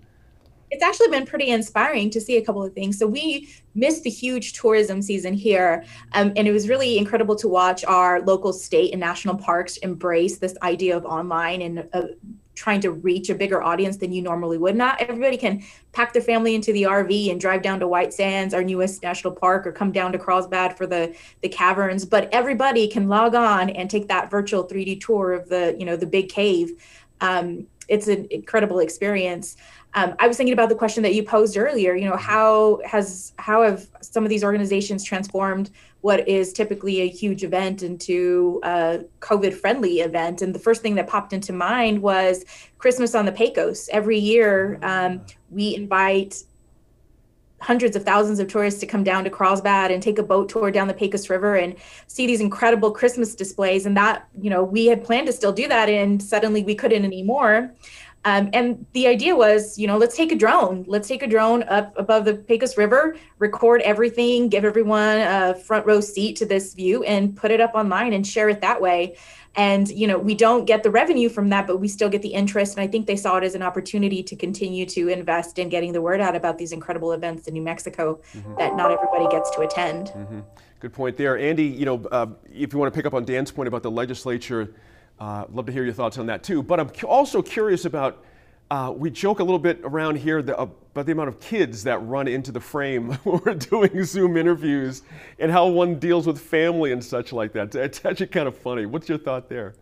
It's 0.70 0.82
actually 0.82 1.08
been 1.08 1.26
pretty 1.26 1.48
inspiring 1.50 2.10
to 2.10 2.20
see 2.20 2.36
a 2.36 2.44
couple 2.44 2.62
of 2.64 2.72
things. 2.72 2.98
So 2.98 3.06
we 3.06 3.48
missed 3.74 4.02
the 4.02 4.10
huge 4.10 4.54
tourism 4.54 5.00
season 5.02 5.34
here, 5.34 5.84
um, 6.12 6.32
and 6.36 6.48
it 6.48 6.52
was 6.52 6.68
really 6.68 6.98
incredible 6.98 7.36
to 7.36 7.48
watch 7.48 7.84
our 7.84 8.20
local, 8.22 8.52
state, 8.52 8.92
and 8.92 9.00
national 9.00 9.36
parks 9.36 9.76
embrace 9.78 10.38
this 10.38 10.56
idea 10.62 10.96
of 10.96 11.04
online 11.04 11.62
and 11.62 11.88
uh, 11.92 12.02
trying 12.56 12.80
to 12.80 12.90
reach 12.90 13.28
a 13.28 13.34
bigger 13.34 13.62
audience 13.62 13.98
than 13.98 14.12
you 14.12 14.22
normally 14.22 14.58
would. 14.58 14.74
Not 14.74 15.00
everybody 15.00 15.36
can 15.36 15.62
pack 15.92 16.12
their 16.12 16.22
family 16.22 16.54
into 16.54 16.72
the 16.72 16.84
RV 16.84 17.30
and 17.30 17.40
drive 17.40 17.62
down 17.62 17.78
to 17.80 17.86
White 17.86 18.12
Sands, 18.12 18.54
our 18.54 18.64
newest 18.64 19.02
national 19.02 19.34
park, 19.34 19.66
or 19.66 19.72
come 19.72 19.92
down 19.92 20.10
to 20.12 20.18
Carlsbad 20.18 20.76
for 20.76 20.86
the 20.86 21.14
the 21.42 21.48
caverns. 21.48 22.04
But 22.04 22.28
everybody 22.32 22.88
can 22.88 23.08
log 23.08 23.34
on 23.34 23.70
and 23.70 23.88
take 23.88 24.08
that 24.08 24.30
virtual 24.30 24.66
3D 24.66 25.00
tour 25.00 25.32
of 25.32 25.48
the 25.48 25.76
you 25.78 25.84
know 25.84 25.96
the 25.96 26.06
big 26.06 26.28
cave. 26.30 26.72
Um, 27.20 27.66
it's 27.88 28.08
an 28.08 28.26
incredible 28.30 28.80
experience. 28.80 29.56
Um, 29.96 30.14
I 30.18 30.28
was 30.28 30.36
thinking 30.36 30.52
about 30.52 30.68
the 30.68 30.74
question 30.74 31.02
that 31.04 31.14
you 31.14 31.22
posed 31.22 31.56
earlier. 31.56 31.94
You 31.94 32.10
know, 32.10 32.18
how 32.18 32.80
has 32.84 33.32
how 33.38 33.62
have 33.62 33.88
some 34.02 34.24
of 34.24 34.28
these 34.28 34.44
organizations 34.44 35.02
transformed 35.02 35.70
what 36.02 36.28
is 36.28 36.52
typically 36.52 37.00
a 37.00 37.08
huge 37.08 37.42
event 37.42 37.82
into 37.82 38.60
a 38.62 39.00
COVID 39.20 39.54
friendly 39.54 40.00
event? 40.00 40.42
And 40.42 40.54
the 40.54 40.58
first 40.58 40.82
thing 40.82 40.96
that 40.96 41.08
popped 41.08 41.32
into 41.32 41.54
mind 41.54 42.02
was 42.02 42.44
Christmas 42.76 43.14
on 43.14 43.24
the 43.24 43.32
Pecos. 43.32 43.88
Every 43.90 44.18
year, 44.18 44.78
um, 44.82 45.22
we 45.50 45.74
invite 45.74 46.44
hundreds 47.60 47.96
of 47.96 48.04
thousands 48.04 48.38
of 48.38 48.48
tourists 48.48 48.80
to 48.80 48.86
come 48.86 49.02
down 49.02 49.24
to 49.24 49.30
Carlsbad 49.30 49.90
and 49.90 50.02
take 50.02 50.18
a 50.18 50.22
boat 50.22 50.50
tour 50.50 50.70
down 50.70 50.88
the 50.88 50.94
Pecos 50.94 51.30
River 51.30 51.56
and 51.56 51.74
see 52.06 52.26
these 52.26 52.42
incredible 52.42 52.90
Christmas 52.90 53.34
displays. 53.34 53.86
And 53.86 53.96
that, 53.96 54.28
you 54.38 54.50
know, 54.50 54.62
we 54.62 54.86
had 54.86 55.02
planned 55.02 55.26
to 55.28 55.32
still 55.32 55.52
do 55.52 55.66
that, 55.68 55.88
and 55.88 56.22
suddenly 56.22 56.62
we 56.62 56.74
couldn't 56.74 57.04
anymore. 57.04 57.74
Um, 58.26 58.50
and 58.52 58.84
the 58.92 59.06
idea 59.06 59.36
was, 59.36 59.78
you 59.78 59.86
know, 59.86 59.96
let's 59.96 60.16
take 60.16 60.32
a 60.32 60.36
drone. 60.36 60.84
Let's 60.88 61.06
take 61.06 61.22
a 61.22 61.28
drone 61.28 61.62
up 61.68 61.96
above 61.96 62.24
the 62.24 62.34
Pecos 62.34 62.76
River, 62.76 63.16
record 63.38 63.82
everything, 63.82 64.48
give 64.48 64.64
everyone 64.64 65.18
a 65.18 65.54
front 65.54 65.86
row 65.86 66.00
seat 66.00 66.34
to 66.38 66.44
this 66.44 66.74
view, 66.74 67.04
and 67.04 67.36
put 67.36 67.52
it 67.52 67.60
up 67.60 67.76
online 67.76 68.12
and 68.12 68.26
share 68.26 68.48
it 68.48 68.60
that 68.62 68.80
way. 68.80 69.16
And 69.54 69.88
you 69.88 70.08
know, 70.08 70.18
we 70.18 70.34
don't 70.34 70.64
get 70.64 70.82
the 70.82 70.90
revenue 70.90 71.28
from 71.28 71.50
that, 71.50 71.68
but 71.68 71.76
we 71.76 71.86
still 71.86 72.08
get 72.08 72.22
the 72.22 72.34
interest. 72.34 72.76
And 72.76 72.82
I 72.82 72.88
think 72.88 73.06
they 73.06 73.14
saw 73.14 73.36
it 73.36 73.44
as 73.44 73.54
an 73.54 73.62
opportunity 73.62 74.24
to 74.24 74.34
continue 74.34 74.86
to 74.86 75.06
invest 75.06 75.60
in 75.60 75.68
getting 75.68 75.92
the 75.92 76.02
word 76.02 76.20
out 76.20 76.34
about 76.34 76.58
these 76.58 76.72
incredible 76.72 77.12
events 77.12 77.46
in 77.46 77.54
New 77.54 77.62
Mexico 77.62 78.18
mm-hmm. 78.32 78.56
that 78.56 78.74
not 78.74 78.90
everybody 78.90 79.28
gets 79.28 79.54
to 79.54 79.60
attend. 79.60 80.08
Mm-hmm. 80.08 80.40
Good 80.80 80.92
point 80.92 81.16
there, 81.16 81.38
Andy. 81.38 81.66
You 81.66 81.84
know, 81.84 82.04
uh, 82.10 82.26
if 82.52 82.72
you 82.72 82.78
want 82.80 82.92
to 82.92 82.96
pick 82.96 83.06
up 83.06 83.14
on 83.14 83.24
Dan's 83.24 83.52
point 83.52 83.68
about 83.68 83.84
the 83.84 83.90
legislature 83.90 84.74
uh, 85.18 85.44
love 85.52 85.66
to 85.66 85.72
hear 85.72 85.84
your 85.84 85.94
thoughts 85.94 86.18
on 86.18 86.26
that 86.26 86.42
too. 86.42 86.62
But 86.62 86.80
I'm 86.80 86.90
also 87.04 87.42
curious 87.42 87.84
about. 87.84 88.22
Uh, 88.68 88.92
we 88.96 89.08
joke 89.10 89.38
a 89.38 89.44
little 89.44 89.60
bit 89.60 89.78
around 89.84 90.16
here 90.16 90.42
the, 90.42 90.58
about 90.58 91.06
the 91.06 91.12
amount 91.12 91.28
of 91.28 91.38
kids 91.38 91.84
that 91.84 91.98
run 91.98 92.26
into 92.26 92.50
the 92.50 92.58
frame 92.58 93.12
when 93.22 93.40
we're 93.44 93.54
doing 93.54 94.02
Zoom 94.02 94.36
interviews 94.36 95.02
and 95.38 95.52
how 95.52 95.68
one 95.68 96.00
deals 96.00 96.26
with 96.26 96.40
family 96.40 96.90
and 96.90 97.04
such 97.04 97.32
like 97.32 97.52
that. 97.52 97.72
It's 97.76 98.04
actually 98.04 98.26
kind 98.26 98.48
of 98.48 98.58
funny. 98.58 98.84
What's 98.84 99.08
your 99.08 99.18
thought 99.18 99.48
there? 99.48 99.74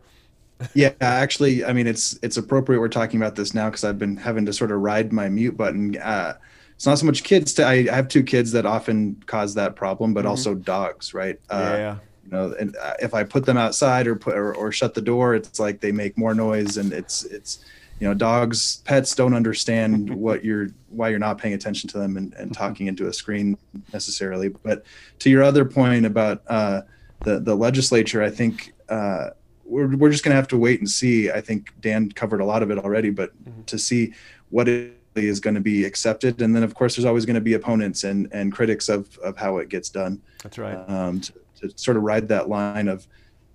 yeah, 0.74 0.92
actually, 1.00 1.64
I 1.64 1.72
mean, 1.72 1.86
it's 1.86 2.18
it's 2.22 2.36
appropriate 2.36 2.78
we're 2.78 2.88
talking 2.88 3.18
about 3.18 3.36
this 3.36 3.54
now 3.54 3.70
because 3.70 3.84
I've 3.84 3.98
been 3.98 4.18
having 4.18 4.44
to 4.44 4.52
sort 4.52 4.70
of 4.70 4.80
ride 4.80 5.14
my 5.14 5.30
mute 5.30 5.56
button. 5.56 5.96
Uh, 5.96 6.34
it's 6.74 6.84
not 6.84 6.98
so 6.98 7.06
much 7.06 7.24
kids. 7.24 7.54
To, 7.54 7.64
I, 7.64 7.86
I, 7.90 7.94
have 7.94 8.08
two 8.08 8.22
kids 8.22 8.52
that 8.52 8.66
often 8.66 9.22
cause 9.24 9.54
that 9.54 9.76
problem, 9.76 10.12
but 10.12 10.20
mm-hmm. 10.20 10.28
also 10.28 10.54
dogs, 10.54 11.14
right? 11.14 11.38
Uh, 11.48 11.74
yeah 11.78 11.98
you 12.24 12.30
know 12.30 12.54
and 12.58 12.76
uh, 12.76 12.94
if 13.00 13.14
i 13.14 13.22
put 13.22 13.44
them 13.44 13.56
outside 13.56 14.06
or 14.06 14.16
put 14.16 14.34
or, 14.34 14.54
or, 14.54 14.72
shut 14.72 14.94
the 14.94 15.00
door 15.00 15.34
it's 15.34 15.60
like 15.60 15.80
they 15.80 15.92
make 15.92 16.16
more 16.16 16.34
noise 16.34 16.76
and 16.76 16.92
it's 16.92 17.24
it's 17.26 17.64
you 18.00 18.08
know 18.08 18.14
dogs 18.14 18.82
pets 18.84 19.14
don't 19.14 19.34
understand 19.34 20.10
what 20.14 20.44
you're 20.44 20.68
why 20.90 21.08
you're 21.08 21.18
not 21.18 21.38
paying 21.38 21.54
attention 21.54 21.88
to 21.88 21.98
them 21.98 22.16
and, 22.16 22.34
and 22.34 22.54
talking 22.54 22.86
into 22.86 23.08
a 23.08 23.12
screen 23.12 23.58
necessarily. 23.92 24.48
But 24.48 24.84
to 25.20 25.30
your 25.30 25.42
other 25.42 25.64
point 25.64 26.06
about 26.06 26.42
uh, 26.46 26.82
the 27.20 27.40
the 27.40 27.54
legislature 27.54 28.22
i 28.22 28.30
think 28.30 28.74
uh, 28.88 29.30
we're, 29.64 29.96
we're 29.96 30.10
just 30.10 30.22
going 30.22 30.32
to 30.32 30.36
have 30.36 30.48
to 30.48 30.58
wait 30.58 30.80
and 30.80 30.90
see. 30.90 31.30
I 31.30 31.40
think 31.40 31.72
dan 31.80 32.12
covered 32.12 32.40
a 32.40 32.44
lot 32.44 32.62
of 32.62 32.70
it 32.70 32.78
already 32.78 33.10
but 33.10 33.30
mm-hmm. 33.44 33.62
to 33.62 33.78
see 33.78 34.12
what 34.50 34.68
it 34.68 34.94
is 35.14 35.40
going 35.40 35.54
to 35.54 35.60
be 35.60 35.84
accepted. 35.84 36.42
And 36.42 36.54
then 36.54 36.62
of 36.62 36.74
course 36.74 36.96
there's 36.96 37.06
always 37.06 37.24
going 37.24 37.36
to 37.36 37.40
be 37.40 37.54
opponents 37.54 38.04
and 38.04 38.28
and 38.32 38.52
critics 38.52 38.88
of 38.88 39.16
of 39.18 39.36
how 39.36 39.58
it 39.58 39.68
gets 39.68 39.88
done. 39.88 40.20
That's 40.42 40.58
right. 40.58 40.76
Um, 40.88 41.20
to, 41.20 41.32
to 41.68 41.78
sort 41.78 41.96
of 41.96 42.02
ride 42.02 42.28
that 42.28 42.48
line 42.48 42.88
of 42.88 43.06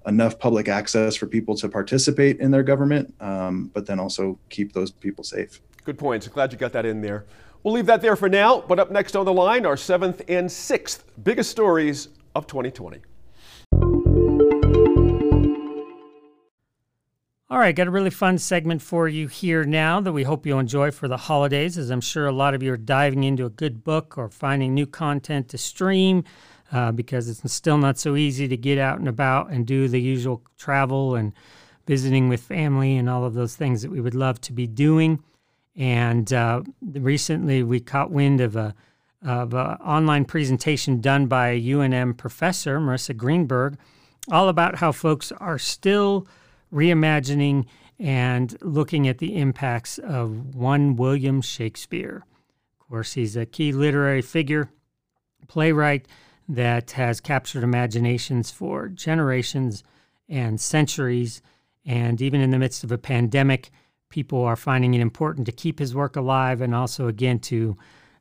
enough 0.08 0.40
public 0.40 0.68
access 0.68 1.16
for 1.16 1.28
people 1.28 1.56
to 1.56 1.70
participate 1.70 2.40
in 2.40 2.52
their 2.52 2.64
government, 2.64 3.14
um, 3.20 3.70
but 3.74 3.86
then 3.86 4.00
also 4.00 4.40
keep 4.50 4.74
those 4.74 4.92
people 4.92 5.24
safe. 5.24 5.62
Good 5.86 5.98
points. 5.98 6.28
Glad 6.28 6.52
you 6.52 6.58
got 6.58 6.74
that 6.74 6.86
in 6.86 7.02
there. 7.02 7.26
We'll 7.64 7.74
leave 7.74 7.88
that 7.88 8.02
there 8.02 8.16
for 8.16 8.30
now, 8.30 8.62
but 8.62 8.80
up 8.80 8.92
next 8.92 9.16
on 9.16 9.26
the 9.26 9.34
line, 9.34 9.66
our 9.66 9.76
seventh 9.78 10.22
and 10.28 10.50
sixth 10.52 11.04
biggest 11.24 11.52
stories 11.52 12.10
of 12.36 12.48
2020. 12.48 13.00
All 17.52 17.58
right, 17.58 17.76
got 17.76 17.88
a 17.88 17.92
really 17.92 18.12
fun 18.12 18.38
segment 18.38 18.82
for 18.82 19.08
you 19.08 19.28
here 19.28 19.66
now 19.66 20.00
that 20.02 20.14
we 20.14 20.24
hope 20.24 20.46
you'll 20.46 20.60
enjoy 20.60 20.92
for 20.92 21.08
the 21.08 21.18
holidays, 21.18 21.80
as 21.80 21.90
I'm 21.90 22.00
sure 22.00 22.28
a 22.28 22.32
lot 22.32 22.54
of 22.54 22.62
you 22.62 22.72
are 22.72 22.78
diving 22.78 23.24
into 23.24 23.44
a 23.46 23.50
good 23.50 23.84
book 23.84 24.20
or 24.20 24.30
finding 24.30 24.76
new 24.76 24.86
content 24.86 25.50
to 25.50 25.58
stream 25.58 26.24
uh, 26.72 26.92
because 26.92 27.30
it's 27.30 27.52
still 27.52 27.78
not 27.78 27.98
so 27.98 28.16
easy 28.16 28.48
to 28.48 28.58
get 28.58 28.78
out 28.78 29.00
and 29.00 29.08
about 29.08 29.50
and 29.50 29.66
do 29.66 29.88
the 29.88 30.00
usual 30.00 30.42
travel 30.58 31.16
and 31.16 31.34
visiting 31.88 32.30
with 32.30 32.42
family 32.42 32.98
and 32.98 33.10
all 33.10 33.26
of 33.26 33.34
those 33.34 33.56
things 33.56 33.82
that 33.82 33.90
we 33.90 34.02
would 34.02 34.16
love 34.16 34.40
to 34.42 34.54
be 34.54 34.68
doing. 34.68 35.24
And 35.76 36.32
uh, 36.32 36.62
recently, 36.82 37.64
we 37.64 37.80
caught 37.80 38.12
wind 38.12 38.42
of 38.42 38.56
a 38.56 38.76
of 39.22 39.54
an 39.54 39.76
online 39.82 40.24
presentation 40.24 41.02
done 41.02 41.26
by 41.26 41.50
a 41.50 41.62
UNM 41.62 42.16
professor, 42.16 42.80
Marissa 42.80 43.16
Greenberg, 43.16 43.78
all 44.32 44.48
about 44.48 44.76
how 44.76 44.94
folks 44.94 45.34
are 45.34 45.60
still 45.60 46.26
reimagining 46.74 47.66
and 48.00 48.56
looking 48.62 49.08
at 49.08 49.18
the 49.18 49.36
impacts 49.36 49.98
of 49.98 50.56
one 50.56 50.96
William 50.96 51.42
Shakespeare. 51.42 52.24
Of 52.80 52.88
course, 52.88 53.14
he's 53.14 53.36
a 53.36 53.46
key 53.46 53.74
literary 53.74 54.22
figure, 54.22 54.70
playwright 55.48 56.08
that 56.50 56.92
has 56.92 57.22
captured 57.22 57.64
imaginations 57.64 58.50
for 58.50 58.88
generations 58.88 59.84
and 60.28 60.60
centuries. 60.60 61.42
And 61.86 62.22
even 62.22 62.42
in 62.42 62.50
the 62.50 62.58
midst 62.58 62.84
of 62.84 62.92
a 62.92 62.98
pandemic, 62.98 63.70
people 64.10 64.44
are 64.44 64.56
finding 64.56 64.96
it 64.96 65.02
important 65.02 65.46
to 65.46 65.52
keep 65.52 65.78
his 65.78 65.94
work 65.94 66.16
alive 66.16 66.60
and 66.60 66.74
also, 66.74 67.08
again, 67.08 67.40
to 67.40 67.78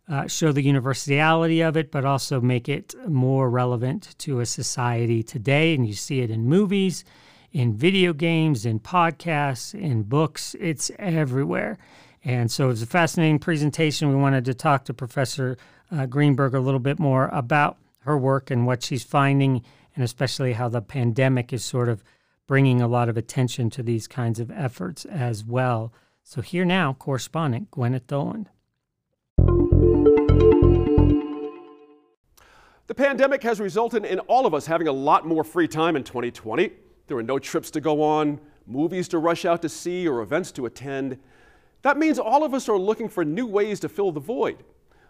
uh, 0.08 0.26
show 0.26 0.52
the 0.52 0.62
universality 0.62 1.62
of 1.62 1.76
it, 1.76 1.90
but 1.90 2.04
also 2.04 2.40
make 2.40 2.68
it 2.68 2.94
more 3.06 3.48
relevant 3.48 4.14
to 4.18 4.40
a 4.40 4.46
society 4.46 5.22
today. 5.22 5.74
And 5.74 5.86
you 5.86 5.94
see 5.94 6.20
it 6.20 6.30
in 6.30 6.44
movies, 6.44 7.04
in 7.52 7.74
video 7.74 8.12
games, 8.12 8.66
in 8.66 8.78
podcasts, 8.78 9.74
in 9.74 10.02
books. 10.02 10.54
It's 10.60 10.90
everywhere. 10.98 11.78
And 12.24 12.50
so 12.50 12.66
it 12.66 12.68
was 12.68 12.82
a 12.82 12.86
fascinating 12.86 13.38
presentation. 13.38 14.10
We 14.10 14.16
wanted 14.16 14.44
to 14.46 14.54
talk 14.54 14.84
to 14.86 14.94
Professor 14.94 15.56
uh, 15.90 16.04
Greenberg 16.04 16.54
a 16.54 16.60
little 16.60 16.80
bit 16.80 16.98
more 16.98 17.28
about 17.32 17.78
her 18.09 18.18
work 18.18 18.50
and 18.50 18.66
what 18.66 18.82
she's 18.82 19.04
finding, 19.04 19.62
and 19.94 20.02
especially 20.02 20.54
how 20.54 20.68
the 20.68 20.80
pandemic 20.80 21.52
is 21.52 21.64
sort 21.64 21.88
of 21.88 22.02
bringing 22.46 22.80
a 22.80 22.88
lot 22.88 23.09
of 23.09 23.16
attention 23.16 23.68
to 23.68 23.82
these 23.82 24.09
kinds 24.09 24.40
of 24.40 24.50
efforts 24.50 25.04
as 25.04 25.44
well. 25.44 25.92
So, 26.24 26.40
here 26.40 26.64
now, 26.64 26.94
correspondent 26.94 27.70
Gwyneth 27.70 28.06
Doland. 28.06 28.46
The 32.86 32.94
pandemic 32.94 33.42
has 33.42 33.61
resulted 33.61 34.06
in 34.06 34.18
all 34.20 34.46
of 34.46 34.54
us 34.54 34.64
having 34.64 34.88
a 34.88 34.92
lot 34.92 35.26
more 35.26 35.44
free 35.44 35.68
time 35.68 35.94
in 35.94 36.02
2020. 36.02 36.70
There 37.06 37.18
are 37.18 37.22
no 37.22 37.38
trips 37.38 37.70
to 37.72 37.80
go 37.82 38.02
on, 38.02 38.40
movies 38.66 39.09
to 39.09 39.18
rush 39.18 39.44
out 39.44 39.61
to 39.62 39.68
see, 39.68 40.09
or 40.09 40.22
events 40.22 40.50
to 40.52 40.64
attend. 40.64 41.18
That 41.82 41.98
means 41.98 42.18
all 42.18 42.44
of 42.44 42.54
us 42.54 42.68
are 42.70 42.78
looking 42.78 43.11
for 43.11 43.26
new 43.26 43.46
ways 43.46 43.78
to 43.80 43.90
fill 43.90 44.11
the 44.11 44.20
void. 44.20 44.64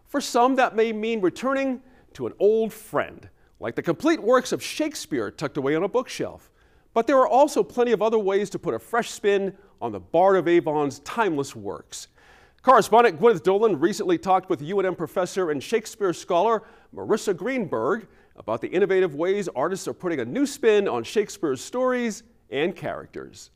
For 0.07 0.21
some, 0.21 0.57
that 0.57 0.75
may 0.75 0.93
mean 0.93 1.21
returning 1.21 1.81
to 2.19 2.27
an 2.27 2.33
old 2.41 2.73
friend, 2.73 3.29
like 3.61 3.77
the 3.77 3.83
complete 3.83 4.21
works 4.21 4.51
of 4.51 4.61
Shakespeare 4.61 5.31
tucked 5.31 5.57
away 5.57 5.77
on 5.77 5.85
a 5.85 5.89
bookshelf. 5.89 6.51
But 6.93 7.07
there 7.07 7.17
are 7.17 7.29
also 7.29 7.63
plenty 7.63 7.93
of 7.93 8.03
other 8.03 8.19
ways 8.19 8.51
to 8.51 8.59
put 8.59 8.75
a 8.75 8.79
fresh 8.81 9.11
spin 9.11 9.57
on 9.81 9.93
the 9.93 10.01
Bard 10.01 10.37
of 10.37 10.49
Avon's 10.49 10.99
timeless 11.01 11.55
works. 11.55 12.09
Correspondent 12.63 13.21
Gwyneth 13.21 13.45
Doland 13.45 13.81
recently 13.81 14.19
talked 14.19 14.51
with 14.51 14.61
UNM 14.61 14.99
professor 14.99 15.53
and 15.53 15.63
Shakespeare 15.63 16.13
scholar 16.13 16.65
Marissa 16.93 17.37
Greenberg 17.37 18.09
about 18.35 18.63
the 18.63 18.69
innovative 18.69 19.15
ways 19.15 19.49
artists 19.55 19.87
are 19.87 19.95
putting 19.95 20.19
a 20.19 20.25
new 20.25 20.45
spin 20.45 20.89
on 20.89 21.05
Shakespeare's 21.05 21.61
stories 21.61 22.25
and 22.51 22.75
characters. 22.75 23.53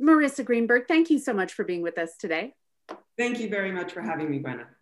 Marissa 0.00 0.44
Greenberg, 0.44 0.86
thank 0.86 1.10
you 1.10 1.18
so 1.18 1.32
much 1.32 1.54
for 1.54 1.64
being 1.64 1.82
with 1.82 1.98
us 1.98 2.16
today. 2.16 2.54
Thank 3.18 3.40
you 3.40 3.48
very 3.48 3.72
much 3.72 3.92
for 3.92 4.00
having 4.00 4.30
me, 4.30 4.38
Gwyneth. 4.38 4.75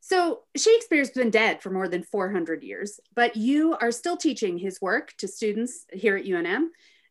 So, 0.00 0.40
Shakespeare's 0.56 1.10
been 1.10 1.30
dead 1.30 1.62
for 1.62 1.70
more 1.70 1.86
than 1.86 2.02
400 2.02 2.62
years, 2.62 3.00
but 3.14 3.36
you 3.36 3.76
are 3.80 3.92
still 3.92 4.16
teaching 4.16 4.58
his 4.58 4.80
work 4.80 5.12
to 5.18 5.28
students 5.28 5.84
here 5.92 6.16
at 6.16 6.24
UNM. 6.24 6.68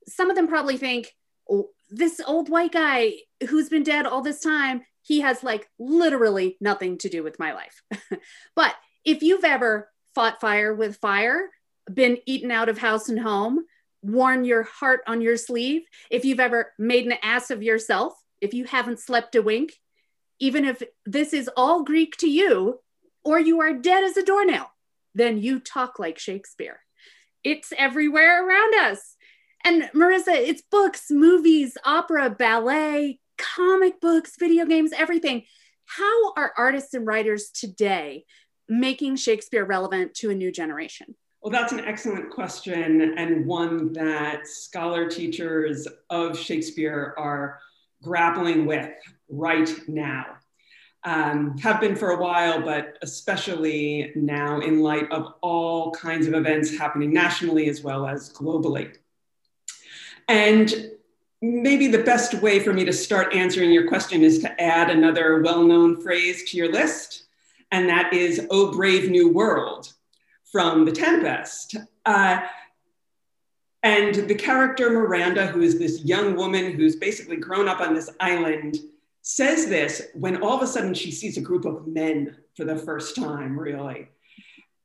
Some 0.08 0.30
of 0.30 0.36
them 0.36 0.48
probably 0.48 0.78
think, 0.78 1.14
oh, 1.50 1.70
this 1.90 2.20
old 2.26 2.50
white 2.50 2.72
guy 2.72 3.14
who's 3.48 3.70
been 3.70 3.84
dead 3.84 4.06
all 4.06 4.22
this 4.22 4.42
time, 4.42 4.82
he 5.02 5.22
has 5.22 5.44
like 5.44 5.70
literally 5.80 6.58
nothing 6.60 6.98
to 7.00 7.10
do 7.10 7.24
with 7.24 7.40
my 7.40 7.54
life. 7.54 7.82
but 8.56 8.76
if 9.06 9.22
you've 9.24 9.46
ever 9.46 9.90
fought 10.16 10.42
fire 10.42 10.74
with 10.74 10.98
fire, 10.98 11.50
been 11.92 12.18
eaten 12.26 12.52
out 12.52 12.70
of 12.70 12.78
house 12.78 13.10
and 13.10 13.20
home, 13.20 13.66
worn 14.02 14.46
your 14.46 14.64
heart 14.64 15.02
on 15.08 15.22
your 15.22 15.38
sleeve, 15.38 15.84
if 16.10 16.26
you've 16.26 16.40
ever 16.40 16.74
made 16.78 17.06
an 17.06 17.14
ass 17.24 17.52
of 17.52 17.64
yourself, 17.64 18.14
if 18.42 18.54
you 18.54 18.66
haven't 18.66 19.00
slept 19.00 19.36
a 19.36 19.42
wink, 19.42 19.74
even 20.40 20.66
if 20.66 20.82
this 21.06 21.34
is 21.34 21.50
all 21.56 21.84
Greek 21.84 22.18
to 22.18 22.30
you, 22.30 22.80
or 23.24 23.40
you 23.40 23.60
are 23.62 23.74
dead 23.74 24.04
as 24.04 24.18
a 24.18 24.24
doornail, 24.24 24.72
then 25.14 25.38
you 25.38 25.60
talk 25.60 26.00
like 26.00 26.18
Shakespeare. 26.18 26.80
It's 27.44 27.74
everywhere 27.78 28.48
around 28.48 28.76
us. 28.76 29.16
And 29.64 29.84
Marissa, 29.94 30.36
it's 30.36 30.62
books, 30.62 31.08
movies, 31.10 31.78
opera, 31.84 32.30
ballet, 32.30 33.20
comic 33.38 34.00
books, 34.00 34.34
video 34.40 34.66
games, 34.66 34.92
everything. 34.96 35.44
How 35.86 36.34
are 36.34 36.54
artists 36.58 36.94
and 36.94 37.06
writers 37.06 37.50
today 37.50 38.26
making 38.70 39.18
Shakespeare 39.18 39.66
relevant 39.66 40.14
to 40.16 40.30
a 40.30 40.36
new 40.36 40.52
generation? 40.52 41.16
Well, 41.42 41.52
that's 41.52 41.72
an 41.72 41.80
excellent 41.80 42.30
question, 42.30 43.18
and 43.18 43.46
one 43.46 43.94
that 43.94 44.46
scholar 44.46 45.10
teachers 45.10 45.88
of 46.10 46.38
Shakespeare 46.38 47.16
are 47.18 47.60
grappling 48.04 48.66
with 48.66 48.90
right 49.30 49.70
now. 49.88 50.26
Um, 51.06 51.58
have 51.60 51.80
been 51.80 51.96
for 51.96 52.12
a 52.12 52.22
while, 52.22 52.62
but 52.62 52.98
especially 53.02 54.12
now 54.16 54.60
in 54.60 54.82
light 54.82 55.10
of 55.12 55.34
all 55.42 55.92
kinds 55.92 56.28
of 56.28 56.34
events 56.34 56.78
happening 56.78 57.14
nationally 57.14 57.70
as 57.70 57.82
well 57.82 58.06
as 58.06 58.34
globally. 58.34 58.94
And 60.28 60.92
maybe 61.42 61.88
the 61.88 62.04
best 62.04 62.34
way 62.36 62.60
for 62.60 62.74
me 62.74 62.84
to 62.84 62.92
start 62.92 63.34
answering 63.34 63.72
your 63.72 63.88
question 63.88 64.24
is 64.24 64.40
to 64.40 64.62
add 64.62 64.90
another 64.90 65.42
well 65.42 65.64
known 65.64 66.02
phrase 66.02 66.50
to 66.52 66.58
your 66.58 66.72
list, 66.72 67.24
and 67.72 67.88
that 67.88 68.14
is, 68.14 68.46
Oh, 68.50 68.72
brave 68.74 69.10
new 69.10 69.30
world 69.30 69.94
from 70.52 70.84
The 70.84 70.92
Tempest. 70.92 71.78
Uh, 72.06 72.42
and 73.84 74.16
the 74.16 74.36
character 74.36 74.90
Miranda, 74.90 75.48
who 75.48 75.62
is 75.62 75.80
this 75.80 76.04
young 76.04 76.36
woman 76.36 76.74
who's 76.74 76.98
basically 76.98 77.38
grown 77.38 77.70
up 77.70 77.80
on 77.80 77.94
this 77.94 78.10
island, 78.20 78.78
says 79.22 79.68
this 79.68 80.08
when 80.14 80.42
all 80.42 80.58
of 80.58 80.62
a 80.62 80.68
sudden 80.68 80.94
she 80.94 81.12
sees 81.12 81.38
a 81.38 81.42
group 81.42 81.66
of 81.66 81.88
men 81.88 82.36
for 82.56 82.66
the 82.66 82.76
first 82.76 83.16
time, 83.16 83.58
really. 83.60 84.08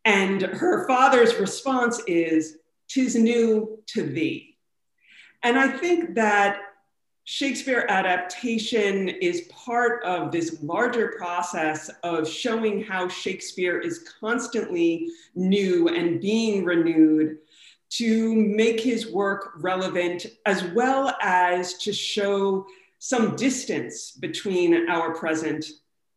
And 0.04 0.42
her 0.42 0.86
father's 0.86 1.36
response 1.36 2.00
is, 2.06 2.58
Tis 2.88 3.16
new 3.16 3.78
to 3.86 4.02
thee. 4.02 4.56
And 5.42 5.58
I 5.58 5.68
think 5.68 6.14
that 6.14 6.60
Shakespeare 7.24 7.86
adaptation 7.88 9.08
is 9.08 9.48
part 9.50 10.04
of 10.04 10.30
this 10.30 10.62
larger 10.62 11.14
process 11.16 11.90
of 12.02 12.28
showing 12.28 12.82
how 12.84 13.08
Shakespeare 13.08 13.78
is 13.78 14.10
constantly 14.20 15.08
new 15.34 15.88
and 15.88 16.20
being 16.20 16.64
renewed 16.64 17.38
to 17.90 18.34
make 18.34 18.78
his 18.78 19.10
work 19.10 19.52
relevant, 19.56 20.26
as 20.44 20.64
well 20.74 21.16
as 21.22 21.74
to 21.78 21.92
show 21.92 22.66
some 22.98 23.36
distance 23.36 24.12
between 24.12 24.88
our 24.88 25.14
present 25.14 25.66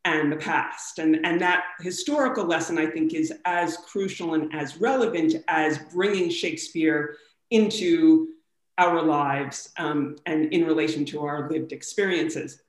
and 0.06 0.32
the 0.32 0.38
past. 0.38 1.00
And, 1.00 1.26
and 1.26 1.42
that 1.42 1.66
historical 1.82 2.46
lesson, 2.46 2.78
I 2.78 2.86
think, 2.86 3.14
is 3.14 3.34
as 3.46 3.78
crucial 3.78 4.36
and 4.36 4.54
as 4.56 4.78
relevant 4.78 5.36
as 5.48 5.80
bringing 5.94 6.30
Shakespeare 6.30 7.18
into 7.52 8.30
our 8.78 9.02
lives 9.02 9.70
um, 9.78 10.16
and 10.26 10.54
in 10.54 10.66
relation 10.66 11.04
to 11.06 11.26
our 11.26 11.50
lived 11.50 11.72
experiences. 11.72 12.62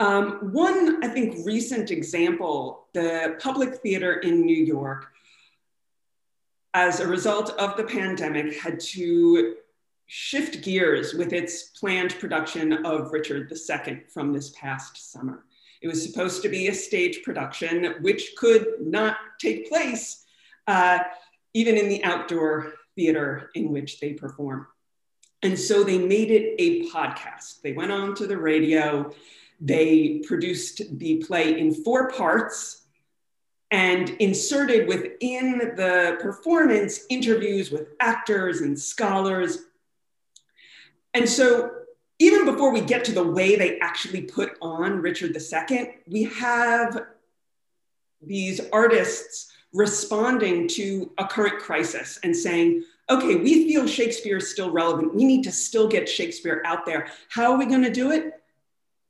Um, 0.00 0.52
one, 0.52 1.04
I 1.04 1.08
think, 1.08 1.44
recent 1.44 1.90
example 1.90 2.86
the 2.94 3.36
Public 3.40 3.76
Theater 3.76 4.14
in 4.14 4.46
New 4.46 4.56
York 4.56 5.08
as 6.74 6.98
a 6.98 7.06
result 7.06 7.50
of 7.50 7.76
the 7.76 7.84
pandemic, 7.84 8.58
had 8.58 8.80
to 8.80 9.54
shift 10.06 10.62
gears 10.62 11.14
with 11.14 11.32
its 11.32 11.70
planned 11.70 12.18
production 12.18 12.84
of 12.84 13.12
Richard 13.12 13.50
II 13.52 14.02
from 14.12 14.32
this 14.32 14.50
past 14.50 15.12
summer. 15.12 15.44
It 15.82 15.88
was 15.88 16.02
supposed 16.02 16.42
to 16.42 16.48
be 16.48 16.68
a 16.68 16.74
stage 16.74 17.22
production, 17.22 17.96
which 18.00 18.34
could 18.36 18.66
not 18.80 19.16
take 19.40 19.68
place 19.68 20.24
uh, 20.66 20.98
even 21.52 21.76
in 21.76 21.88
the 21.88 22.02
outdoor 22.04 22.74
theater 22.96 23.50
in 23.54 23.70
which 23.70 24.00
they 24.00 24.12
perform. 24.12 24.66
And 25.42 25.58
so 25.58 25.84
they 25.84 25.98
made 25.98 26.30
it 26.30 26.54
a 26.58 26.88
podcast. 26.90 27.60
They 27.62 27.72
went 27.72 27.92
on 27.92 28.14
to 28.16 28.26
the 28.26 28.38
radio, 28.38 29.12
they 29.60 30.22
produced 30.26 30.98
the 30.98 31.16
play 31.18 31.58
in 31.58 31.72
four 31.72 32.10
parts 32.10 32.82
and 33.70 34.10
inserted 34.20 34.88
within 34.88 35.58
the 35.76 36.16
performance 36.20 37.00
interviews 37.10 37.70
with 37.70 37.88
actors 38.00 38.60
and 38.60 38.78
scholars. 38.78 39.58
And 41.14 41.28
so, 41.28 41.70
even 42.18 42.44
before 42.44 42.72
we 42.72 42.80
get 42.80 43.04
to 43.06 43.12
the 43.12 43.26
way 43.26 43.56
they 43.56 43.78
actually 43.80 44.22
put 44.22 44.52
on 44.62 45.00
Richard 45.00 45.36
II, 45.36 45.96
we 46.06 46.24
have 46.24 47.06
these 48.24 48.60
artists 48.72 49.50
responding 49.72 50.68
to 50.68 51.10
a 51.18 51.26
current 51.26 51.58
crisis 51.58 52.20
and 52.22 52.36
saying, 52.36 52.84
okay, 53.10 53.34
we 53.34 53.68
feel 53.68 53.86
Shakespeare 53.86 54.36
is 54.36 54.50
still 54.50 54.70
relevant. 54.70 55.14
We 55.14 55.24
need 55.24 55.42
to 55.44 55.52
still 55.52 55.88
get 55.88 56.08
Shakespeare 56.08 56.62
out 56.64 56.86
there. 56.86 57.08
How 57.28 57.52
are 57.52 57.58
we 57.58 57.66
going 57.66 57.82
to 57.82 57.90
do 57.90 58.12
it? 58.12 58.32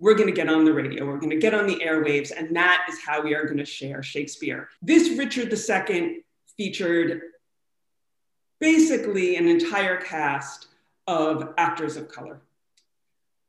we're 0.05 0.15
going 0.15 0.29
to 0.29 0.35
get 0.35 0.49
on 0.49 0.65
the 0.65 0.73
radio, 0.73 1.07
we're 1.07 1.19
going 1.19 1.31
to 1.31 1.39
get 1.39 1.55
on 1.55 1.67
the 1.67 1.77
airwaves, 1.77 2.33
and 2.37 2.55
that 2.55 2.87
is 2.91 2.99
how 3.03 3.23
we 3.23 3.35
are 3.35 3.45
going 3.45 3.59
to 3.59 3.65
share 3.65 4.03
Shakespeare. 4.03 4.69
This 4.83 5.17
Richard 5.17 5.53
II 5.53 6.25
featured 6.57 7.23
basically 8.61 9.37
an 9.37 9.49
entire 9.49 9.97
cast 9.97 10.69
of 11.07 11.55
actors 11.59 11.97
of 11.97 12.09
color. 12.09 12.41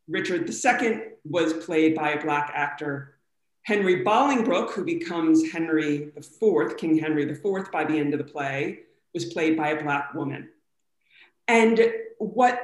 Richard 0.08 0.50
II 0.50 1.02
was 1.24 1.54
played 1.54 1.96
by 1.96 2.12
a 2.12 2.22
Black 2.22 2.52
actor. 2.54 3.16
Henry 3.64 4.04
Bolingbroke, 4.04 4.72
who 4.72 4.84
becomes 4.84 5.52
Henry 5.52 6.12
IV, 6.16 6.78
King 6.78 6.98
Henry 6.98 7.24
IV 7.24 7.72
by 7.72 7.84
the 7.84 7.98
end 7.98 8.14
of 8.14 8.20
the 8.20 8.32
play, 8.32 8.80
was 9.14 9.26
played 9.26 9.58
by 9.58 9.70
a 9.70 9.84
Black 9.84 10.14
woman. 10.14 10.50
And 11.48 11.92
what 12.20 12.62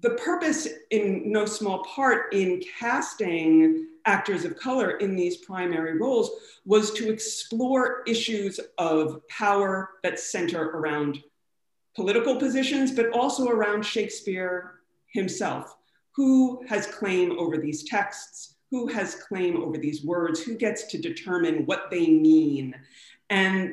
the 0.00 0.10
purpose, 0.10 0.68
in 0.90 1.30
no 1.30 1.44
small 1.44 1.84
part, 1.84 2.32
in 2.32 2.62
casting 2.78 3.88
actors 4.04 4.44
of 4.44 4.56
color 4.56 4.92
in 4.98 5.14
these 5.14 5.38
primary 5.38 5.98
roles 5.98 6.30
was 6.64 6.92
to 6.92 7.10
explore 7.10 8.02
issues 8.06 8.58
of 8.78 9.26
power 9.28 9.90
that 10.02 10.18
center 10.18 10.70
around 10.70 11.22
political 11.94 12.36
positions, 12.36 12.92
but 12.92 13.10
also 13.10 13.48
around 13.48 13.84
Shakespeare 13.84 14.80
himself. 15.08 15.76
Who 16.14 16.64
has 16.68 16.86
claim 16.86 17.38
over 17.38 17.58
these 17.58 17.84
texts? 17.84 18.56
Who 18.70 18.86
has 18.88 19.14
claim 19.14 19.56
over 19.62 19.78
these 19.78 20.04
words? 20.04 20.42
Who 20.42 20.56
gets 20.56 20.84
to 20.84 20.98
determine 20.98 21.66
what 21.66 21.90
they 21.90 22.06
mean? 22.08 22.74
And 23.30 23.72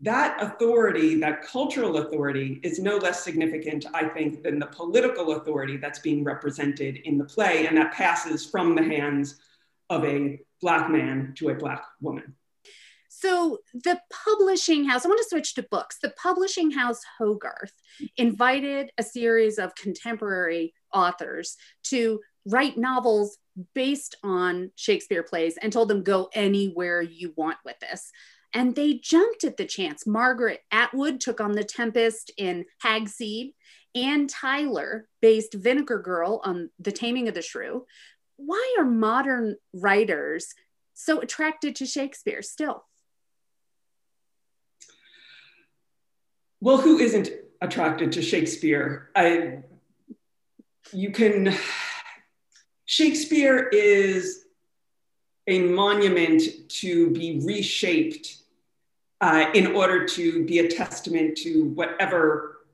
that 0.00 0.40
authority, 0.42 1.18
that 1.20 1.42
cultural 1.42 1.98
authority, 1.98 2.60
is 2.62 2.78
no 2.78 2.96
less 2.96 3.24
significant, 3.24 3.86
I 3.94 4.08
think, 4.08 4.42
than 4.42 4.58
the 4.58 4.66
political 4.66 5.32
authority 5.36 5.78
that's 5.78 6.00
being 6.00 6.22
represented 6.22 6.96
in 7.04 7.18
the 7.18 7.24
play, 7.24 7.66
and 7.66 7.76
that 7.76 7.92
passes 7.92 8.44
from 8.44 8.74
the 8.74 8.82
hands 8.82 9.40
of 9.88 10.04
a 10.04 10.40
Black 10.60 10.90
man 10.90 11.32
to 11.38 11.48
a 11.48 11.54
Black 11.54 11.82
woman. 12.00 12.34
So, 13.18 13.60
the 13.72 13.98
publishing 14.12 14.84
house, 14.84 15.06
I 15.06 15.08
want 15.08 15.22
to 15.22 15.28
switch 15.28 15.54
to 15.54 15.62
books. 15.62 15.96
The 16.02 16.12
publishing 16.22 16.70
house 16.70 17.00
Hogarth 17.18 17.72
invited 18.18 18.90
a 18.98 19.02
series 19.02 19.58
of 19.58 19.74
contemporary 19.74 20.74
authors 20.92 21.56
to 21.84 22.20
write 22.44 22.76
novels 22.76 23.38
based 23.74 24.16
on 24.22 24.70
Shakespeare 24.76 25.22
plays 25.22 25.56
and 25.56 25.72
told 25.72 25.88
them, 25.88 26.02
go 26.02 26.28
anywhere 26.34 27.00
you 27.00 27.32
want 27.36 27.56
with 27.64 27.78
this. 27.80 28.10
And 28.52 28.74
they 28.74 28.94
jumped 28.94 29.44
at 29.44 29.56
the 29.56 29.64
chance. 29.64 30.06
Margaret 30.06 30.60
Atwood 30.70 31.18
took 31.20 31.40
on 31.40 31.52
The 31.52 31.64
Tempest 31.64 32.30
in 32.36 32.66
Hagseed. 32.84 33.54
Anne 33.94 34.26
Tyler 34.26 35.08
based 35.22 35.54
Vinegar 35.54 36.00
Girl 36.00 36.42
on 36.44 36.68
The 36.78 36.92
Taming 36.92 37.28
of 37.28 37.34
the 37.34 37.40
Shrew. 37.40 37.86
Why 38.36 38.76
are 38.78 38.84
modern 38.84 39.56
writers 39.72 40.48
so 40.92 41.20
attracted 41.20 41.76
to 41.76 41.86
Shakespeare 41.86 42.42
still? 42.42 42.84
Well, 46.60 46.78
who 46.78 46.98
isn't 46.98 47.30
attracted 47.60 48.12
to 48.12 48.22
Shakespeare? 48.22 49.10
I, 49.14 49.58
you 50.92 51.10
can, 51.10 51.54
Shakespeare 52.84 53.68
is 53.68 54.44
a 55.46 55.60
monument 55.60 56.42
to 56.68 57.10
be 57.10 57.40
reshaped 57.44 58.38
uh, 59.20 59.46
in 59.54 59.68
order 59.68 60.04
to 60.06 60.44
be 60.44 60.58
a 60.58 60.68
testament 60.68 61.36
to 61.38 61.64
whatever 61.74 62.66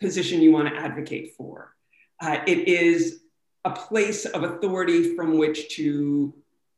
position 0.00 0.40
you 0.40 0.52
want 0.52 0.68
to 0.68 0.74
advocate 0.80 1.34
for. 1.36 1.74
Uh, 2.20 2.38
it 2.46 2.66
is 2.68 3.20
a 3.64 3.70
place 3.70 4.24
of 4.24 4.42
authority 4.42 5.14
from 5.14 5.36
which 5.36 5.74
to 5.76 6.32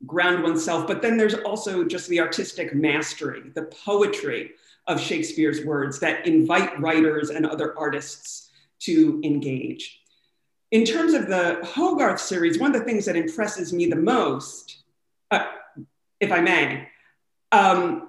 ground 0.07 0.43
oneself, 0.43 0.87
but 0.87 1.03
then 1.03 1.17
there's 1.17 1.35
also 1.35 1.85
just 1.85 2.09
the 2.09 2.21
artistic 2.21 2.75
mastery, 2.75 3.51
the 3.55 3.63
poetry 3.63 4.53
of 4.87 5.01
Shakespeare's 5.01 5.64
words 5.64 6.01
that 6.01 6.26
invite 6.26 6.78
writers 6.81 7.31
and 7.31 7.47
other 7.47 7.78
artists 7.78 8.51
to 8.81 9.20
engage. 9.24 10.01
In 10.70 10.85
terms 10.85 11.14
of 11.14 11.26
the 11.26 11.61
Hogarth 11.64 12.20
series, 12.20 12.59
one 12.59 12.74
of 12.74 12.78
the 12.78 12.85
things 12.85 13.05
that 13.07 13.16
impresses 13.16 13.72
me 13.72 13.87
the 13.87 13.97
most, 13.97 14.83
uh, 15.31 15.47
if 16.20 16.31
I 16.31 16.41
may, 16.41 16.89
um, 17.53 18.09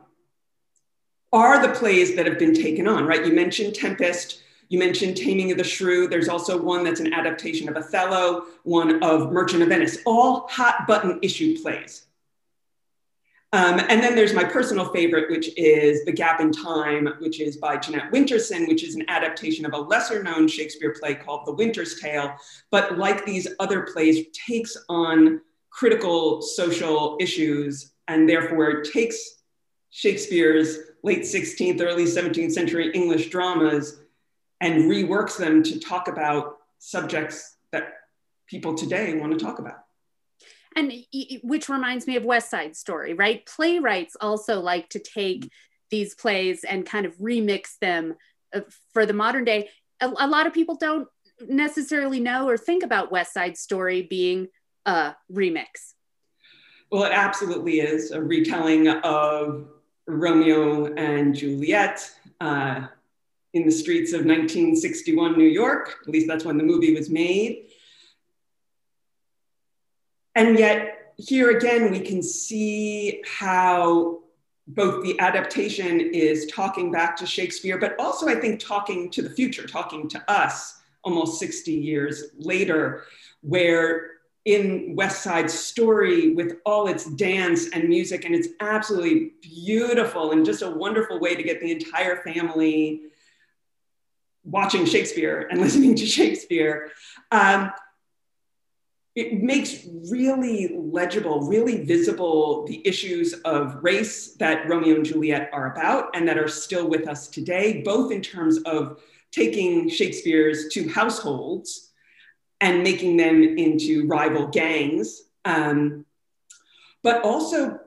are 1.34 1.66
the 1.66 1.74
plays 1.74 2.16
that 2.16 2.26
have 2.26 2.38
been 2.38 2.54
taken 2.54 2.88
on, 2.88 3.06
right? 3.06 3.26
You 3.26 3.34
mentioned 3.34 3.74
Tempest, 3.74 4.44
you 4.70 4.80
mentioned 4.80 5.18
Taming 5.18 5.52
of 5.52 5.58
the 5.58 5.64
Shrew. 5.64 6.08
There's 6.08 6.30
also 6.30 6.62
one 6.62 6.84
that's 6.84 7.00
an 7.00 7.14
adaptation 7.14 7.68
of 7.68 7.76
Othello, 7.76 8.46
one 8.64 9.04
of 9.04 9.32
Merchant 9.32 9.64
of 9.64 9.70
Venice, 9.70 9.98
all 10.06 10.48
hot 10.50 10.88
button 10.88 11.20
issue 11.22 11.62
plays. 11.62 12.06
Um, 13.54 13.82
and 13.90 14.02
then 14.02 14.16
there's 14.16 14.34
my 14.34 14.46
personal 14.46 14.94
favorite, 14.94 15.30
which 15.30 15.50
is 15.58 16.06
The 16.06 16.12
Gap 16.14 16.40
in 16.40 16.54
Time, 16.54 17.10
which 17.20 17.42
is 17.42 17.58
by 17.58 17.76
Jeanette 17.76 18.10
Winterson, 18.12 18.66
which 18.66 18.82
is 18.82 18.96
an 18.96 19.04
adaptation 19.10 19.66
of 19.66 19.74
a 19.74 19.78
lesser 19.78 20.24
known 20.24 20.48
Shakespeare 20.48 20.96
play 20.98 21.16
called 21.16 21.46
The 21.46 21.52
Winter's 21.52 22.00
Tale. 22.00 22.34
But 22.70 22.98
like 22.98 23.26
these 23.26 23.50
other 23.60 23.82
plays, 23.82 24.26
takes 24.32 24.78
on 24.88 25.42
critical 25.70 26.42
social 26.42 27.18
issues 27.20 27.92
and 28.08 28.28
therefore 28.28 28.84
takes 28.84 29.42
Shakespeare's 29.90 30.78
late 31.04 31.24
16th, 31.24 31.82
early 31.82 32.06
17th 32.06 32.52
century 32.54 32.92
English 32.94 33.30
dramas 33.30 34.00
and 34.62 34.90
reworks 34.90 35.38
them 35.38 35.62
to 35.64 35.80
talk 35.80 36.08
about 36.08 36.58
subjects 36.80 37.58
that 37.72 37.94
people 38.48 38.76
today 38.76 39.16
want 39.16 39.38
to 39.38 39.44
talk 39.44 39.60
about 39.60 39.86
and 40.76 40.94
which 41.44 41.70
reminds 41.70 42.08
me 42.08 42.16
of 42.16 42.26
west 42.26 42.50
side 42.50 42.76
story 42.76 43.14
right? 43.14 43.46
Playwrights 43.46 44.16
also 44.20 44.60
like 44.60 44.90
to 44.90 45.00
take 45.00 45.50
these 45.90 46.16
plays 46.16 46.64
and 46.64 46.86
kind 46.86 47.06
of 47.06 47.16
remix 47.18 47.78
them 47.80 48.16
uh, 48.56 48.62
for 48.94 49.06
the 49.06 49.14
modern 49.14 49.44
day. 49.44 49.70
A, 50.00 50.08
a 50.08 50.28
lot 50.28 50.48
of 50.48 50.54
people 50.54 50.76
don't 50.76 51.08
necessarily 51.48 52.20
know 52.20 52.48
or 52.48 52.58
think 52.58 52.84
about 52.84 53.12
west 53.12 53.34
side 53.34 53.58
story 53.58 54.04
being 54.04 54.48
a 54.86 55.16
remix. 55.32 55.94
Well 56.92 57.04
it 57.04 57.12
absolutely 57.12 57.82
is 57.82 58.12
a 58.12 58.22
retelling 58.22 58.88
of 58.88 59.68
romeo 60.08 60.94
and 60.96 61.36
juliet 61.36 62.10
uh, 62.40 62.88
in 63.54 63.66
the 63.66 63.72
streets 63.72 64.14
of 64.14 64.26
1961 64.26 65.38
new 65.38 65.44
york. 65.44 65.98
At 66.02 66.10
least 66.10 66.28
that's 66.28 66.46
when 66.46 66.58
the 66.58 66.64
movie 66.64 66.94
was 66.94 67.10
made 67.10 67.68
and 70.36 70.58
yet, 70.58 71.14
here 71.18 71.56
again, 71.56 71.92
we 71.92 72.00
can 72.00 72.24
see 72.24 73.22
how 73.26 74.20
both 74.68 75.04
the 75.04 75.20
adaptation 75.20 76.00
is 76.00 76.46
talking 76.48 76.92
back 76.92 77.16
to 77.18 77.26
Shakespeare, 77.26 77.78
but 77.78 78.00
also, 78.00 78.28
I 78.28 78.36
think, 78.36 78.60
talking 78.60 79.10
to 79.12 79.22
the 79.22 79.30
future, 79.30 79.68
talking 79.68 80.08
to 80.10 80.32
us 80.32 80.80
almost 81.04 81.40
60 81.40 81.72
years 81.72 82.26
later, 82.38 83.04
where 83.42 84.12
in 84.46 84.96
West 84.96 85.22
Side 85.22 85.52
Story, 85.52 86.34
with 86.34 86.58
all 86.66 86.88
its 86.88 87.06
dance 87.06 87.70
and 87.70 87.88
music, 87.88 88.26
and 88.26 88.34
it's 88.34 88.50
absolutely 88.60 89.34
beautiful 89.42 90.32
and 90.32 90.46
just 90.46 90.64
a 90.64 90.70
wonderful 90.70 91.20
way 91.20 91.36
to 91.36 91.44
get 91.44 91.60
the 91.60 91.72
entire 91.72 92.18
family 92.24 93.02
watching 94.44 94.86
Shakespeare 94.86 95.48
and 95.52 95.62
listening 95.62 95.96
to 95.96 96.06
Shakespeare. 96.06 96.92
Um, 97.32 97.72
it 99.16 99.44
makes 99.44 99.86
really 100.10 100.74
legible, 100.78 101.42
really 101.42 101.84
visible 101.84 102.66
the 102.66 102.86
issues 102.88 103.34
of 103.44 103.78
race 103.82 104.36
that 104.36 104.70
Romeo 104.70 104.96
and 104.96 105.06
Juliet 105.06 105.50
are 105.52 105.74
about 105.74 106.16
and 106.16 106.28
that 106.28 106.38
are 106.38 106.48
still 106.48 106.88
with 106.88 107.08
us 107.08 107.28
today, 107.28 107.82
both 107.84 108.12
in 108.12 108.22
terms 108.22 108.60
of 108.60 109.02
taking 109.32 109.90
Shakespeare's 109.90 110.70
two 110.70 110.88
households 110.88 111.92
and 112.62 112.84
making 112.84 113.18
them 113.18 113.44
into 113.44 114.08
rival 114.08 114.48
gangs, 114.48 115.24
um, 115.44 116.06
but 117.04 117.22
also 117.24 117.80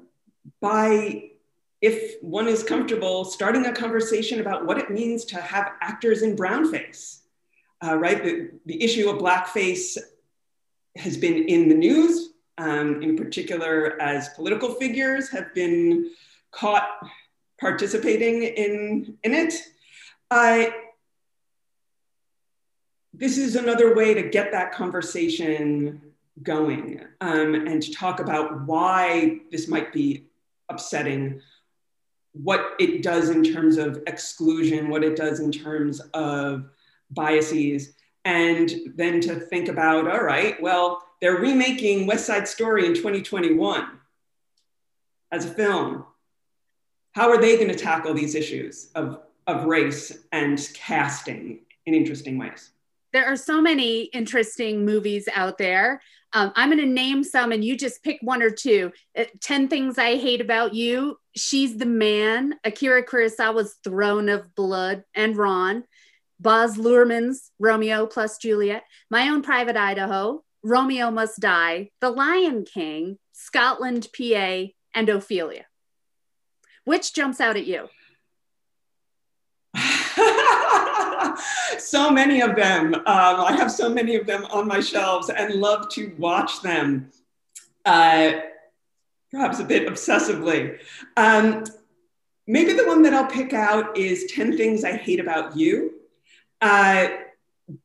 by, 0.61 1.31
if 1.81 2.20
one 2.22 2.49
is 2.49 2.62
comfortable, 2.62 3.25
starting 3.25 3.64
a 3.64 3.72
conversation 3.72 4.41
about 4.41 4.66
what 4.66 4.77
it 4.77 4.91
means 4.91 5.25
to 5.27 5.41
have 5.41 5.72
actors 5.81 6.22
in 6.22 6.37
brownface. 6.37 7.20
Uh, 7.83 7.97
right, 7.97 8.22
the, 8.25 8.51
the 8.66 8.83
issue 8.83 9.09
of 9.09 9.18
blackface 9.18 9.97
has 10.97 11.16
been 11.16 11.49
in 11.49 11.68
the 11.68 11.74
news, 11.74 12.30
um, 12.59 13.03
in 13.03 13.16
particular, 13.16 14.01
as 14.01 14.28
political 14.30 14.74
figures 14.74 15.30
have 15.30 15.55
been 15.55 16.11
caught 16.53 16.88
participating 17.61 18.42
in, 18.42 19.16
in 19.24 19.34
it. 19.34 19.55
This 23.16 23.38
is 23.38 23.55
another 23.55 23.95
way 23.95 24.12
to 24.12 24.28
get 24.28 24.51
that 24.51 24.72
conversation 24.72 26.03
going 26.42 27.01
um, 27.20 27.55
and 27.55 27.80
to 27.80 27.92
talk 27.92 28.18
about 28.18 28.66
why 28.66 29.38
this 29.53 29.68
might 29.68 29.92
be 29.92 30.26
upsetting, 30.68 31.40
what 32.32 32.72
it 32.80 33.05
does 33.05 33.30
in 33.30 33.45
terms 33.45 33.76
of 33.76 34.03
exclusion, 34.09 34.88
what 34.88 35.05
it 35.05 35.14
does 35.14 35.38
in 35.38 35.53
terms 35.53 36.01
of 36.12 36.68
biases 37.12 37.95
and 38.25 38.72
then 38.95 39.20
to 39.20 39.35
think 39.35 39.68
about 39.68 40.09
all 40.09 40.22
right 40.22 40.61
well 40.62 41.03
they're 41.20 41.37
remaking 41.37 42.07
west 42.07 42.27
side 42.27 42.49
story 42.49 42.87
in 42.87 42.95
2021 42.95 43.87
as 45.33 45.45
a 45.45 45.51
film 45.51 46.05
how 47.12 47.31
are 47.31 47.41
they 47.41 47.57
going 47.57 47.68
to 47.68 47.75
tackle 47.75 48.14
these 48.14 48.35
issues 48.35 48.91
of 48.95 49.20
of 49.47 49.64
race 49.64 50.25
and 50.33 50.70
casting 50.75 51.61
in 51.87 51.95
interesting 51.95 52.39
ways. 52.39 52.70
There 53.12 53.27
are 53.27 53.37
so 53.37 53.61
many 53.61 54.05
interesting 54.05 54.85
movies 54.85 55.29
out 55.33 55.59
there. 55.59 56.01
Um, 56.33 56.53
I'm 56.57 56.68
going 56.68 56.81
to 56.81 56.87
name 56.87 57.22
some 57.22 57.53
and 57.53 57.64
you 57.64 57.77
just 57.77 58.03
pick 58.03 58.18
one 58.22 58.43
or 58.43 58.51
two. 58.51 58.91
Uh, 59.16 59.25
10 59.41 59.68
Things 59.68 59.99
I 59.99 60.16
Hate 60.16 60.41
About 60.41 60.75
You, 60.75 61.18
She's 61.37 61.77
the 61.77 61.87
Man, 61.87 62.55
Akira 62.64 63.05
Kurosawa's 63.05 63.77
Throne 63.85 64.29
of 64.29 64.53
Blood 64.57 65.05
and 65.14 65.37
Ran, 65.37 65.85
Baz 66.41 66.76
Luhrmann's 66.76 67.51
Romeo 67.59 68.07
plus 68.07 68.39
Juliet, 68.39 68.82
My 69.11 69.28
Own 69.28 69.43
Private 69.43 69.76
Idaho, 69.76 70.43
Romeo 70.62 71.11
Must 71.11 71.39
Die, 71.41 71.91
The 72.01 72.11
Lion 72.11 72.64
King, 72.64 73.18
Scotland, 73.32 74.09
PA, 74.16 74.66
and 74.95 75.09
Ophelia. 75.09 75.66
Which 76.85 77.14
jumps 77.14 77.41
out 77.41 77.57
at 77.57 77.66
you? 77.66 77.89
so 81.78 82.11
many 82.11 82.41
of 82.41 82.57
them. 82.57 82.95
Um, 82.95 83.05
I 83.07 83.55
have 83.59 83.70
so 83.70 83.89
many 83.89 84.16
of 84.16 84.26
them 84.26 84.45
on 84.47 84.66
my 84.66 84.80
shelves 84.80 85.30
and 85.30 85.55
love 85.55 85.89
to 85.91 86.14
watch 86.18 86.62
them, 86.62 87.11
uh, 87.85 88.32
perhaps 89.30 89.61
a 89.61 89.64
bit 89.64 89.89
obsessively. 89.89 90.78
Um, 91.16 91.64
maybe 92.47 92.72
the 92.72 92.87
one 92.87 93.03
that 93.03 93.14
I'll 93.14 93.26
pick 93.26 93.53
out 93.53 93.97
is 93.97 94.30
10 94.35 94.57
Things 94.57 94.85
I 94.85 94.93
Hate 94.93 95.20
About 95.20 95.57
You. 95.57 95.93
Uh, 96.61 97.09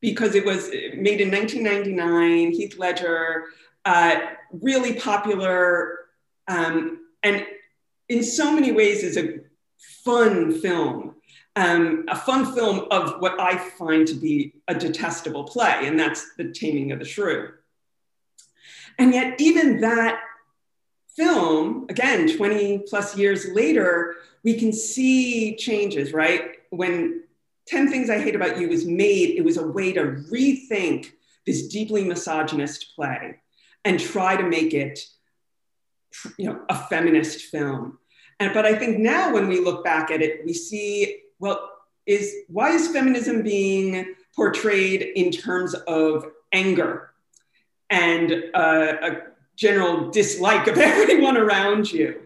because 0.02 0.36
it 0.36 0.46
was 0.46 0.70
made 0.70 1.22
in 1.22 1.32
1999, 1.32 2.52
Heath 2.52 2.78
Ledger, 2.78 3.46
uh, 3.86 4.20
really 4.52 4.94
popular, 4.94 6.00
um, 6.48 7.06
and 7.24 7.46
in 8.10 8.24
so 8.24 8.52
many 8.52 8.72
ways 8.72 9.04
is 9.04 9.18
a 9.18 9.40
fun 10.04 10.60
film 10.60 11.16
um, 11.60 12.06
a 12.08 12.16
fun 12.16 12.54
film 12.54 12.88
of 12.90 13.20
what 13.20 13.40
I 13.40 13.58
find 13.58 14.08
to 14.08 14.14
be 14.14 14.54
a 14.68 14.76
detestable 14.76 15.44
play, 15.44 15.82
and 15.84 16.00
that's 16.00 16.36
The 16.36 16.52
Taming 16.52 16.92
of 16.92 17.00
the 17.00 17.06
Shrew. 17.06 17.50
And 18.98 19.14
yet, 19.14 19.40
even 19.42 19.82
that 19.82 20.22
film, 21.16 21.86
again, 21.90 22.36
20 22.36 22.80
plus 22.90 23.18
years 23.18 23.50
later, 23.52 24.16
we 24.44 24.58
can 24.58 24.72
see 24.72 25.56
changes, 25.58 26.14
right? 26.14 26.60
When 26.70 27.24
10 27.70 27.90
Things 27.90 28.10
I 28.10 28.20
Hate 28.20 28.36
About 28.36 28.60
You 28.60 28.68
was 28.68 28.86
made, 28.86 29.38
it 29.38 29.46
was 29.46 29.58
a 29.58 29.68
way 29.68 29.94
to 29.94 30.02
rethink 30.32 31.12
this 31.46 31.68
deeply 31.68 32.04
misogynist 32.04 32.94
play 32.96 33.36
and 33.86 34.00
try 34.00 34.36
to 34.36 34.44
make 34.44 34.74
it 34.74 35.00
you 36.38 36.46
know, 36.46 36.62
a 36.70 36.76
feminist 36.76 37.42
film. 37.46 38.00
And, 38.40 38.54
but 38.54 38.66
I 38.66 38.76
think 38.76 38.98
now 38.98 39.34
when 39.34 39.48
we 39.48 39.60
look 39.60 39.84
back 39.84 40.10
at 40.10 40.22
it, 40.22 40.44
we 40.46 40.54
see 40.54 41.22
well, 41.40 41.70
is 42.06 42.34
why 42.48 42.72
is 42.72 42.88
feminism 42.90 43.44
being 43.44 44.16
portrayed 44.36 45.02
in 45.02 45.32
terms 45.32 45.74
of 45.74 46.26
anger 46.52 47.12
and 47.90 48.46
uh, 48.54 48.94
a 49.02 49.12
general 49.56 50.10
dislike 50.10 50.68
of 50.68 50.78
everyone 50.78 51.38
around 51.38 51.92
you? 51.92 52.22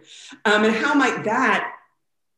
Um, 0.46 0.64
and 0.64 0.74
how 0.74 0.94
might 0.94 1.26
that 1.26 1.74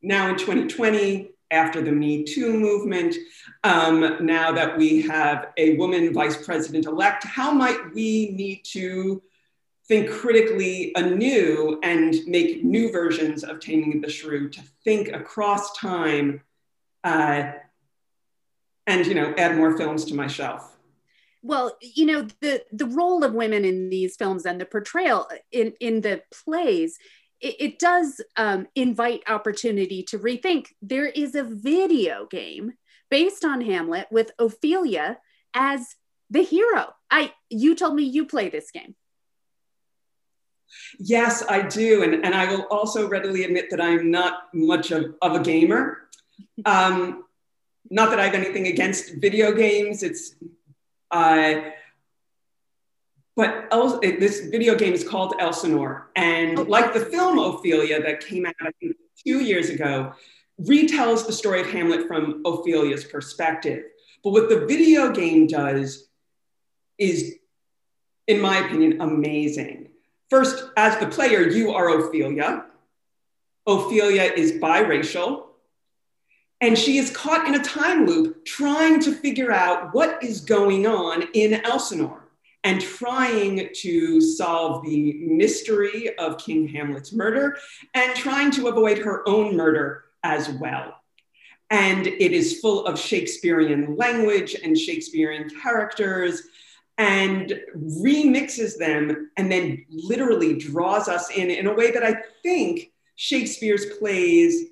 now 0.02 0.30
in 0.30 0.38
2020, 0.38 1.35
after 1.56 1.82
the 1.82 1.92
Me 1.92 2.24
Too 2.24 2.54
movement, 2.54 3.16
um, 3.64 4.18
now 4.24 4.52
that 4.52 4.78
we 4.78 5.02
have 5.04 5.48
a 5.58 5.76
woman 5.78 6.14
vice 6.14 6.46
president 6.46 6.86
elect, 6.86 7.24
how 7.24 7.52
might 7.52 7.94
we 7.94 8.32
need 8.32 8.62
to 8.66 9.24
think 9.88 10.10
critically 10.10 10.92
anew 10.96 11.80
and 11.84 12.16
make 12.28 12.64
new 12.64 12.92
versions 12.92 13.44
of 13.44 13.60
Taming 13.60 14.02
the 14.02 14.10
Shrew 14.10 14.50
to 14.50 14.62
think 14.84 15.10
across 15.10 15.78
time 15.78 16.42
uh, 17.04 17.52
and 18.88 19.06
you 19.06 19.14
know 19.14 19.34
add 19.38 19.58
more 19.58 19.78
films 19.78 20.06
to 20.06 20.16
my 20.16 20.28
shelf? 20.28 20.76
Well 21.44 21.78
you 21.82 22.06
know 22.06 22.28
the 22.42 22.64
the 22.72 22.88
role 22.88 23.24
of 23.24 23.34
women 23.34 23.64
in 23.66 23.90
these 23.90 24.16
films 24.16 24.46
and 24.46 24.60
the 24.60 24.66
portrayal 24.66 25.30
in 25.52 25.74
in 25.80 26.02
the 26.02 26.24
plays 26.32 26.98
it, 27.42 27.56
it 27.60 27.80
does 27.80 28.22
um, 28.38 28.68
invite 28.76 29.24
opportunity 29.28 30.04
to 30.04 30.20
rethink 30.20 30.68
there 30.82 31.08
is 31.08 31.36
a 31.36 31.44
video 31.44 32.26
game 32.26 32.74
based 33.10 33.46
on 33.46 33.62
hamlet 33.62 34.08
with 34.12 34.32
ophelia 34.40 35.18
as 35.54 35.96
the 36.30 36.42
hero 36.42 36.94
i 37.12 37.32
you 37.50 37.76
told 37.76 37.96
me 37.96 38.04
you 38.04 38.26
play 38.26 38.50
this 38.50 38.72
game 38.72 38.96
Yes, 41.00 41.44
I 41.48 41.62
do. 41.62 42.04
And, 42.04 42.26
and 42.26 42.34
I 42.34 42.52
will 42.52 42.64
also 42.64 43.08
readily 43.08 43.44
admit 43.44 43.70
that 43.70 43.82
I'm 43.82 44.12
not 44.12 44.54
much 44.54 44.92
of, 44.92 45.16
of 45.22 45.34
a 45.36 45.40
gamer. 45.40 46.10
Um, 46.66 47.24
not 47.90 48.10
that 48.10 48.20
I 48.20 48.26
have 48.26 48.34
anything 48.34 48.68
against 48.68 49.16
video 49.16 49.54
games. 49.54 50.04
It's, 50.04 50.36
uh, 51.12 51.70
but 53.36 53.68
El- 53.72 54.00
this 54.00 54.48
video 54.48 54.76
game 54.76 54.94
is 54.94 55.08
called 55.08 55.36
Elsinore. 55.40 56.10
And 56.16 56.68
like 56.68 56.94
the 56.94 57.02
film 57.02 57.38
Ophelia 57.38 58.02
that 58.02 58.26
came 58.26 58.46
out, 58.46 58.56
I 58.62 58.72
think, 58.80 58.96
two 59.26 59.44
years 59.44 59.70
ago, 59.70 60.14
retells 60.62 61.26
the 61.26 61.34
story 61.34 61.60
of 61.62 61.68
Hamlet 61.68 62.08
from 62.08 62.42
Ophelia's 62.46 63.04
perspective. 63.04 63.84
But 64.24 64.32
what 64.32 64.50
the 64.50 64.66
video 64.66 65.12
game 65.12 65.48
does 65.48 66.08
is, 66.98 67.36
in 68.28 68.40
my 68.40 68.66
opinion, 68.66 69.02
amazing. 69.02 69.90
First, 70.30 70.70
as 70.78 70.98
the 71.00 71.08
player, 71.08 71.48
you 71.48 71.72
are 71.72 72.00
Ophelia. 72.00 72.66
Ophelia 73.68 74.24
is 74.24 74.54
biracial. 74.54 75.48
And 76.62 76.78
she 76.78 76.98
is 76.98 77.12
caught 77.12 77.48
in 77.48 77.56
a 77.56 77.64
time 77.64 78.06
loop 78.06 78.46
trying 78.46 79.02
to 79.02 79.14
figure 79.14 79.52
out 79.52 79.94
what 79.94 80.24
is 80.24 80.40
going 80.40 80.88
on 80.88 81.24
in 81.34 81.54
Elsinore 81.66 82.25
and 82.66 82.82
trying 82.82 83.70
to 83.74 84.20
solve 84.20 84.84
the 84.84 85.14
mystery 85.14 86.18
of 86.18 86.40
King 86.40 86.68
Hamlet's 86.68 87.14
murder 87.14 87.58
and 87.94 88.16
trying 88.16 88.50
to 88.52 88.68
avoid 88.68 88.98
her 88.98 89.28
own 89.30 89.56
murder 89.56 90.06
as 90.24 90.50
well. 90.50 90.96
And 91.70 92.08
it 92.08 92.32
is 92.32 92.60
full 92.60 92.88
of 92.88 93.00
Shakespearean 93.00 93.96
language 93.96 94.56
and 94.56 94.76
Shakespearean 94.76 95.52
characters 95.62 96.42
and 96.98 97.60
remixes 97.76 98.78
them 98.80 99.30
and 99.38 99.52
then 99.52 99.86
literally 99.90 100.58
draws 100.58 101.08
us 101.08 101.30
in 101.30 101.52
in 101.52 101.68
a 101.68 101.74
way 101.74 101.92
that 101.92 102.04
I 102.04 102.16
think 102.42 102.92
Shakespeare's 103.16 103.98
plays 103.98 104.70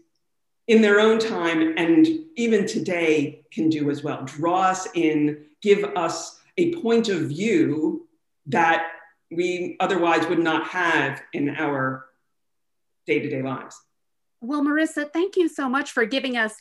in 0.67 0.81
their 0.81 0.99
own 0.99 1.19
time 1.19 1.75
and 1.77 2.07
even 2.37 2.65
today 2.65 3.45
can 3.51 3.69
do 3.69 3.91
as 3.91 4.03
well 4.03 4.23
draw 4.23 4.61
us 4.61 4.87
in 4.95 5.45
give 5.61 5.83
us 5.95 6.39
a 6.57 6.75
point 6.75 7.09
of 7.09 7.21
view 7.21 8.07
that 8.47 8.87
we 9.31 9.75
otherwise 9.79 10.27
would 10.27 10.39
not 10.39 10.67
have 10.67 11.21
in 11.33 11.49
our 11.49 12.05
day-to-day 13.07 13.41
lives 13.41 13.75
well 14.41 14.61
marissa 14.61 15.11
thank 15.11 15.35
you 15.35 15.47
so 15.47 15.67
much 15.67 15.91
for 15.91 16.05
giving 16.05 16.37
us 16.37 16.55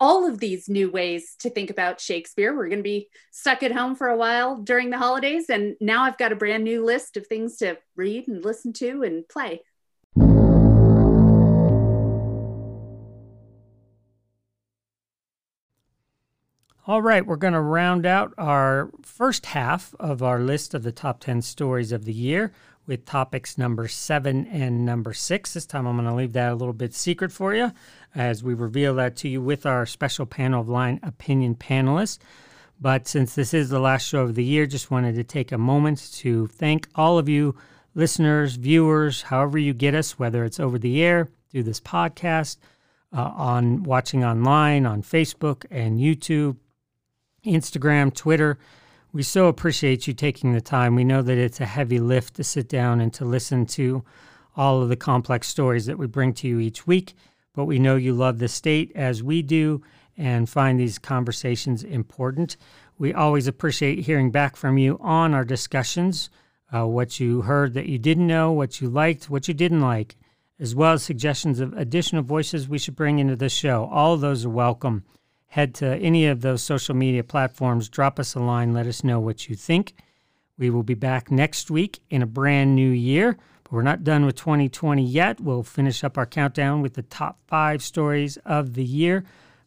all 0.00 0.28
of 0.28 0.38
these 0.38 0.68
new 0.68 0.90
ways 0.90 1.36
to 1.38 1.48
think 1.48 1.70
about 1.70 2.00
Shakespeare. 2.00 2.54
We're 2.54 2.68
going 2.68 2.78
to 2.78 2.82
be 2.82 3.08
stuck 3.30 3.62
at 3.62 3.72
home 3.72 3.94
for 3.94 4.08
a 4.08 4.16
while 4.16 4.56
during 4.56 4.90
the 4.90 4.98
holidays, 4.98 5.48
and 5.48 5.76
now 5.80 6.02
I've 6.02 6.18
got 6.18 6.32
a 6.32 6.36
brand 6.36 6.64
new 6.64 6.84
list 6.84 7.16
of 7.16 7.26
things 7.26 7.56
to 7.58 7.78
read 7.96 8.28
and 8.28 8.44
listen 8.44 8.72
to 8.74 9.02
and 9.02 9.26
play. 9.28 9.62
All 16.86 17.00
right, 17.00 17.24
we're 17.24 17.36
going 17.36 17.54
to 17.54 17.62
round 17.62 18.04
out 18.04 18.34
our 18.36 18.90
first 19.00 19.46
half 19.46 19.94
of 19.98 20.22
our 20.22 20.38
list 20.38 20.74
of 20.74 20.82
the 20.82 20.92
top 20.92 21.18
10 21.18 21.40
stories 21.40 21.92
of 21.92 22.04
the 22.04 22.12
year 22.12 22.52
with 22.86 23.06
topics 23.06 23.56
number 23.56 23.88
seven 23.88 24.46
and 24.48 24.84
number 24.84 25.14
six. 25.14 25.54
This 25.54 25.64
time 25.64 25.86
I'm 25.86 25.96
going 25.96 26.06
to 26.06 26.14
leave 26.14 26.34
that 26.34 26.52
a 26.52 26.54
little 26.54 26.74
bit 26.74 26.92
secret 26.92 27.32
for 27.32 27.54
you 27.54 27.72
as 28.14 28.44
we 28.44 28.52
reveal 28.52 28.94
that 28.96 29.16
to 29.16 29.30
you 29.30 29.40
with 29.40 29.64
our 29.64 29.86
special 29.86 30.26
panel 30.26 30.60
of 30.60 30.68
line 30.68 31.00
opinion 31.02 31.54
panelists. 31.54 32.18
But 32.78 33.08
since 33.08 33.34
this 33.34 33.54
is 33.54 33.70
the 33.70 33.80
last 33.80 34.06
show 34.06 34.20
of 34.20 34.34
the 34.34 34.44
year, 34.44 34.66
just 34.66 34.90
wanted 34.90 35.14
to 35.14 35.24
take 35.24 35.52
a 35.52 35.58
moment 35.58 36.12
to 36.16 36.48
thank 36.48 36.86
all 36.94 37.16
of 37.16 37.30
you 37.30 37.56
listeners, 37.94 38.56
viewers, 38.56 39.22
however 39.22 39.56
you 39.56 39.72
get 39.72 39.94
us, 39.94 40.18
whether 40.18 40.44
it's 40.44 40.60
over 40.60 40.78
the 40.78 41.02
air, 41.02 41.30
through 41.50 41.62
this 41.62 41.80
podcast, 41.80 42.58
uh, 43.10 43.22
on 43.22 43.84
watching 43.84 44.22
online, 44.22 44.84
on 44.84 45.02
Facebook 45.02 45.64
and 45.70 45.98
YouTube 45.98 46.56
Instagram, 47.44 48.14
Twitter. 48.14 48.58
We 49.12 49.22
so 49.22 49.46
appreciate 49.46 50.06
you 50.06 50.14
taking 50.14 50.52
the 50.52 50.60
time. 50.60 50.96
We 50.96 51.04
know 51.04 51.22
that 51.22 51.38
it's 51.38 51.60
a 51.60 51.66
heavy 51.66 52.00
lift 52.00 52.34
to 52.34 52.44
sit 52.44 52.68
down 52.68 53.00
and 53.00 53.12
to 53.14 53.24
listen 53.24 53.66
to 53.66 54.04
all 54.56 54.82
of 54.82 54.88
the 54.88 54.96
complex 54.96 55.48
stories 55.48 55.86
that 55.86 55.98
we 55.98 56.06
bring 56.06 56.32
to 56.34 56.48
you 56.48 56.58
each 56.58 56.86
week, 56.86 57.14
but 57.54 57.64
we 57.64 57.78
know 57.78 57.96
you 57.96 58.12
love 58.12 58.38
the 58.38 58.48
state 58.48 58.92
as 58.94 59.22
we 59.22 59.42
do 59.42 59.82
and 60.16 60.48
find 60.48 60.78
these 60.78 60.98
conversations 60.98 61.82
important. 61.82 62.56
We 62.98 63.12
always 63.12 63.46
appreciate 63.46 64.00
hearing 64.00 64.30
back 64.30 64.56
from 64.56 64.78
you 64.78 64.98
on 65.00 65.34
our 65.34 65.44
discussions, 65.44 66.30
uh, 66.74 66.86
what 66.86 67.18
you 67.18 67.42
heard 67.42 67.74
that 67.74 67.86
you 67.86 67.98
didn't 67.98 68.26
know, 68.26 68.52
what 68.52 68.80
you 68.80 68.88
liked, 68.88 69.28
what 69.30 69.48
you 69.48 69.54
didn't 69.54 69.80
like, 69.80 70.16
as 70.60 70.74
well 70.74 70.92
as 70.92 71.02
suggestions 71.02 71.58
of 71.60 71.72
additional 71.74 72.22
voices 72.22 72.68
we 72.68 72.78
should 72.78 72.96
bring 72.96 73.18
into 73.18 73.36
the 73.36 73.48
show. 73.48 73.86
All 73.86 74.14
of 74.14 74.20
those 74.20 74.44
are 74.44 74.50
welcome. 74.50 75.04
Head 75.54 75.72
to 75.74 75.86
any 75.98 76.26
of 76.26 76.40
those 76.40 76.64
social 76.64 76.96
media 76.96 77.22
platforms, 77.22 77.88
drop 77.88 78.18
us 78.18 78.34
a 78.34 78.40
line, 78.40 78.72
let 78.72 78.88
us 78.88 79.04
know 79.04 79.20
what 79.20 79.48
you 79.48 79.54
think. 79.54 79.94
We 80.58 80.68
will 80.68 80.82
be 80.82 80.94
back 80.94 81.30
next 81.30 81.70
week 81.70 82.00
in 82.10 82.22
a 82.22 82.26
brand 82.26 82.74
new 82.74 82.90
year, 82.90 83.36
but 83.62 83.70
we're 83.72 83.82
not 83.82 84.02
done 84.02 84.26
with 84.26 84.34
2020 84.34 85.04
yet. 85.04 85.40
We'll 85.40 85.62
finish 85.62 86.02
up 86.02 86.18
our 86.18 86.26
countdown 86.26 86.82
with 86.82 86.94
the 86.94 87.02
top 87.02 87.38
five 87.46 87.84
stories 87.84 88.36
of 88.38 88.74
the 88.74 88.82
year, 88.82 89.22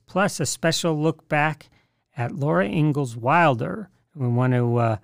plus 0.08 0.42
a 0.42 0.46
special 0.46 0.94
look 0.94 1.30
back 1.30 1.70
at 2.18 2.36
Laura 2.36 2.68
Ingalls 2.68 3.16
Wilder. 3.16 3.90
We 4.14 4.28
want 4.28 4.52
to 4.56 4.76
uh, 4.76 4.98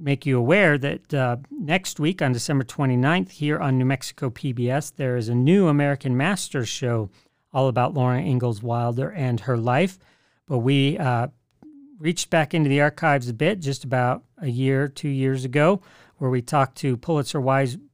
make 0.00 0.26
you 0.26 0.36
aware 0.36 0.78
that 0.78 1.14
uh, 1.14 1.36
next 1.48 2.00
week 2.00 2.20
on 2.20 2.32
December 2.32 2.64
29th, 2.64 3.30
here 3.30 3.60
on 3.60 3.78
New 3.78 3.84
Mexico 3.84 4.30
PBS, 4.30 4.96
there 4.96 5.16
is 5.16 5.28
a 5.28 5.34
new 5.36 5.68
American 5.68 6.16
Masters 6.16 6.68
show 6.68 7.08
all 7.52 7.68
about 7.68 7.94
Laura 7.94 8.18
Ingalls 8.18 8.62
Wilder 8.62 9.10
and 9.10 9.40
her 9.40 9.56
life. 9.56 9.98
But 10.46 10.58
we 10.58 10.98
uh, 10.98 11.28
reached 11.98 12.30
back 12.30 12.54
into 12.54 12.68
the 12.68 12.80
archives 12.80 13.28
a 13.28 13.34
bit, 13.34 13.60
just 13.60 13.84
about 13.84 14.24
a 14.38 14.48
year, 14.48 14.88
two 14.88 15.08
years 15.08 15.44
ago, 15.44 15.80
where 16.18 16.30
we 16.30 16.42
talked 16.42 16.76
to 16.78 16.96
Pulitzer 16.96 17.40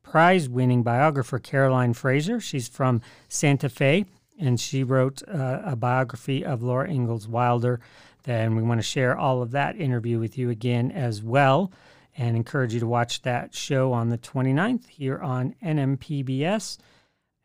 Prize 0.02 0.48
winning 0.48 0.82
biographer 0.82 1.38
Caroline 1.38 1.92
Fraser. 1.92 2.40
She's 2.40 2.68
from 2.68 3.02
Santa 3.28 3.68
Fe, 3.68 4.06
and 4.40 4.58
she 4.58 4.82
wrote 4.82 5.22
uh, 5.28 5.60
a 5.64 5.76
biography 5.76 6.44
of 6.44 6.62
Laura 6.62 6.88
Ingalls 6.90 7.28
Wilder. 7.28 7.80
And 8.26 8.56
we 8.56 8.62
want 8.62 8.78
to 8.78 8.86
share 8.86 9.16
all 9.16 9.40
of 9.40 9.52
that 9.52 9.76
interview 9.76 10.18
with 10.18 10.36
you 10.36 10.50
again 10.50 10.90
as 10.92 11.22
well 11.22 11.72
and 12.18 12.36
encourage 12.36 12.74
you 12.74 12.80
to 12.80 12.86
watch 12.86 13.22
that 13.22 13.54
show 13.54 13.92
on 13.92 14.10
the 14.10 14.18
29th 14.18 14.86
here 14.88 15.18
on 15.18 15.54
NMPBS. 15.62 16.76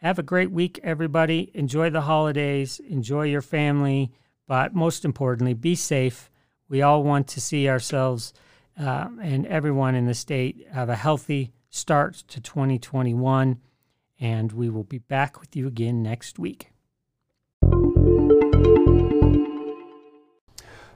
Have 0.03 0.19
a 0.19 0.23
great 0.23 0.51
week, 0.51 0.81
everybody. 0.83 1.49
Enjoy 1.53 1.89
the 1.89 2.01
holidays, 2.01 2.81
enjoy 2.89 3.27
your 3.27 3.41
family, 3.41 4.11
but 4.49 4.75
most 4.75 5.05
importantly, 5.05 5.53
be 5.53 5.75
safe. 5.75 6.29
We 6.67 6.81
all 6.81 7.03
want 7.03 7.29
to 7.29 7.39
see 7.39 7.69
ourselves 7.69 8.33
uh, 8.77 9.07
and 9.21 9.47
everyone 9.47 9.95
in 9.95 10.05
the 10.05 10.13
state 10.13 10.67
have 10.73 10.89
a 10.89 10.97
healthy 10.97 11.53
start 11.69 12.15
to 12.27 12.41
2021. 12.41 13.61
And 14.19 14.51
we 14.51 14.69
will 14.69 14.83
be 14.83 14.97
back 14.97 15.39
with 15.39 15.55
you 15.55 15.67
again 15.67 16.03
next 16.03 16.37
week. 16.37 16.73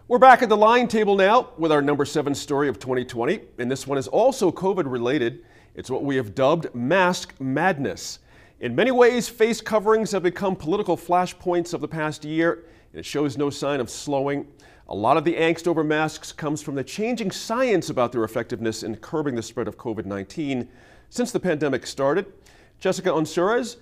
We're 0.10 0.20
back 0.20 0.42
at 0.42 0.50
the 0.50 0.58
line 0.58 0.90
table 0.90 1.16
now 1.16 1.52
with 1.58 1.72
our 1.72 1.82
number 1.82 2.04
seven 2.04 2.36
story 2.36 2.68
of 2.68 2.78
2020, 2.78 3.40
and 3.58 3.72
this 3.72 3.88
one 3.88 3.98
is 3.98 4.10
also 4.10 4.52
COVID 4.52 4.92
related. 4.92 5.46
It's 5.76 5.90
what 5.90 6.04
we 6.04 6.18
have 6.18 6.36
dubbed 6.36 6.76
mask 6.76 7.36
madness. 7.40 8.20
In 8.60 8.74
many 8.74 8.90
ways, 8.90 9.30
face 9.30 9.62
coverings 9.62 10.12
have 10.14 10.24
become 10.24 10.56
political 10.56 10.98
flashpoints 10.98 11.76
of 11.76 11.82
the 11.82 11.88
past 11.88 12.26
year, 12.26 12.66
and 12.92 13.00
it 13.00 13.06
shows 13.06 13.38
no 13.38 13.52
sign 13.52 13.80
of 13.80 13.88
slowing. 13.88 14.48
A 14.88 14.96
lot 14.96 15.16
of 15.16 15.24
the 15.24 15.36
angst 15.36 15.68
over 15.68 15.84
masks 15.84 16.32
comes 16.32 16.64
from 16.64 16.74
the 16.74 16.84
changing 16.84 17.30
science 17.30 17.92
about 17.92 18.12
their 18.12 18.24
effectiveness 18.24 18.82
in 18.82 18.96
curbing 18.96 19.36
the 19.36 19.44
spread 19.44 19.68
of 19.68 19.78
COVID 19.78 20.06
19 20.06 20.68
since 21.12 21.32
the 21.32 21.40
pandemic 21.40 21.86
started. 21.86 22.34
Jessica 22.80 23.10
Onsurez, 23.10 23.76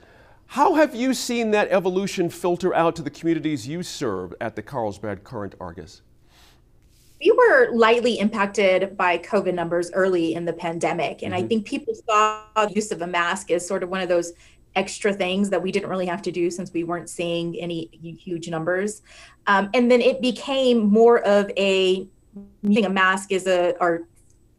how 0.47 0.73
have 0.73 0.93
you 0.93 1.13
seen 1.13 1.51
that 1.51 1.69
evolution 1.71 2.29
filter 2.29 2.73
out 2.75 2.97
to 2.97 3.01
the 3.01 3.09
communities 3.09 3.65
you 3.65 3.81
serve 3.81 4.33
at 4.41 4.57
the 4.57 4.61
Carlsbad 4.61 5.23
Current 5.23 5.55
Argus? 5.57 6.01
we 7.19 7.31
were 7.31 7.69
lightly 7.73 8.19
impacted 8.19 8.97
by 8.97 9.17
COVID 9.17 9.53
numbers 9.53 9.91
early 9.93 10.33
in 10.33 10.45
the 10.45 10.53
pandemic. 10.53 11.23
And 11.23 11.33
mm-hmm. 11.33 11.45
I 11.45 11.47
think 11.47 11.65
people 11.65 11.93
saw 12.07 12.43
the 12.55 12.73
use 12.73 12.91
of 12.91 13.01
a 13.01 13.07
mask 13.07 13.51
as 13.51 13.65
sort 13.65 13.83
of 13.83 13.89
one 13.89 14.01
of 14.01 14.09
those 14.09 14.33
extra 14.75 15.13
things 15.13 15.49
that 15.49 15.61
we 15.61 15.71
didn't 15.71 15.89
really 15.89 16.05
have 16.05 16.21
to 16.23 16.31
do 16.31 16.49
since 16.51 16.71
we 16.73 16.83
weren't 16.83 17.09
seeing 17.09 17.55
any 17.59 17.89
huge 18.01 18.49
numbers. 18.49 19.01
Um, 19.47 19.69
and 19.73 19.89
then 19.89 20.01
it 20.01 20.21
became 20.21 20.85
more 20.85 21.19
of 21.25 21.49
a 21.57 22.07
using 22.61 22.85
a 22.85 22.89
mask 22.89 23.31
is 23.31 23.47
a, 23.47 23.75
or 23.79 24.07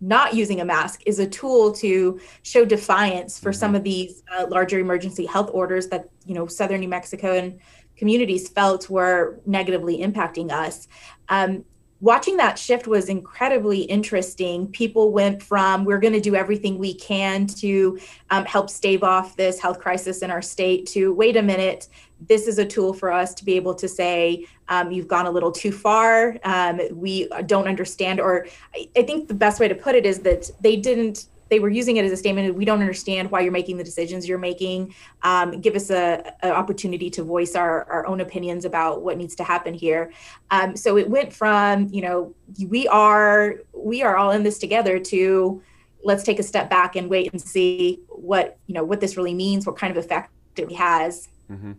not 0.01 0.35
using 0.35 0.61
a 0.61 0.65
mask 0.65 1.03
is 1.07 1.19
a 1.19 1.27
tool 1.27 1.73
to 1.73 2.21
show 2.43 2.65
defiance 2.65 3.39
for 3.39 3.51
mm-hmm. 3.51 3.61
some 3.61 3.75
of 3.75 3.83
these 3.83 4.23
uh, 4.37 4.47
larger 4.49 4.79
emergency 4.79 5.27
health 5.27 5.51
orders 5.53 5.89
that, 5.89 6.09
you 6.25 6.35
know, 6.35 6.47
Southern 6.47 6.81
New 6.81 6.89
Mexico 6.89 7.33
and 7.33 7.59
communities 7.97 8.49
felt 8.49 8.91
were 8.91 9.41
negatively 9.47 9.99
impacting 9.99 10.51
us. 10.51 10.89
Um, 11.29 11.65
watching 12.01 12.37
that 12.37 12.59
shift 12.59 12.87
was 12.87 13.09
incredibly 13.09 13.81
interesting. 13.83 14.67
People 14.69 15.13
went 15.13 15.43
from 15.43 15.85
we're 15.85 15.99
going 15.99 16.13
to 16.13 16.21
do 16.21 16.35
everything 16.35 16.79
we 16.79 16.95
can 16.95 17.47
to 17.47 17.99
um, 18.31 18.45
help 18.45 18.69
stave 18.71 19.03
off 19.03 19.37
this 19.37 19.59
health 19.61 19.81
crisis 19.81 20.23
in 20.23 20.31
our 20.31 20.43
state 20.43 20.87
to 20.89 21.13
wait 21.15 21.37
a 21.37 21.43
minute, 21.43 21.89
this 22.29 22.47
is 22.47 22.59
a 22.59 22.65
tool 22.65 22.93
for 22.93 23.13
us 23.13 23.35
to 23.35 23.45
be 23.45 23.55
able 23.55 23.75
to 23.75 23.89
say 23.89 24.47
um, 24.69 24.91
you've 24.91 25.09
gone 25.09 25.27
a 25.27 25.31
little 25.31 25.53
too 25.53 25.73
far. 25.73 26.37
Um, 26.45 26.81
we 26.93 27.29
don't 27.47 27.69
understand, 27.69 28.21
or 28.21 28.47
I, 28.75 28.89
I 28.97 29.03
think 29.03 29.29
the 29.29 29.35
best 29.35 29.61
way 29.61 29.69
to 29.69 29.75
put 29.75 29.95
it 29.95 30.07
is 30.07 30.21
that 30.21 30.51
they 30.61 30.77
didn't 30.77 31.27
they 31.49 31.61
were 31.61 31.69
using 31.69 31.97
it 31.97 32.05
as 32.05 32.13
a 32.13 32.17
statement 32.17 32.55
we 32.55 32.65
don't 32.65 32.81
understand 32.81 33.31
why 33.31 33.41
you're 33.41 33.53
making 33.53 33.77
the 33.77 33.85
decisions 33.85 34.29
you're 34.29 34.39
making. 34.39 34.95
Um, 35.23 35.61
give 35.61 35.75
us 35.75 35.91
a, 35.91 36.33
a, 36.43 36.51
opportunity 36.51 37.11
to 37.11 37.23
voice 37.23 37.55
our, 37.55 37.85
our 37.85 38.07
own 38.07 38.21
opinions 38.21 38.65
about 38.65 39.03
what 39.03 39.17
needs 39.17 39.35
to 39.37 39.45
happen 39.45 39.75
here. 39.75 40.13
Um, 40.51 40.77
so 40.77 40.97
it 40.97 41.09
went 41.09 41.33
from 41.33 41.89
you 41.93 42.03
know 42.03 42.35
we 42.69 42.89
are 42.89 43.57
we 43.73 44.03
are 44.03 44.17
all 44.17 44.31
in 44.31 44.43
this 44.43 44.59
together 44.59 44.99
to 44.99 45.63
let's 46.03 46.23
take 46.23 46.39
a 46.39 46.43
step 46.43 46.71
back 46.71 46.97
and 46.97 47.09
wait 47.11 47.33
and 47.33 47.41
see 47.41 48.01
what 48.09 48.59
you 48.67 48.75
know 48.75 48.85
what 48.85 49.01
this 49.01 49.17
really 49.17 49.35
means 49.35 49.67
what 49.67 49.77
kind 49.77 49.97
of 49.97 50.03
effect 50.03 50.31
it 50.57 50.73
has. 50.73 51.29
Mm-hmm. 51.51 51.73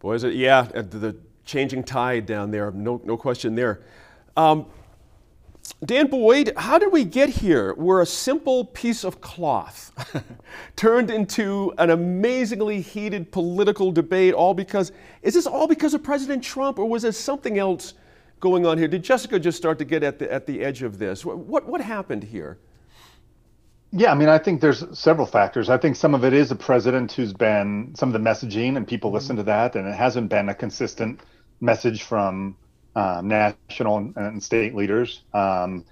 boy 0.00 0.14
is 0.14 0.24
it 0.24 0.34
yeah 0.34 0.62
the 0.62 1.16
changing 1.44 1.82
tide 1.82 2.26
down 2.26 2.50
there 2.50 2.70
no, 2.70 3.00
no 3.04 3.16
question 3.16 3.54
there. 3.54 3.82
Um, 4.36 4.66
Dan 5.84 6.06
Boyd, 6.08 6.52
how 6.56 6.78
did 6.78 6.92
we 6.92 7.04
get 7.04 7.28
here? 7.28 7.74
We're 7.74 8.02
a 8.02 8.06
simple 8.06 8.66
piece 8.66 9.04
of 9.04 9.20
cloth 9.20 9.92
turned 10.76 11.10
into 11.10 11.72
an 11.78 11.90
amazingly 11.90 12.80
heated 12.80 13.32
political 13.32 13.90
debate, 13.90 14.34
all 14.34 14.54
because, 14.54 14.92
is 15.22 15.34
this 15.34 15.46
all 15.46 15.66
because 15.66 15.94
of 15.94 16.02
President 16.02 16.42
Trump 16.42 16.78
or 16.78 16.88
was 16.88 17.02
there 17.02 17.12
something 17.12 17.58
else 17.58 17.94
going 18.38 18.64
on 18.64 18.78
here? 18.78 18.86
Did 18.86 19.02
Jessica 19.02 19.40
just 19.40 19.58
start 19.58 19.78
to 19.80 19.84
get 19.84 20.02
at 20.02 20.18
the, 20.18 20.32
at 20.32 20.46
the 20.46 20.62
edge 20.62 20.82
of 20.82 20.98
this? 20.98 21.24
What, 21.24 21.66
what 21.66 21.80
happened 21.80 22.24
here? 22.24 22.58
Yeah, 23.90 24.10
I 24.10 24.14
mean, 24.14 24.28
I 24.28 24.38
think 24.38 24.60
there's 24.60 24.84
several 24.98 25.26
factors. 25.26 25.68
I 25.68 25.76
think 25.76 25.96
some 25.96 26.14
of 26.14 26.24
it 26.24 26.32
is 26.32 26.50
a 26.50 26.56
president 26.56 27.12
who's 27.12 27.32
been 27.32 27.92
some 27.94 28.08
of 28.08 28.12
the 28.14 28.30
messaging 28.30 28.76
and 28.76 28.86
people 28.86 29.10
mm-hmm. 29.10 29.16
listen 29.16 29.36
to 29.36 29.42
that, 29.44 29.76
and 29.76 29.86
it 29.86 29.94
hasn't 29.94 30.28
been 30.30 30.48
a 30.48 30.54
consistent 30.54 31.20
message 31.60 32.02
from 32.02 32.56
um, 32.94 33.28
national 33.28 34.12
and 34.16 34.42
state 34.42 34.74
leaders. 34.74 35.22
Um, 35.32 35.84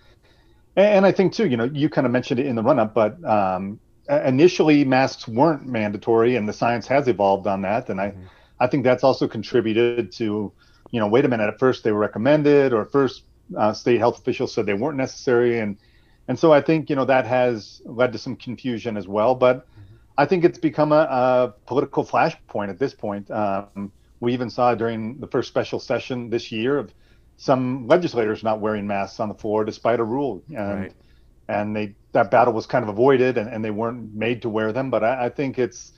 and, 0.76 1.04
I 1.04 1.12
think 1.12 1.32
too, 1.32 1.48
you 1.48 1.56
know, 1.56 1.64
you 1.64 1.88
kind 1.88 2.06
of 2.06 2.12
mentioned 2.12 2.40
it 2.40 2.46
in 2.46 2.56
the 2.56 2.62
run-up, 2.62 2.94
but 2.94 3.22
um, 3.24 3.80
initially 4.08 4.84
masks 4.84 5.28
weren't 5.28 5.66
mandatory, 5.66 6.36
and 6.36 6.48
the 6.48 6.52
science 6.52 6.86
has 6.86 7.08
evolved 7.08 7.46
on 7.46 7.62
that. 7.62 7.88
And 7.88 8.00
I, 8.00 8.10
mm-hmm. 8.10 8.24
I 8.60 8.66
think 8.66 8.84
that's 8.84 9.04
also 9.04 9.28
contributed 9.28 10.12
to, 10.12 10.52
you 10.90 11.00
know, 11.00 11.08
wait 11.08 11.24
a 11.24 11.28
minute. 11.28 11.48
At 11.48 11.58
first 11.58 11.84
they 11.84 11.92
were 11.92 11.98
recommended, 11.98 12.72
or 12.72 12.84
first 12.84 13.24
uh, 13.56 13.72
state 13.72 13.98
health 13.98 14.18
officials 14.18 14.54
said 14.54 14.66
they 14.66 14.74
weren't 14.74 14.96
necessary, 14.96 15.58
and 15.58 15.76
and 16.28 16.38
so 16.38 16.52
I 16.52 16.60
think 16.60 16.88
you 16.90 16.96
know 16.96 17.04
that 17.04 17.26
has 17.26 17.82
led 17.84 18.12
to 18.12 18.18
some 18.18 18.36
confusion 18.36 18.96
as 18.96 19.08
well. 19.08 19.34
But 19.34 19.66
mm-hmm. 19.66 19.94
I 20.18 20.26
think 20.26 20.44
it's 20.44 20.58
become 20.58 20.92
a, 20.92 21.02
a 21.02 21.54
political 21.66 22.04
flashpoint 22.04 22.68
at 22.68 22.78
this 22.78 22.94
point. 22.94 23.30
Um, 23.30 23.92
we 24.20 24.32
even 24.34 24.50
saw 24.50 24.74
during 24.74 25.18
the 25.18 25.26
first 25.26 25.48
special 25.48 25.80
session 25.80 26.30
this 26.30 26.52
year 26.52 26.78
of 26.78 26.92
some 27.36 27.86
legislators 27.86 28.42
not 28.44 28.60
wearing 28.60 28.86
masks 28.86 29.18
on 29.18 29.28
the 29.28 29.34
floor 29.34 29.64
despite 29.64 29.98
a 29.98 30.04
rule, 30.04 30.42
and 30.48 30.80
right. 30.80 30.92
and 31.48 31.74
they 31.74 31.94
that 32.12 32.30
battle 32.30 32.52
was 32.52 32.66
kind 32.66 32.82
of 32.82 32.88
avoided, 32.88 33.38
and, 33.38 33.48
and 33.48 33.64
they 33.64 33.70
weren't 33.70 34.14
made 34.14 34.42
to 34.42 34.48
wear 34.48 34.72
them. 34.72 34.90
But 34.90 35.02
I, 35.02 35.26
I 35.26 35.28
think 35.30 35.58
it's, 35.58 35.92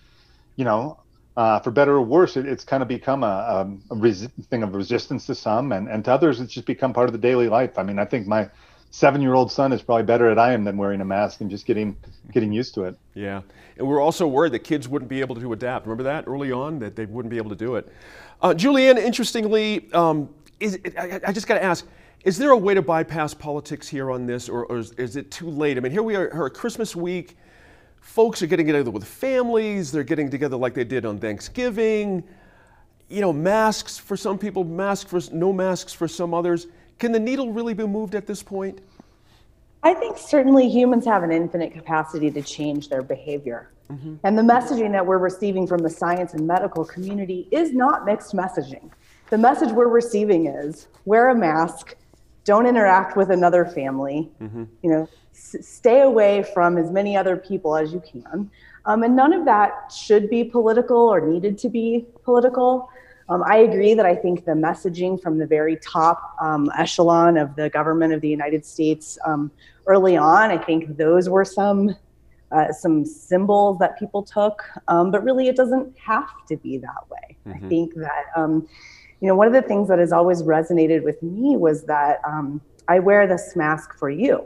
you 0.56 0.64
know, 0.64 1.00
uh, 1.36 1.58
for 1.60 1.70
better 1.70 1.94
or 1.94 2.02
worse, 2.02 2.36
it, 2.36 2.46
it's 2.46 2.64
kind 2.64 2.82
of 2.82 2.88
become 2.88 3.24
a, 3.24 3.76
a, 3.90 3.94
a 3.94 4.12
thing 4.50 4.62
of 4.62 4.74
resistance 4.74 5.26
to 5.26 5.34
some, 5.34 5.72
and, 5.72 5.88
and 5.88 6.04
to 6.04 6.12
others, 6.12 6.40
it's 6.40 6.52
just 6.52 6.66
become 6.66 6.92
part 6.92 7.08
of 7.08 7.12
the 7.12 7.18
daily 7.18 7.48
life. 7.48 7.78
I 7.78 7.82
mean, 7.82 7.98
I 7.98 8.04
think 8.04 8.26
my 8.26 8.50
seven-year-old 8.92 9.50
son 9.50 9.72
is 9.72 9.82
probably 9.82 10.04
better 10.04 10.30
at 10.30 10.38
I 10.38 10.52
am 10.52 10.64
than 10.64 10.76
wearing 10.76 11.00
a 11.00 11.04
mask 11.04 11.40
and 11.40 11.50
just 11.50 11.66
getting 11.66 11.96
getting 12.30 12.52
used 12.52 12.74
to 12.74 12.84
it. 12.84 12.96
Yeah, 13.14 13.40
and 13.76 13.86
we're 13.88 14.00
also 14.00 14.26
worried 14.28 14.52
that 14.52 14.60
kids 14.60 14.86
wouldn't 14.86 15.08
be 15.08 15.20
able 15.20 15.34
to 15.34 15.52
adapt. 15.52 15.86
Remember 15.86 16.04
that 16.04 16.28
early 16.28 16.52
on 16.52 16.78
that 16.78 16.94
they 16.94 17.06
wouldn't 17.06 17.30
be 17.30 17.38
able 17.38 17.50
to 17.50 17.56
do 17.56 17.74
it. 17.76 17.90
Uh, 18.40 18.50
Julianne, 18.50 18.98
interestingly, 18.98 19.90
um, 19.92 20.28
is 20.60 20.78
I, 20.96 21.20
I 21.26 21.32
just 21.32 21.48
got 21.48 21.54
to 21.54 21.64
ask. 21.64 21.86
Is 22.24 22.38
there 22.38 22.50
a 22.50 22.56
way 22.56 22.72
to 22.74 22.82
bypass 22.82 23.34
politics 23.34 23.88
here 23.88 24.12
on 24.12 24.26
this, 24.26 24.48
or, 24.48 24.66
or 24.66 24.78
is, 24.78 24.92
is, 24.92 25.16
it 25.16 25.32
too 25.32 25.50
late? 25.50 25.76
I 25.76 25.80
mean, 25.80 25.90
here 25.90 26.04
we 26.04 26.14
are, 26.14 26.32
are 26.32 26.48
Christmas 26.48 26.94
week. 26.94 27.36
Folks 28.00 28.42
are 28.42 28.46
getting 28.46 28.66
together 28.66 28.92
with 28.92 29.04
families. 29.04 29.90
They're 29.90 30.04
getting 30.04 30.30
together 30.30 30.56
like 30.56 30.72
they 30.72 30.84
did 30.84 31.04
on 31.04 31.18
Thanksgiving. 31.18 32.22
You 33.08 33.22
know, 33.22 33.32
masks 33.32 33.98
for 33.98 34.16
some 34.16 34.38
people, 34.38 34.62
masks 34.62 35.10
for 35.10 35.34
no 35.34 35.52
masks 35.52 35.92
for 35.92 36.06
some 36.06 36.32
others 36.32 36.68
can 36.98 37.12
the 37.12 37.20
needle 37.20 37.52
really 37.52 37.74
be 37.74 37.86
moved 37.86 38.14
at 38.14 38.26
this 38.26 38.42
point? 38.42 38.80
I 39.82 39.94
think 39.94 40.16
certainly 40.16 40.68
humans 40.68 41.04
have 41.06 41.22
an 41.22 41.32
infinite 41.32 41.72
capacity 41.72 42.30
to 42.30 42.42
change 42.42 42.88
their 42.88 43.02
behavior. 43.02 43.70
Mm-hmm. 43.90 44.16
And 44.24 44.38
the 44.38 44.42
messaging 44.42 44.92
that 44.92 45.04
we're 45.04 45.18
receiving 45.18 45.66
from 45.66 45.82
the 45.82 45.90
science 45.90 46.34
and 46.34 46.46
medical 46.46 46.84
community 46.84 47.48
is 47.50 47.72
not 47.72 48.04
mixed 48.04 48.32
messaging. 48.32 48.90
The 49.30 49.38
message 49.38 49.70
we're 49.70 49.88
receiving 49.88 50.46
is 50.46 50.88
wear 51.04 51.30
a 51.30 51.34
mask, 51.34 51.96
don't 52.44 52.66
interact 52.66 53.16
with 53.16 53.30
another 53.30 53.64
family, 53.64 54.30
mm-hmm. 54.40 54.64
you 54.82 54.90
know, 54.90 55.08
s- 55.34 55.56
stay 55.60 56.02
away 56.02 56.44
from 56.54 56.78
as 56.78 56.90
many 56.90 57.16
other 57.16 57.36
people 57.36 57.76
as 57.76 57.92
you 57.92 58.00
can. 58.00 58.50
Um, 58.84 59.02
and 59.02 59.14
none 59.14 59.32
of 59.32 59.44
that 59.44 59.92
should 59.92 60.28
be 60.28 60.44
political 60.44 60.98
or 60.98 61.20
needed 61.20 61.58
to 61.58 61.68
be 61.68 62.06
political. 62.24 62.88
Um, 63.28 63.42
I 63.46 63.58
agree 63.58 63.94
that 63.94 64.06
I 64.06 64.14
think 64.14 64.44
the 64.44 64.52
messaging 64.52 65.20
from 65.20 65.38
the 65.38 65.46
very 65.46 65.76
top 65.76 66.36
um, 66.40 66.70
echelon 66.76 67.36
of 67.36 67.54
the 67.56 67.70
government 67.70 68.12
of 68.12 68.20
the 68.20 68.28
United 68.28 68.64
States 68.64 69.18
um, 69.24 69.50
early 69.86 70.16
on, 70.16 70.50
I 70.50 70.58
think 70.58 70.96
those 70.96 71.28
were 71.28 71.44
some 71.44 71.96
uh, 72.50 72.70
some 72.70 73.04
symbols 73.06 73.78
that 73.78 73.98
people 73.98 74.22
took, 74.22 74.62
um, 74.88 75.10
but 75.10 75.24
really 75.24 75.48
it 75.48 75.56
doesn't 75.56 75.96
have 75.98 76.28
to 76.46 76.56
be 76.58 76.76
that 76.76 77.08
way. 77.10 77.36
Mm-hmm. 77.46 77.64
I 77.64 77.68
think 77.68 77.94
that 77.94 78.24
um, 78.36 78.68
you 79.20 79.28
know 79.28 79.34
one 79.34 79.46
of 79.46 79.54
the 79.54 79.62
things 79.62 79.88
that 79.88 79.98
has 79.98 80.12
always 80.12 80.42
resonated 80.42 81.02
with 81.02 81.22
me 81.22 81.56
was 81.56 81.84
that 81.84 82.20
um, 82.26 82.60
I 82.88 82.98
wear 82.98 83.26
this 83.26 83.56
mask 83.56 83.98
for 83.98 84.10
you. 84.10 84.44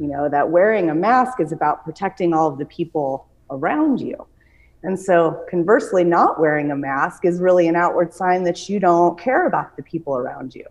You 0.00 0.06
know 0.06 0.28
that 0.28 0.48
wearing 0.50 0.90
a 0.90 0.94
mask 0.94 1.40
is 1.40 1.52
about 1.52 1.84
protecting 1.84 2.32
all 2.32 2.48
of 2.48 2.58
the 2.58 2.66
people 2.66 3.28
around 3.50 4.00
you. 4.00 4.26
And 4.84 5.00
so, 5.00 5.42
conversely, 5.48 6.04
not 6.04 6.38
wearing 6.38 6.70
a 6.70 6.76
mask 6.76 7.24
is 7.24 7.40
really 7.40 7.68
an 7.68 7.74
outward 7.74 8.12
sign 8.12 8.44
that 8.44 8.68
you 8.68 8.78
don't 8.78 9.18
care 9.18 9.46
about 9.46 9.76
the 9.76 9.82
people 9.82 10.14
around 10.14 10.54
you. 10.54 10.66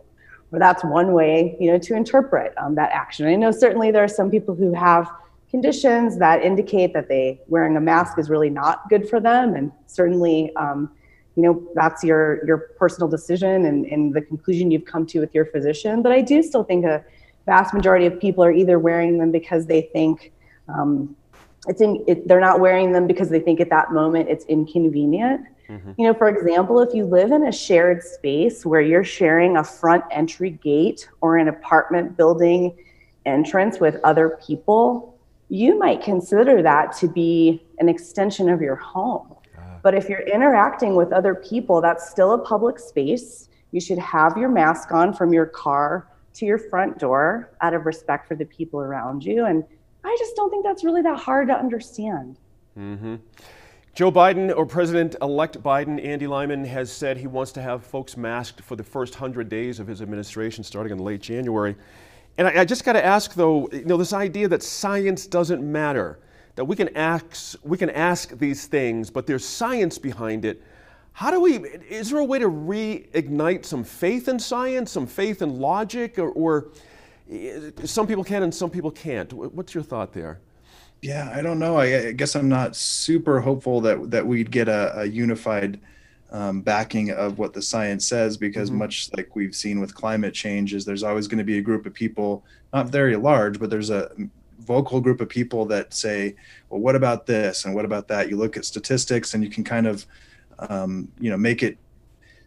Or 0.51 0.59
that's 0.59 0.83
one 0.83 1.13
way, 1.13 1.57
you 1.59 1.71
know, 1.71 1.79
to 1.79 1.95
interpret 1.95 2.53
um, 2.57 2.75
that 2.75 2.91
action. 2.91 3.25
I 3.25 3.35
know 3.35 3.49
certainly 3.49 3.89
there 3.89 4.03
are 4.03 4.07
some 4.07 4.29
people 4.29 4.53
who 4.53 4.71
have 4.71 5.11
conditions 5.49 6.19
that 6.19 6.43
indicate 6.43 6.93
that 6.93 7.09
they 7.09 7.41
wearing 7.47 7.75
a 7.75 7.81
mask 7.81 8.19
is 8.19 8.29
really 8.29 8.51
not 8.51 8.87
good 8.87 9.09
for 9.09 9.19
them, 9.19 9.55
and 9.55 9.71
certainly, 9.87 10.55
um, 10.57 10.91
you 11.35 11.41
know, 11.41 11.67
that's 11.73 12.03
your 12.03 12.45
your 12.45 12.59
personal 12.77 13.07
decision 13.07 13.65
and, 13.65 13.85
and 13.87 14.13
the 14.13 14.21
conclusion 14.21 14.69
you've 14.69 14.85
come 14.85 15.07
to 15.07 15.19
with 15.21 15.33
your 15.33 15.45
physician. 15.47 16.03
But 16.03 16.11
I 16.11 16.21
do 16.21 16.43
still 16.43 16.63
think 16.63 16.85
a 16.85 17.03
vast 17.47 17.73
majority 17.73 18.05
of 18.05 18.19
people 18.19 18.43
are 18.43 18.51
either 18.51 18.77
wearing 18.77 19.17
them 19.17 19.31
because 19.31 19.65
they 19.65 19.81
think 19.81 20.31
um, 20.67 21.15
it's 21.67 21.81
in 21.81 22.03
it, 22.07 22.27
they're 22.27 22.39
not 22.39 22.59
wearing 22.59 22.91
them 22.91 23.07
because 23.07 23.29
they 23.29 23.39
think 23.39 23.59
at 23.59 23.69
that 23.69 23.91
moment 23.91 24.29
it's 24.29 24.45
inconvenient 24.45 25.41
mm-hmm. 25.69 25.91
you 25.97 26.05
know 26.05 26.13
for 26.13 26.27
example 26.27 26.79
if 26.79 26.93
you 26.93 27.05
live 27.05 27.31
in 27.31 27.47
a 27.47 27.51
shared 27.51 28.01
space 28.03 28.65
where 28.65 28.81
you're 28.81 29.03
sharing 29.03 29.57
a 29.57 29.63
front 29.63 30.03
entry 30.11 30.51
gate 30.51 31.09
or 31.21 31.37
an 31.37 31.47
apartment 31.47 32.17
building 32.17 32.75
entrance 33.25 33.79
with 33.79 33.97
other 34.03 34.37
people 34.45 35.17
you 35.49 35.77
might 35.77 36.01
consider 36.01 36.61
that 36.61 36.95
to 36.95 37.07
be 37.07 37.63
an 37.79 37.87
extension 37.87 38.49
of 38.49 38.61
your 38.61 38.75
home 38.75 39.35
uh. 39.57 39.61
but 39.81 39.93
if 39.93 40.09
you're 40.09 40.27
interacting 40.27 40.95
with 40.95 41.11
other 41.13 41.35
people 41.35 41.81
that's 41.81 42.09
still 42.09 42.33
a 42.33 42.39
public 42.39 42.77
space 42.77 43.49
you 43.71 43.79
should 43.79 43.97
have 43.97 44.37
your 44.37 44.49
mask 44.49 44.91
on 44.91 45.13
from 45.13 45.33
your 45.33 45.45
car 45.45 46.07
to 46.33 46.45
your 46.45 46.57
front 46.57 46.97
door 46.99 47.51
out 47.61 47.73
of 47.73 47.85
respect 47.85 48.27
for 48.27 48.35
the 48.35 48.45
people 48.45 48.81
around 48.81 49.23
you 49.23 49.45
and 49.45 49.63
I 50.13 50.15
just 50.19 50.35
don't 50.35 50.51
think 50.51 50.63
that's 50.63 50.83
really 50.83 51.01
that 51.01 51.17
hard 51.17 51.47
to 51.47 51.55
understand. 51.55 52.37
Mm-hmm. 52.77 53.15
Joe 53.95 54.11
Biden 54.11 54.55
or 54.55 54.63
President 54.63 55.15
elect 55.23 55.61
Biden, 55.63 56.03
Andy 56.03 56.27
Lyman, 56.27 56.63
has 56.65 56.91
said 56.91 57.17
he 57.17 57.25
wants 57.25 57.51
to 57.53 57.63
have 57.63 57.83
folks 57.83 58.15
masked 58.15 58.61
for 58.61 58.75
the 58.75 58.83
first 58.83 59.15
100 59.15 59.49
days 59.49 59.79
of 59.79 59.87
his 59.87 60.03
administration 60.03 60.63
starting 60.63 60.91
in 60.91 60.99
late 60.99 61.19
January. 61.19 61.75
And 62.37 62.47
I, 62.47 62.61
I 62.61 62.65
just 62.65 62.85
got 62.85 62.93
to 62.93 63.03
ask, 63.03 63.33
though, 63.33 63.67
you 63.71 63.85
know, 63.85 63.97
this 63.97 64.13
idea 64.13 64.47
that 64.49 64.61
science 64.61 65.25
doesn't 65.25 65.63
matter, 65.63 66.19
that 66.57 66.65
we 66.65 66.75
can, 66.75 66.95
ask, 66.95 67.55
we 67.63 67.79
can 67.79 67.89
ask 67.89 68.37
these 68.37 68.67
things, 68.67 69.09
but 69.09 69.25
there's 69.25 69.43
science 69.43 69.97
behind 69.97 70.45
it. 70.45 70.61
How 71.13 71.31
do 71.31 71.39
we, 71.39 71.55
is 71.89 72.11
there 72.11 72.19
a 72.19 72.23
way 72.23 72.37
to 72.37 72.49
reignite 72.49 73.65
some 73.65 73.83
faith 73.83 74.27
in 74.27 74.37
science, 74.37 74.91
some 74.91 75.07
faith 75.07 75.41
in 75.41 75.59
logic, 75.59 76.19
or, 76.19 76.29
or 76.29 76.69
some 77.85 78.07
people 78.07 78.23
can 78.23 78.43
and 78.43 78.53
some 78.53 78.69
people 78.69 78.91
can't. 78.91 79.31
What's 79.33 79.73
your 79.73 79.83
thought 79.83 80.13
there? 80.13 80.39
Yeah, 81.01 81.31
I 81.35 81.41
don't 81.41 81.59
know. 81.59 81.77
I, 81.77 82.07
I 82.07 82.11
guess 82.13 82.35
I'm 82.35 82.47
not 82.47 82.75
super 82.75 83.41
hopeful 83.41 83.81
that 83.81 84.11
that 84.11 84.25
we'd 84.25 84.51
get 84.51 84.67
a, 84.69 85.01
a 85.01 85.05
unified 85.05 85.79
um, 86.31 86.61
backing 86.61 87.11
of 87.11 87.37
what 87.37 87.53
the 87.53 87.61
science 87.61 88.07
says, 88.07 88.37
because 88.37 88.69
mm-hmm. 88.69 88.79
much 88.79 89.09
like 89.15 89.35
we've 89.35 89.55
seen 89.55 89.79
with 89.79 89.93
climate 89.93 90.33
change, 90.33 90.73
is 90.73 90.85
there's 90.85 91.03
always 91.03 91.27
going 91.27 91.37
to 91.37 91.43
be 91.43 91.57
a 91.57 91.61
group 91.61 91.85
of 91.85 91.93
people, 91.93 92.43
not 92.73 92.87
very 92.87 93.15
large, 93.15 93.59
but 93.59 93.69
there's 93.69 93.89
a 93.89 94.11
vocal 94.59 95.01
group 95.01 95.21
of 95.21 95.29
people 95.29 95.65
that 95.65 95.93
say, 95.93 96.35
well, 96.69 96.79
what 96.79 96.95
about 96.95 97.25
this 97.25 97.65
and 97.65 97.75
what 97.75 97.85
about 97.85 98.07
that? 98.07 98.29
You 98.29 98.37
look 98.37 98.57
at 98.57 98.65
statistics 98.65 99.33
and 99.33 99.43
you 99.43 99.49
can 99.49 99.63
kind 99.63 99.85
of, 99.85 100.05
um, 100.59 101.11
you 101.19 101.29
know, 101.29 101.37
make 101.37 101.63
it 101.63 101.77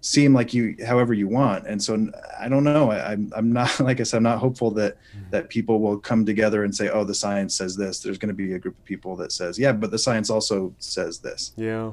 seem 0.01 0.33
like 0.33 0.55
you 0.55 0.77
however 0.87 1.13
you 1.15 1.29
want. 1.29 1.67
And 1.67 1.83
so 1.83 2.09
i 2.39 2.49
don't 2.49 2.65
know. 2.65 2.91
I, 2.91 3.13
am 3.13 3.33
I'm 3.35 3.53
not 3.53 3.81
like 3.89 4.01
i 4.01 4.03
said 4.03 4.19
i'm 4.19 4.23
not 4.23 4.39
hopeful 4.39 4.71
that 4.73 4.97
mm-hmm. 4.97 5.31
that 5.31 5.49
people 5.49 5.81
will 5.81 5.99
come 5.99 6.25
together 6.25 6.65
and 6.65 6.75
say 6.75 6.89
oh 6.89 7.05
the 7.05 7.15
science 7.15 7.55
says 7.55 7.77
this. 7.77 8.01
There's 8.01 8.19
going 8.19 8.29
to 8.29 8.35
be 8.35 8.55
a 8.55 8.59
group 8.59 8.77
of 8.79 8.85
people 8.85 9.17
that 9.17 9.33
says 9.33 9.59
yeah 9.59 9.73
but 9.73 9.91
the 9.91 9.99
science 9.99 10.31
also 10.31 10.75
says 10.79 11.19
this. 11.19 11.53
Yeah. 11.57 11.93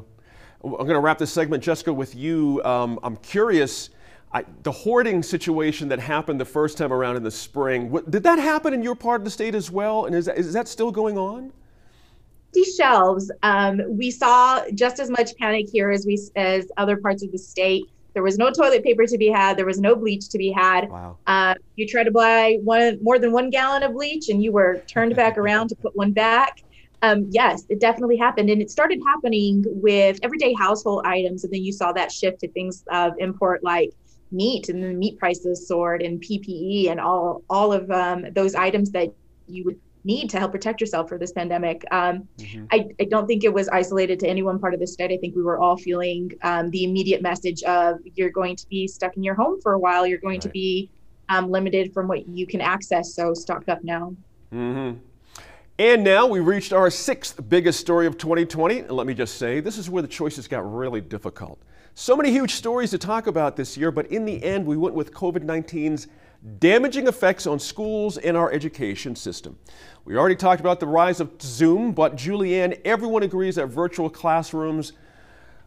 I'm 0.64 0.72
going 0.72 0.90
to 0.90 1.00
wrap 1.00 1.18
this 1.18 1.34
segment 1.34 1.62
jessica 1.62 1.94
with 1.94 2.16
you. 2.16 2.62
Um, 2.64 3.00
i'm 3.04 3.18
curious 3.18 3.90
I, 4.36 4.44
the 4.64 4.72
hoarding 4.72 5.22
situation 5.22 5.90
that 5.90 6.00
happened 6.00 6.42
the 6.42 6.46
first 6.46 6.80
time 6.80 6.92
around 6.92 7.18
in 7.18 7.24
the 7.24 7.32
spring 7.32 7.92
what, 7.92 8.10
did 8.10 8.24
that 8.24 8.40
happen 8.40 8.74
in 8.74 8.82
your 8.82 8.96
part 8.96 9.22
of 9.22 9.26
the 9.26 9.32
state 9.32 9.54
as 9.54 9.70
well? 9.70 10.06
And 10.06 10.16
is 10.16 10.26
that, 10.26 10.38
is 10.38 10.54
that 10.54 10.68
still 10.68 10.92
going 10.92 11.18
on 11.20 11.54
these 12.54 12.76
shelves 12.76 13.32
um, 13.44 13.82
we 13.88 14.12
saw 14.12 14.64
just 14.74 15.00
as 15.00 15.10
much 15.10 15.36
panic 15.38 15.68
here 15.72 15.90
as 15.90 16.06
we 16.06 16.18
as 16.36 16.70
other 16.78 16.98
parts 16.98 17.24
of 17.24 17.32
the 17.32 17.38
state 17.38 17.84
there 18.14 18.24
was 18.24 18.38
no 18.38 18.52
toilet 18.52 18.84
paper 18.84 19.06
to 19.06 19.18
be 19.18 19.28
had. 19.28 19.58
There 19.58 19.66
was 19.66 19.80
no 19.80 19.96
bleach 19.96 20.30
to 20.30 20.38
be 20.38 20.52
had. 20.52 20.90
Wow. 20.90 21.18
Uh, 21.26 21.56
you 21.76 21.88
tried 21.88 22.04
to 22.04 22.12
buy 22.12 22.60
one 22.64 23.00
more 23.02 23.18
than 23.20 23.32
one 23.32 23.50
gallon 23.50 23.84
of 23.84 23.94
bleach, 23.94 24.30
and 24.30 24.42
you 24.42 24.52
were 24.52 24.84
turned 24.88 25.16
back 25.16 25.38
around 25.40 25.70
to 25.70 25.76
put 25.76 25.96
one 25.96 26.12
back. 26.12 26.64
Um, 27.02 27.28
yes, 27.32 27.66
it 27.70 27.82
definitely 27.82 28.18
happened, 28.18 28.50
and 28.50 28.62
it 28.62 28.70
started 28.70 29.02
happening 29.06 29.64
with 29.68 30.20
everyday 30.24 30.54
household 30.54 31.06
items, 31.06 31.44
and 31.44 31.52
then 31.52 31.64
you 31.64 31.74
saw 31.74 31.92
that 31.94 32.12
shift 32.12 32.40
to 32.42 32.48
things 32.50 32.84
of 32.92 33.14
import 33.18 33.64
like 33.64 33.90
meat, 34.32 34.70
and 34.70 34.82
the 34.82 34.94
meat 34.94 35.18
prices 35.20 35.68
soared, 35.68 36.02
and 36.02 36.22
PPE, 36.22 36.90
and 36.90 37.00
all 37.00 37.44
all 37.50 37.74
of 37.74 37.90
um, 37.92 38.26
those 38.34 38.56
items 38.56 38.92
that 38.92 39.10
you 39.48 39.66
would 39.66 39.80
need 40.04 40.30
to 40.30 40.40
help 40.40 40.52
protect 40.52 40.82
yourself 40.82 41.08
for 41.08 41.18
this 41.18 41.32
pandemic. 41.32 41.84
Um, 41.92 42.28
mm-hmm. 42.38 42.66
I, 42.72 42.88
I, 43.00 43.06
don't 43.06 43.26
think 43.26 43.44
it 43.44 43.54
was 43.54 43.70
isolated 43.70 44.20
to 44.22 44.28
any 44.28 44.44
one 44.44 44.60
part 44.60 44.74
of 44.74 44.80
the 44.80 44.88
state. 44.88 45.12
I 45.12 45.18
think 45.18 45.36
we 45.36 45.44
were 45.44 45.60
all 45.60 45.78
feeling 45.78 46.32
um, 46.42 46.70
the 46.72 46.84
immediate 46.84 47.22
message 47.22 47.64
of 47.64 48.00
you're 48.16 48.30
going 48.30 48.56
to 48.58 48.68
be 48.68 48.88
stuck 48.88 49.16
in 49.16 49.24
your 49.24 49.36
home 49.36 49.62
for 49.62 49.74
a 49.74 49.80
while. 49.80 50.06
You're 50.06 50.20
going 50.20 50.36
right. 50.36 50.42
to 50.42 50.50
be 50.50 50.90
um, 51.30 51.50
limited 51.50 51.94
from 51.94 52.08
what 52.08 52.28
you 52.28 52.46
can 52.46 52.62
access. 52.62 53.14
So 53.14 53.34
stock 53.34 53.68
up 53.70 53.84
now. 53.84 54.16
Mm-hmm. 54.54 55.00
And 55.80 56.04
now 56.04 56.28
we 56.28 56.40
reached 56.40 56.72
our 56.72 56.90
sixth 56.92 57.50
biggest 57.50 57.80
story 57.80 58.06
of 58.06 58.18
2020. 58.18 58.80
And 58.80 58.92
let 58.92 59.08
me 59.08 59.14
just 59.14 59.38
say, 59.38 59.60
this 59.60 59.78
is 59.78 59.90
where 59.90 60.02
the 60.02 60.08
choices 60.08 60.48
got 60.48 60.72
really 60.72 61.02
difficult. 61.02 61.60
So 61.96 62.16
many 62.16 62.32
huge 62.32 62.54
stories 62.54 62.92
to 62.92 62.98
talk 62.98 63.28
about 63.28 63.56
this 63.56 63.78
year, 63.78 63.92
but 63.92 64.08
in 64.08 64.26
the 64.26 64.44
end, 64.44 64.66
we 64.66 64.78
went 64.78 64.96
with 64.96 65.14
COVID 65.14 65.46
19's 65.46 66.08
damaging 66.60 67.08
effects 67.08 67.48
on 67.48 67.60
schools 67.60 68.18
and 68.18 68.36
our 68.36 68.52
education 68.52 69.16
system. 69.16 69.58
We 70.06 70.18
already 70.18 70.36
talked 70.36 70.60
about 70.60 70.80
the 70.80 70.88
rise 70.88 71.20
of 71.20 71.32
Zoom, 71.42 71.94
but 71.94 72.16
Julianne, 72.18 72.80
everyone 72.84 73.24
agrees 73.24 73.56
that 73.56 73.68
virtual 73.68 74.10
classrooms 74.10 74.94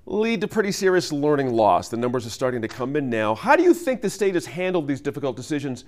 lead 0.05 0.41
to 0.43 0.49
pretty 0.49 0.71
serious 0.71 1.11
learning 1.13 1.53
loss. 1.53 1.89
The 1.89 1.97
numbers 1.97 2.27
are 2.27 2.31
starting 2.31 2.61
to 2.63 2.69
come 2.69 2.95
in 2.95 3.09
now. 3.09 3.35
How 3.35 3.57
do 3.57 3.63
you 3.63 3.73
think 3.73 4.03
the 4.03 4.11
state 4.11 4.35
has 4.35 4.47
handled 4.47 4.87
these 4.87 5.01
difficult 5.01 5.37
decisions 5.37 5.85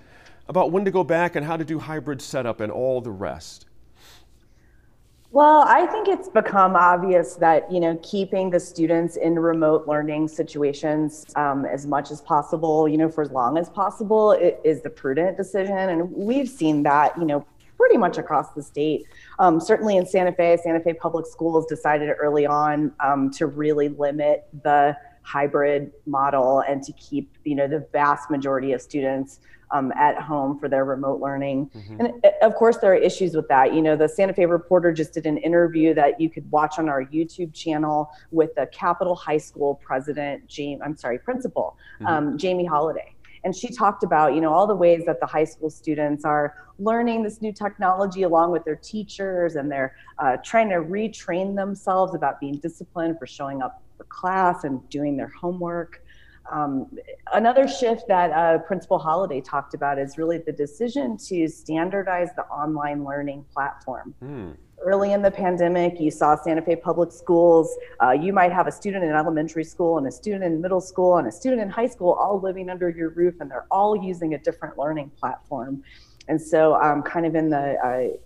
about 0.48 0.72
when 0.72 0.84
to 0.86 0.90
go 0.90 1.04
back 1.04 1.36
and 1.36 1.44
how 1.44 1.56
to 1.56 1.64
do 1.64 1.78
hybrid 1.78 2.22
setup 2.22 2.60
and 2.60 2.72
all 2.72 3.00
the 3.00 3.10
rest? 3.10 3.66
Well, 5.30 5.64
I 5.68 5.84
think 5.86 6.08
it's 6.08 6.28
become 6.28 6.74
obvious 6.74 7.34
that 7.34 7.70
you 7.70 7.80
know 7.80 7.98
keeping 8.02 8.48
the 8.48 8.58
students 8.58 9.16
in 9.16 9.38
remote 9.38 9.86
learning 9.86 10.28
situations 10.28 11.26
um, 11.36 11.66
as 11.66 11.86
much 11.86 12.10
as 12.10 12.22
possible, 12.22 12.88
you 12.88 12.96
know, 12.96 13.10
for 13.10 13.20
as 13.20 13.30
long 13.30 13.58
as 13.58 13.68
possible, 13.68 14.32
is 14.32 14.80
the 14.80 14.88
prudent 14.88 15.36
decision, 15.36 15.76
and 15.76 16.10
we've 16.12 16.48
seen 16.48 16.82
that 16.84 17.16
you 17.18 17.26
know 17.26 17.44
pretty 17.76 17.98
much 17.98 18.16
across 18.16 18.52
the 18.54 18.62
state. 18.62 19.04
Um, 19.38 19.60
certainly 19.60 19.98
in 19.98 20.06
Santa 20.06 20.32
Fe, 20.32 20.58
Santa 20.62 20.80
Fe 20.80 20.94
Public 20.94 21.26
Schools 21.26 21.66
decided 21.66 22.08
early 22.18 22.46
on 22.46 22.92
um, 22.98 23.30
to 23.32 23.46
really 23.46 23.88
limit 23.88 24.46
the 24.62 24.96
hybrid 25.28 25.92
model 26.06 26.60
and 26.66 26.82
to 26.82 26.92
keep 26.94 27.36
you 27.44 27.54
know 27.54 27.68
the 27.68 27.86
vast 27.92 28.30
majority 28.30 28.72
of 28.72 28.80
students 28.80 29.40
um, 29.70 29.92
at 29.92 30.18
home 30.18 30.58
for 30.58 30.66
their 30.66 30.86
remote 30.86 31.20
learning. 31.20 31.70
Mm-hmm. 31.76 32.00
And 32.00 32.24
uh, 32.24 32.30
of 32.40 32.54
course, 32.54 32.78
there 32.78 32.92
are 32.92 32.96
issues 32.96 33.36
with 33.36 33.46
that. 33.48 33.74
You 33.74 33.82
know, 33.82 33.94
the 33.96 34.08
Santa 34.08 34.32
Fe 34.32 34.46
Reporter 34.46 34.90
just 34.92 35.12
did 35.12 35.26
an 35.26 35.36
interview 35.36 35.92
that 35.92 36.18
you 36.18 36.30
could 36.30 36.50
watch 36.50 36.78
on 36.78 36.88
our 36.88 37.04
YouTube 37.04 37.52
channel 37.52 38.08
with 38.30 38.54
the 38.54 38.66
Capital 38.72 39.14
High 39.14 39.36
School 39.36 39.74
president, 39.84 40.46
James, 40.46 40.80
I'm 40.82 40.96
sorry, 40.96 41.18
principal, 41.18 41.76
mm-hmm. 41.96 42.06
um, 42.06 42.38
Jamie 42.38 42.64
Holiday. 42.64 43.14
and 43.44 43.54
she 43.54 43.68
talked 43.68 44.02
about 44.04 44.34
you 44.34 44.40
know 44.40 44.52
all 44.52 44.66
the 44.66 44.74
ways 44.74 45.04
that 45.04 45.20
the 45.20 45.26
high 45.26 45.44
school 45.44 45.70
students 45.70 46.24
are 46.24 46.54
learning 46.78 47.22
this 47.22 47.42
new 47.42 47.52
technology 47.52 48.22
along 48.22 48.50
with 48.50 48.64
their 48.64 48.76
teachers 48.76 49.56
and 49.56 49.70
they're 49.70 49.94
uh, 50.18 50.36
trying 50.50 50.68
to 50.68 50.76
retrain 50.76 51.54
themselves 51.54 52.14
about 52.14 52.40
being 52.40 52.56
disciplined 52.58 53.18
for 53.18 53.26
showing 53.26 53.60
up 53.62 53.82
for 53.98 54.04
class 54.04 54.64
and 54.64 54.88
doing 54.88 55.18
their 55.18 55.28
homework 55.28 56.00
um, 56.50 56.86
another 57.32 57.68
shift 57.68 58.08
that 58.08 58.30
uh, 58.32 58.58
Principal 58.58 58.98
Holliday 58.98 59.40
talked 59.40 59.74
about 59.74 59.98
is 59.98 60.16
really 60.16 60.38
the 60.38 60.52
decision 60.52 61.16
to 61.28 61.48
standardize 61.48 62.28
the 62.36 62.42
online 62.44 63.04
learning 63.04 63.44
platform. 63.52 64.14
Mm. 64.22 64.56
Early 64.80 65.12
in 65.12 65.22
the 65.22 65.30
pandemic, 65.30 66.00
you 66.00 66.10
saw 66.10 66.36
Santa 66.36 66.62
Fe 66.62 66.76
Public 66.76 67.10
Schools. 67.10 67.76
Uh, 68.02 68.12
you 68.12 68.32
might 68.32 68.52
have 68.52 68.66
a 68.68 68.72
student 68.72 69.04
in 69.04 69.10
elementary 69.10 69.64
school 69.64 69.98
and 69.98 70.06
a 70.06 70.12
student 70.12 70.44
in 70.44 70.60
middle 70.60 70.80
school 70.80 71.18
and 71.18 71.26
a 71.26 71.32
student 71.32 71.60
in 71.60 71.68
high 71.68 71.88
school 71.88 72.12
all 72.12 72.40
living 72.40 72.70
under 72.70 72.88
your 72.88 73.10
roof, 73.10 73.34
and 73.40 73.50
they're 73.50 73.66
all 73.70 73.96
using 73.96 74.34
a 74.34 74.38
different 74.38 74.78
learning 74.78 75.10
platform. 75.18 75.82
And 76.28 76.40
so, 76.40 76.80
um, 76.80 77.02
kind 77.02 77.26
of 77.26 77.34
in 77.34 77.50
the 77.50 77.74
uh, 77.84 78.16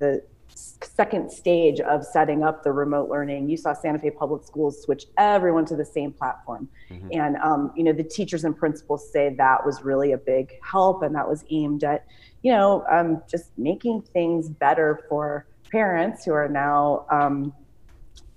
the 0.00 0.22
second 0.54 1.30
stage 1.30 1.80
of 1.80 2.04
setting 2.04 2.42
up 2.42 2.62
the 2.62 2.72
remote 2.72 3.08
learning, 3.08 3.48
you 3.48 3.56
saw 3.56 3.72
Santa 3.72 3.98
Fe 3.98 4.10
Public 4.10 4.44
Schools 4.44 4.82
switch 4.82 5.06
everyone 5.18 5.64
to 5.66 5.76
the 5.76 5.84
same 5.84 6.12
platform. 6.12 6.68
Mm-hmm. 6.90 7.08
And, 7.12 7.36
um, 7.36 7.72
you 7.76 7.84
know, 7.84 7.92
the 7.92 8.04
teachers 8.04 8.44
and 8.44 8.56
principals 8.56 9.10
say 9.10 9.34
that 9.36 9.64
was 9.64 9.82
really 9.82 10.12
a 10.12 10.18
big 10.18 10.52
help 10.62 11.02
and 11.02 11.14
that 11.14 11.28
was 11.28 11.44
aimed 11.50 11.84
at, 11.84 12.06
you 12.42 12.52
know, 12.52 12.84
um, 12.90 13.22
just 13.30 13.50
making 13.56 14.02
things 14.02 14.48
better 14.48 15.00
for 15.08 15.46
parents 15.70 16.24
who 16.24 16.32
are 16.32 16.48
now 16.48 17.06
um, 17.10 17.52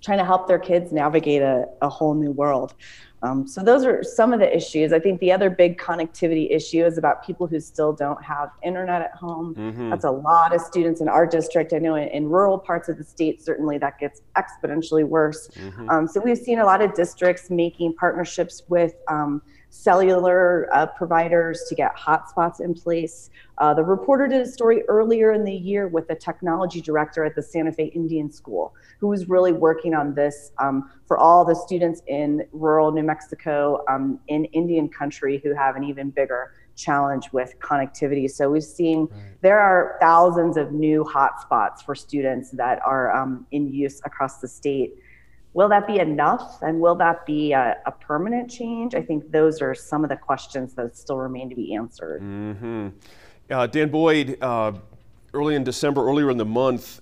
trying 0.04 0.18
to 0.18 0.24
help 0.24 0.46
their 0.46 0.58
kids 0.58 0.92
navigate 0.92 1.42
a, 1.42 1.66
a 1.80 1.88
whole 1.88 2.14
new 2.14 2.30
world. 2.30 2.74
Um, 3.22 3.48
so 3.48 3.62
those 3.62 3.86
are 3.86 4.02
some 4.02 4.34
of 4.34 4.40
the 4.40 4.54
issues. 4.54 4.92
I 4.92 4.98
think 4.98 5.18
the 5.18 5.32
other 5.32 5.48
big 5.48 5.78
connectivity 5.78 6.54
issue 6.54 6.84
is 6.84 6.98
about 6.98 7.24
people 7.24 7.46
who 7.46 7.58
still 7.58 7.90
don't 7.90 8.22
have 8.22 8.50
internet 8.62 9.00
at 9.00 9.12
home. 9.14 9.54
Mm-hmm. 9.54 9.88
That's 9.88 10.04
a 10.04 10.10
lot 10.10 10.54
of 10.54 10.60
students 10.60 11.00
in 11.00 11.08
our 11.08 11.26
district. 11.26 11.72
I 11.72 11.78
know 11.78 11.94
in, 11.94 12.08
in, 12.08 12.28
rural 12.28 12.58
parts 12.58 12.90
of 12.90 12.98
the 12.98 13.04
state, 13.04 13.42
certainly 13.42 13.78
that 13.78 13.98
gets 13.98 14.20
exponentially 14.36 15.04
worse. 15.04 15.48
Mm-hmm. 15.48 15.88
Um, 15.88 16.06
so 16.06 16.20
we've 16.20 16.36
seen 16.36 16.58
a 16.58 16.66
lot 16.66 16.82
of 16.82 16.92
districts 16.92 17.48
making 17.48 17.94
partnerships 17.94 18.62
with 18.68 18.94
um, 19.08 19.40
cellular 19.74 20.68
uh, 20.72 20.86
providers 20.86 21.64
to 21.68 21.74
get 21.74 21.96
hotspots 21.96 22.60
in 22.60 22.74
place. 22.74 23.30
Uh, 23.58 23.74
the 23.74 23.82
reporter 23.82 24.28
did 24.28 24.40
a 24.40 24.46
story 24.46 24.82
earlier 24.86 25.32
in 25.32 25.44
the 25.44 25.52
year 25.52 25.88
with 25.88 26.06
the 26.06 26.14
technology 26.14 26.80
director 26.80 27.24
at 27.24 27.34
the 27.34 27.42
Santa 27.42 27.72
Fe 27.72 27.86
Indian 27.86 28.30
School, 28.30 28.72
who 29.00 29.08
was 29.08 29.28
really 29.28 29.52
working 29.52 29.92
on 29.92 30.14
this 30.14 30.52
um, 30.58 30.90
for 31.06 31.18
all 31.18 31.44
the 31.44 31.56
students 31.56 32.02
in 32.06 32.46
rural 32.52 32.92
New 32.92 33.02
Mexico 33.02 33.84
um, 33.88 34.20
in 34.28 34.44
Indian 34.46 34.88
country 34.88 35.40
who 35.42 35.52
have 35.54 35.74
an 35.74 35.82
even 35.82 36.10
bigger 36.10 36.52
challenge 36.76 37.32
with 37.32 37.58
connectivity. 37.58 38.30
So 38.30 38.50
we've 38.50 38.62
seen 38.62 39.08
right. 39.10 39.22
there 39.42 39.58
are 39.58 39.96
thousands 40.00 40.56
of 40.56 40.72
new 40.72 41.04
hotspots 41.04 41.82
for 41.84 41.96
students 41.96 42.50
that 42.52 42.80
are 42.86 43.12
um, 43.14 43.44
in 43.50 43.72
use 43.72 44.00
across 44.04 44.38
the 44.38 44.48
state. 44.48 44.94
Will 45.54 45.68
that 45.68 45.86
be 45.86 46.00
enough? 46.00 46.60
And 46.62 46.80
will 46.80 46.96
that 46.96 47.24
be 47.24 47.52
a, 47.52 47.78
a, 47.86 47.92
permanent 47.92 48.50
change? 48.50 48.96
I 48.96 49.02
think 49.02 49.30
those 49.30 49.62
are 49.62 49.72
some 49.72 50.02
of 50.02 50.10
the 50.10 50.16
questions 50.16 50.74
that 50.74 50.96
still 50.96 51.16
remain 51.16 51.48
to 51.48 51.54
be 51.54 51.74
answered. 51.74 52.22
Mm-hmm. 52.22 52.88
Uh, 53.48 53.66
Dan 53.68 53.88
Boyd, 53.88 54.36
uh, 54.42 54.72
early 55.32 55.54
in 55.54 55.62
December, 55.62 56.04
earlier 56.04 56.28
in 56.30 56.38
the 56.38 56.44
month, 56.44 57.00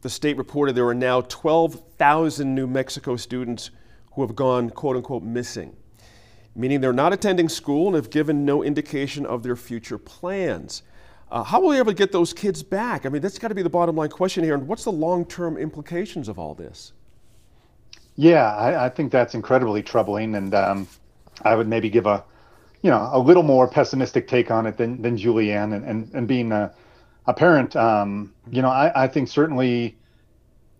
the 0.00 0.10
state 0.10 0.36
reported 0.36 0.74
there 0.74 0.88
are 0.88 0.94
now 0.94 1.20
12,000 1.22 2.52
New 2.52 2.66
Mexico 2.66 3.14
students 3.14 3.70
who 4.14 4.22
have 4.22 4.34
gone 4.34 4.68
quote 4.70 4.96
unquote 4.96 5.22
missing, 5.22 5.76
meaning 6.56 6.80
they're 6.80 6.92
not 6.92 7.12
attending 7.12 7.48
school 7.48 7.86
and 7.86 7.94
have 7.94 8.10
given 8.10 8.44
no 8.44 8.64
indication 8.64 9.24
of 9.24 9.44
their 9.44 9.54
future 9.54 9.96
plans. 9.98 10.82
Uh, 11.30 11.44
how 11.44 11.60
will 11.60 11.68
we 11.68 11.78
ever 11.78 11.92
get 11.92 12.10
those 12.10 12.32
kids 12.32 12.64
back? 12.64 13.06
I 13.06 13.08
mean, 13.08 13.22
that's 13.22 13.38
got 13.38 13.48
to 13.48 13.54
be 13.54 13.62
the 13.62 13.70
bottom 13.70 13.94
line 13.94 14.10
question 14.10 14.42
here. 14.42 14.54
And 14.54 14.66
what's 14.66 14.84
the 14.84 14.92
long 14.92 15.24
term 15.24 15.56
implications 15.56 16.28
of 16.28 16.38
all 16.38 16.54
this? 16.54 16.92
Yeah, 18.16 18.54
I, 18.54 18.86
I, 18.86 18.88
think 18.90 19.10
that's 19.10 19.34
incredibly 19.34 19.82
troubling, 19.82 20.34
and 20.34 20.54
um, 20.54 20.88
I 21.42 21.54
would 21.54 21.66
maybe 21.66 21.88
give 21.88 22.06
a, 22.06 22.22
you 22.82 22.90
know, 22.90 23.08
a 23.10 23.18
little 23.18 23.42
more 23.42 23.66
pessimistic 23.66 24.28
take 24.28 24.50
on 24.50 24.66
it 24.66 24.76
than 24.76 25.00
than 25.00 25.16
Julianne, 25.16 25.74
and 25.74 25.84
and, 25.84 26.14
and 26.14 26.28
being 26.28 26.52
a, 26.52 26.72
a 27.26 27.32
parent, 27.32 27.74
um, 27.74 28.32
you 28.50 28.60
know, 28.60 28.68
I, 28.68 29.04
I 29.04 29.08
think 29.08 29.28
certainly 29.28 29.96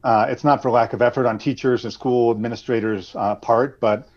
uh, 0.04 0.26
it's 0.28 0.44
not 0.44 0.60
for 0.60 0.70
lack 0.70 0.92
of 0.92 1.00
effort 1.00 1.26
on 1.26 1.38
teachers 1.38 1.84
and 1.84 1.92
school 1.92 2.30
administrators' 2.30 3.14
uh, 3.16 3.36
part, 3.36 3.80
but 3.80 4.08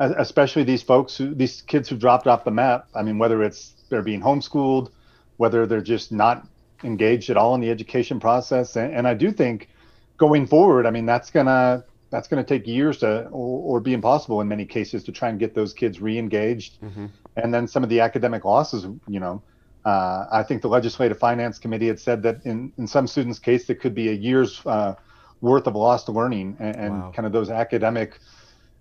especially 0.00 0.64
these 0.64 0.82
folks, 0.82 1.16
who, 1.16 1.34
these 1.34 1.62
kids 1.62 1.88
who 1.88 1.96
dropped 1.96 2.26
off 2.26 2.44
the 2.44 2.50
map. 2.50 2.88
I 2.94 3.02
mean, 3.02 3.18
whether 3.18 3.42
it's 3.42 3.74
they're 3.88 4.02
being 4.02 4.20
homeschooled, 4.20 4.90
whether 5.36 5.66
they're 5.66 5.80
just 5.80 6.10
not 6.10 6.46
engaged 6.82 7.30
at 7.30 7.36
all 7.36 7.54
in 7.54 7.60
the 7.60 7.70
education 7.70 8.18
process, 8.18 8.76
and, 8.76 8.92
and 8.92 9.06
I 9.06 9.14
do 9.14 9.30
think 9.30 9.68
going 10.16 10.46
forward, 10.46 10.86
I 10.86 10.90
mean, 10.90 11.06
that's 11.06 11.30
gonna 11.30 11.84
that's 12.14 12.28
going 12.28 12.42
to 12.42 12.48
take 12.48 12.64
years 12.64 12.98
to 12.98 13.24
or, 13.30 13.78
or, 13.78 13.80
be 13.80 13.92
impossible 13.92 14.40
in 14.40 14.46
many 14.46 14.64
cases 14.64 15.02
to 15.02 15.10
try 15.10 15.28
and 15.28 15.40
get 15.40 15.52
those 15.52 15.74
kids 15.74 16.00
re-engaged 16.00 16.80
mm-hmm. 16.80 17.06
and 17.36 17.52
then 17.52 17.66
some 17.66 17.82
of 17.82 17.88
the 17.88 17.98
academic 17.98 18.44
losses 18.44 18.86
you 19.08 19.18
know 19.18 19.42
uh, 19.84 20.24
i 20.30 20.40
think 20.40 20.62
the 20.62 20.68
legislative 20.68 21.18
finance 21.18 21.58
committee 21.58 21.88
had 21.88 21.98
said 21.98 22.22
that 22.22 22.36
in, 22.46 22.72
in 22.78 22.86
some 22.86 23.08
students 23.08 23.40
case 23.40 23.68
it 23.68 23.80
could 23.80 23.96
be 23.96 24.10
a 24.10 24.12
year's 24.12 24.64
uh, 24.66 24.94
worth 25.40 25.66
of 25.66 25.74
lost 25.74 26.08
learning 26.08 26.56
and, 26.60 26.76
and 26.76 27.02
wow. 27.02 27.12
kind 27.14 27.26
of 27.26 27.32
those 27.32 27.50
academic 27.50 28.20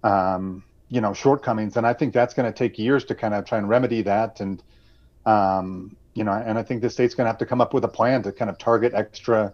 um, 0.03 0.63
you 0.89 1.01
know 1.01 1.11
shortcomings 1.11 1.75
and 1.75 1.87
i 1.87 1.93
think 1.93 2.13
that's 2.13 2.35
going 2.35 2.45
to 2.45 2.55
take 2.55 2.77
years 2.77 3.03
to 3.03 3.15
kind 3.15 3.33
of 3.33 3.45
try 3.45 3.57
and 3.57 3.67
remedy 3.67 4.03
that 4.03 4.41
and 4.41 4.61
um, 5.25 5.95
you 6.13 6.23
know 6.23 6.33
and 6.33 6.59
i 6.59 6.61
think 6.61 6.83
the 6.83 6.89
state's 6.89 7.15
going 7.15 7.25
to 7.25 7.29
have 7.29 7.39
to 7.39 7.47
come 7.47 7.61
up 7.61 7.73
with 7.73 7.83
a 7.83 7.93
plan 7.99 8.21
to 8.21 8.31
kind 8.31 8.51
of 8.51 8.59
target 8.59 8.93
extra 8.93 9.51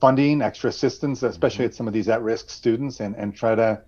funding, 0.00 0.42
extra 0.42 0.70
assistance, 0.70 1.22
especially 1.22 1.64
mm-hmm. 1.64 1.70
at 1.70 1.74
some 1.74 1.88
of 1.88 1.94
these 1.94 2.08
at-risk 2.08 2.50
students, 2.50 3.00
and 3.00 3.14
and 3.16 3.34
try 3.34 3.54
to 3.54 3.80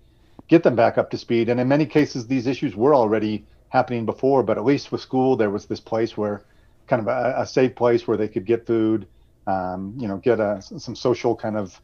get 0.48 0.62
them 0.62 0.76
back 0.76 0.98
up 0.98 1.10
to 1.10 1.18
speed. 1.18 1.48
And 1.48 1.58
in 1.58 1.68
many 1.68 1.86
cases, 1.86 2.26
these 2.26 2.46
issues 2.46 2.76
were 2.76 2.94
already 2.94 3.44
happening 3.70 4.06
before, 4.06 4.42
but 4.42 4.56
at 4.56 4.64
least 4.64 4.92
with 4.92 5.00
school, 5.00 5.36
there 5.36 5.50
was 5.50 5.66
this 5.66 5.80
place 5.80 6.16
where, 6.16 6.42
kind 6.86 7.02
of 7.02 7.08
a, 7.08 7.34
a 7.38 7.46
safe 7.46 7.74
place 7.74 8.06
where 8.06 8.16
they 8.16 8.28
could 8.28 8.46
get 8.46 8.64
food, 8.64 9.06
um, 9.48 9.92
you 9.98 10.06
know, 10.06 10.18
get 10.18 10.38
a, 10.38 10.62
some 10.62 10.94
social 10.94 11.34
kind 11.34 11.56
of 11.56 11.80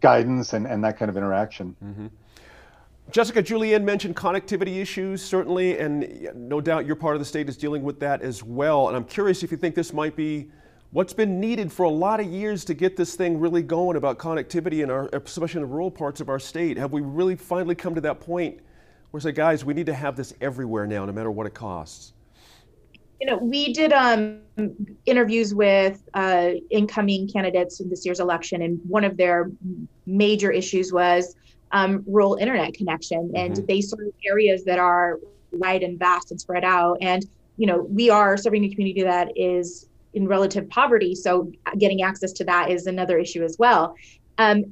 guidance 0.00 0.52
and, 0.52 0.66
and 0.66 0.84
that 0.84 0.96
kind 0.96 1.08
of 1.08 1.16
interaction. 1.16 1.74
Mm-hmm. 1.84 2.06
Jessica, 3.10 3.42
Julianne 3.42 3.84
mentioned 3.84 4.16
connectivity 4.16 4.80
issues, 4.80 5.22
certainly, 5.22 5.78
and 5.78 6.28
no 6.34 6.60
doubt 6.60 6.86
your 6.86 6.96
part 6.96 7.16
of 7.16 7.20
the 7.20 7.24
state 7.26 7.48
is 7.48 7.56
dealing 7.56 7.82
with 7.82 7.98
that 8.00 8.22
as 8.22 8.42
well. 8.42 8.88
And 8.88 8.96
I'm 8.96 9.04
curious 9.04 9.42
if 9.42 9.50
you 9.50 9.58
think 9.58 9.74
this 9.74 9.92
might 9.92 10.16
be 10.16 10.50
what's 10.94 11.12
been 11.12 11.40
needed 11.40 11.72
for 11.72 11.82
a 11.82 11.90
lot 11.90 12.20
of 12.20 12.26
years 12.26 12.64
to 12.64 12.72
get 12.72 12.96
this 12.96 13.16
thing 13.16 13.40
really 13.40 13.62
going 13.62 13.96
about 13.96 14.16
connectivity 14.16 14.84
in 14.84 14.90
our, 14.90 15.10
especially 15.12 15.60
in 15.60 15.66
the 15.66 15.72
rural 15.72 15.90
parts 15.90 16.20
of 16.20 16.28
our 16.28 16.38
state. 16.38 16.76
Have 16.78 16.92
we 16.92 17.00
really 17.00 17.34
finally 17.34 17.74
come 17.74 17.96
to 17.96 18.00
that 18.02 18.20
point 18.20 18.60
where 19.10 19.20
say, 19.20 19.32
guys, 19.32 19.64
we 19.64 19.74
need 19.74 19.86
to 19.86 19.92
have 19.92 20.14
this 20.14 20.34
everywhere 20.40 20.86
now, 20.86 21.04
no 21.04 21.12
matter 21.12 21.32
what 21.32 21.48
it 21.48 21.54
costs? 21.54 22.12
You 23.20 23.26
know, 23.26 23.38
we 23.38 23.72
did 23.72 23.92
um, 23.92 24.42
interviews 25.04 25.52
with 25.52 26.00
uh, 26.14 26.50
incoming 26.70 27.28
candidates 27.28 27.80
in 27.80 27.90
this 27.90 28.06
year's 28.06 28.20
election, 28.20 28.62
and 28.62 28.78
one 28.86 29.02
of 29.02 29.16
their 29.16 29.50
major 30.06 30.52
issues 30.52 30.92
was 30.92 31.34
um, 31.72 32.04
rural 32.06 32.36
internet 32.36 32.72
connection, 32.72 33.32
and 33.34 33.54
mm-hmm. 33.54 33.66
they 33.66 33.80
serve 33.80 34.12
areas 34.28 34.62
that 34.64 34.78
are 34.78 35.18
wide 35.50 35.82
and 35.82 35.98
vast 35.98 36.30
and 36.30 36.40
spread 36.40 36.62
out. 36.62 36.98
And 37.00 37.26
you 37.56 37.66
know, 37.66 37.82
we 37.82 38.10
are 38.10 38.36
serving 38.36 38.64
a 38.64 38.68
community 38.68 39.02
that 39.02 39.32
is 39.36 39.88
in 40.14 40.26
relative 40.26 40.68
poverty. 40.68 41.14
So 41.14 41.52
getting 41.78 42.02
access 42.02 42.32
to 42.32 42.44
that 42.44 42.70
is 42.70 42.86
another 42.86 43.18
issue 43.18 43.42
as 43.42 43.56
well. 43.58 43.94
Um, 44.38 44.64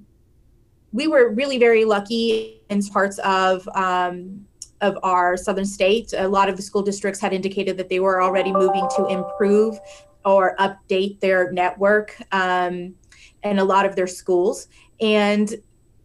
we 0.93 1.07
were 1.07 1.31
really 1.31 1.59
very 1.59 1.85
lucky 1.85 2.61
in 2.69 2.83
parts 2.83 3.19
of 3.19 3.67
um, 3.75 4.47
of 4.81 4.99
our 5.03 5.37
southern 5.37 5.65
states. 5.65 6.13
A 6.17 6.29
lot 6.29 6.49
of 6.49 6.57
the 6.57 6.63
school 6.63 6.83
districts 6.83 7.21
had 7.21 7.33
indicated 7.33 7.77
that 7.77 7.89
they 7.89 8.01
were 8.01 8.21
already 8.21 8.53
moving 8.53 8.87
to 8.97 9.07
improve 9.07 9.79
or 10.25 10.57
update 10.59 11.21
their 11.21 11.53
network 11.53 12.17
um, 12.33 12.95
in 13.45 13.59
a 13.59 13.65
lot 13.65 13.87
of 13.87 13.97
their 13.97 14.07
schools. 14.07 14.69
And 15.01 15.55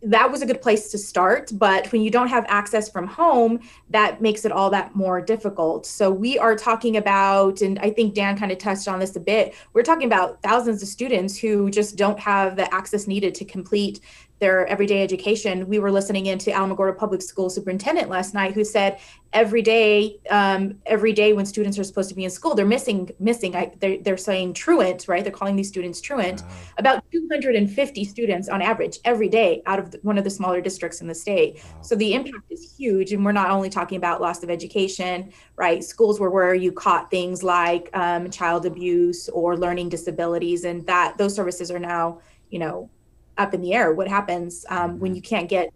that 0.03 0.31
was 0.31 0.41
a 0.41 0.45
good 0.45 0.61
place 0.61 0.91
to 0.91 0.97
start 0.97 1.51
but 1.55 1.91
when 1.91 2.01
you 2.01 2.11
don't 2.11 2.27
have 2.27 2.45
access 2.47 2.87
from 2.89 3.07
home 3.07 3.59
that 3.89 4.21
makes 4.21 4.45
it 4.45 4.51
all 4.51 4.69
that 4.69 4.95
more 4.95 5.21
difficult. 5.21 5.85
So 5.85 6.11
we 6.11 6.37
are 6.37 6.55
talking 6.55 6.97
about 6.97 7.61
and 7.61 7.79
i 7.79 7.89
think 7.89 8.13
dan 8.13 8.37
kind 8.37 8.51
of 8.51 8.57
touched 8.57 8.87
on 8.87 8.99
this 8.99 9.15
a 9.15 9.19
bit 9.19 9.55
we're 9.73 9.83
talking 9.83 10.07
about 10.07 10.41
thousands 10.43 10.81
of 10.81 10.87
students 10.87 11.37
who 11.37 11.69
just 11.69 11.95
don't 11.95 12.19
have 12.19 12.55
the 12.55 12.73
access 12.73 13.07
needed 13.07 13.33
to 13.35 13.45
complete 13.45 13.99
their 14.39 14.67
everyday 14.67 15.01
education. 15.03 15.67
We 15.67 15.79
were 15.79 15.91
listening 15.91 16.27
into 16.27 16.51
Alamogordo 16.51 16.97
Public 16.97 17.21
School 17.21 17.49
Superintendent 17.49 18.09
last 18.09 18.33
night, 18.33 18.53
who 18.53 18.63
said 18.63 18.99
every 19.33 19.61
day, 19.61 20.19
um, 20.29 20.79
every 20.85 21.11
day 21.11 21.33
when 21.33 21.45
students 21.45 21.77
are 21.79 21.83
supposed 21.83 22.09
to 22.09 22.15
be 22.15 22.23
in 22.23 22.29
school, 22.29 22.53
they're 22.53 22.65
missing, 22.65 23.09
missing. 23.19 23.55
I, 23.55 23.73
they're, 23.79 23.97
they're 23.97 24.17
saying 24.17 24.53
truant, 24.53 25.07
right? 25.07 25.23
They're 25.23 25.33
calling 25.33 25.55
these 25.55 25.67
students 25.67 26.01
truant. 26.01 26.41
Wow. 26.41 26.49
About 26.77 27.03
250 27.11 28.03
students 28.05 28.47
on 28.47 28.61
average 28.61 28.99
every 29.05 29.27
day 29.27 29.63
out 29.65 29.79
of 29.79 29.95
one 30.03 30.17
of 30.17 30.23
the 30.23 30.29
smaller 30.29 30.61
districts 30.61 31.01
in 31.01 31.07
the 31.07 31.15
state. 31.15 31.55
Wow. 31.55 31.81
So 31.81 31.95
the 31.95 32.13
impact 32.13 32.51
is 32.51 32.75
huge, 32.77 33.13
and 33.13 33.25
we're 33.25 33.31
not 33.31 33.49
only 33.49 33.69
talking 33.69 33.97
about 33.97 34.21
loss 34.21 34.43
of 34.43 34.49
education, 34.49 35.31
right? 35.55 35.83
Schools 35.83 36.19
were 36.19 36.29
where 36.29 36.53
you 36.53 36.71
caught 36.71 37.09
things 37.09 37.43
like 37.43 37.89
um, 37.93 38.29
child 38.29 38.65
abuse 38.65 39.29
or 39.29 39.57
learning 39.57 39.89
disabilities, 39.89 40.63
and 40.63 40.85
that 40.85 41.17
those 41.17 41.33
services 41.33 41.71
are 41.71 41.79
now, 41.79 42.19
you 42.49 42.59
know 42.59 42.89
up 43.37 43.53
in 43.53 43.61
the 43.61 43.73
air. 43.73 43.93
What 43.93 44.07
happens 44.07 44.65
um, 44.69 44.99
when 44.99 45.11
mm-hmm. 45.11 45.15
you 45.15 45.21
can't 45.21 45.49
get 45.49 45.71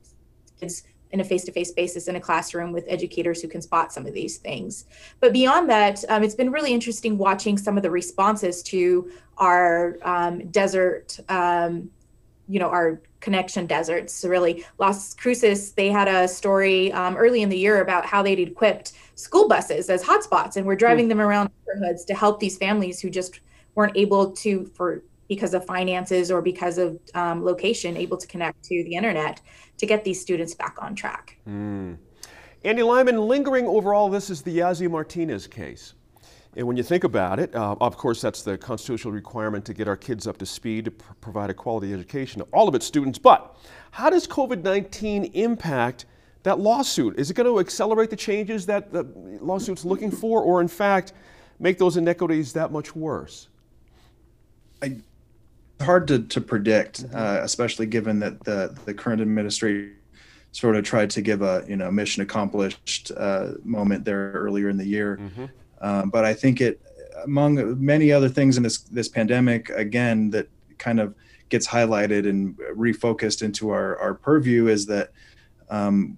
kids 0.59 0.83
in 1.11 1.19
a 1.19 1.23
face-to-face 1.23 1.71
basis 1.71 2.07
in 2.07 2.15
a 2.15 2.19
classroom 2.21 2.71
with 2.71 2.85
educators 2.87 3.41
who 3.41 3.47
can 3.47 3.61
spot 3.61 3.91
some 3.91 4.05
of 4.05 4.13
these 4.13 4.37
things. 4.37 4.85
But 5.19 5.33
beyond 5.33 5.69
that, 5.69 6.03
um, 6.07 6.23
it's 6.23 6.35
been 6.35 6.51
really 6.51 6.73
interesting 6.73 7.17
watching 7.17 7.57
some 7.57 7.75
of 7.75 7.83
the 7.83 7.91
responses 7.91 8.63
to 8.63 9.11
our 9.37 9.97
um, 10.03 10.47
desert, 10.51 11.19
um, 11.27 11.89
you 12.47 12.59
know, 12.59 12.69
our 12.69 13.01
connection 13.19 13.65
deserts. 13.65 14.13
So 14.13 14.29
really, 14.29 14.63
Las 14.77 15.13
Cruces, 15.13 15.73
they 15.73 15.89
had 15.89 16.07
a 16.07 16.27
story 16.27 16.93
um, 16.93 17.17
early 17.17 17.41
in 17.41 17.49
the 17.49 17.57
year 17.57 17.81
about 17.81 18.05
how 18.05 18.23
they'd 18.23 18.39
equipped 18.39 18.93
school 19.15 19.49
buses 19.49 19.89
as 19.89 20.01
hotspots, 20.01 20.55
and 20.55 20.65
we're 20.65 20.75
driving 20.75 21.05
mm. 21.05 21.09
them 21.09 21.21
around 21.21 21.51
neighborhoods 21.67 22.05
to 22.05 22.13
help 22.13 22.39
these 22.39 22.57
families 22.57 23.01
who 23.01 23.09
just 23.09 23.41
weren't 23.75 23.95
able 23.97 24.31
to, 24.31 24.65
for 24.73 25.03
because 25.31 25.53
of 25.53 25.65
finances 25.65 26.29
or 26.29 26.41
because 26.41 26.77
of 26.77 26.99
um, 27.13 27.41
location, 27.41 27.95
able 27.95 28.17
to 28.17 28.27
connect 28.27 28.61
to 28.61 28.83
the 28.83 28.95
internet 28.95 29.39
to 29.77 29.85
get 29.85 30.03
these 30.03 30.19
students 30.19 30.53
back 30.53 30.75
on 30.81 30.93
track. 30.93 31.37
Mm. 31.47 31.95
Andy 32.65 32.83
Lyman, 32.83 33.17
lingering 33.17 33.65
over 33.65 33.93
all 33.93 34.09
this 34.09 34.29
is 34.29 34.41
the 34.41 34.57
Yazzie 34.57 34.91
Martinez 34.91 35.47
case. 35.47 35.93
And 36.57 36.67
when 36.67 36.75
you 36.75 36.83
think 36.83 37.05
about 37.05 37.39
it, 37.39 37.55
uh, 37.55 37.77
of 37.79 37.95
course, 37.95 38.19
that's 38.19 38.41
the 38.41 38.57
constitutional 38.57 39.13
requirement 39.13 39.63
to 39.67 39.73
get 39.73 39.87
our 39.87 39.95
kids 39.95 40.27
up 40.27 40.37
to 40.39 40.45
speed 40.45 40.83
to 40.83 40.91
pr- 40.91 41.13
provide 41.21 41.49
a 41.49 41.53
quality 41.53 41.93
education 41.93 42.41
to 42.41 42.47
all 42.51 42.67
of 42.67 42.75
its 42.75 42.85
students. 42.85 43.17
But 43.17 43.55
how 43.91 44.09
does 44.09 44.27
COVID 44.27 44.63
19 44.63 45.31
impact 45.33 46.07
that 46.43 46.59
lawsuit? 46.59 47.17
Is 47.17 47.31
it 47.31 47.35
going 47.35 47.47
to 47.47 47.61
accelerate 47.61 48.09
the 48.09 48.17
changes 48.17 48.65
that 48.65 48.91
the 48.91 49.03
lawsuit's 49.39 49.85
looking 49.85 50.11
for, 50.11 50.41
or 50.41 50.59
in 50.59 50.67
fact, 50.67 51.13
make 51.57 51.77
those 51.77 51.95
inequities 51.95 52.51
that 52.51 52.73
much 52.73 52.97
worse? 52.97 53.47
I, 54.81 54.97
hard 55.81 56.07
to, 56.07 56.19
to 56.19 56.41
predict, 56.41 57.03
mm-hmm. 57.03 57.15
uh, 57.15 57.39
especially 57.41 57.85
given 57.85 58.19
that 58.19 58.43
the, 58.43 58.77
the 58.85 58.93
current 58.93 59.21
administration 59.21 59.95
sort 60.51 60.75
of 60.75 60.83
tried 60.83 61.09
to 61.09 61.21
give 61.21 61.41
a 61.41 61.63
you 61.67 61.75
know 61.75 61.89
mission 61.91 62.21
accomplished 62.21 63.11
uh, 63.17 63.51
moment 63.63 64.05
there 64.05 64.31
earlier 64.33 64.69
in 64.69 64.77
the 64.77 64.85
year. 64.85 65.17
Mm-hmm. 65.17 65.45
Um, 65.81 66.09
but 66.09 66.25
I 66.25 66.33
think 66.33 66.61
it, 66.61 66.81
among 67.23 67.83
many 67.83 68.11
other 68.11 68.29
things 68.29 68.57
in 68.57 68.63
this 68.63 68.79
this 68.79 69.07
pandemic, 69.07 69.69
again 69.69 70.29
that 70.31 70.49
kind 70.77 70.99
of 70.99 71.15
gets 71.49 71.67
highlighted 71.67 72.27
and 72.27 72.57
refocused 72.75 73.41
into 73.41 73.69
our 73.69 73.97
our 73.99 74.13
purview 74.13 74.67
is 74.67 74.85
that 74.87 75.11
um, 75.69 76.17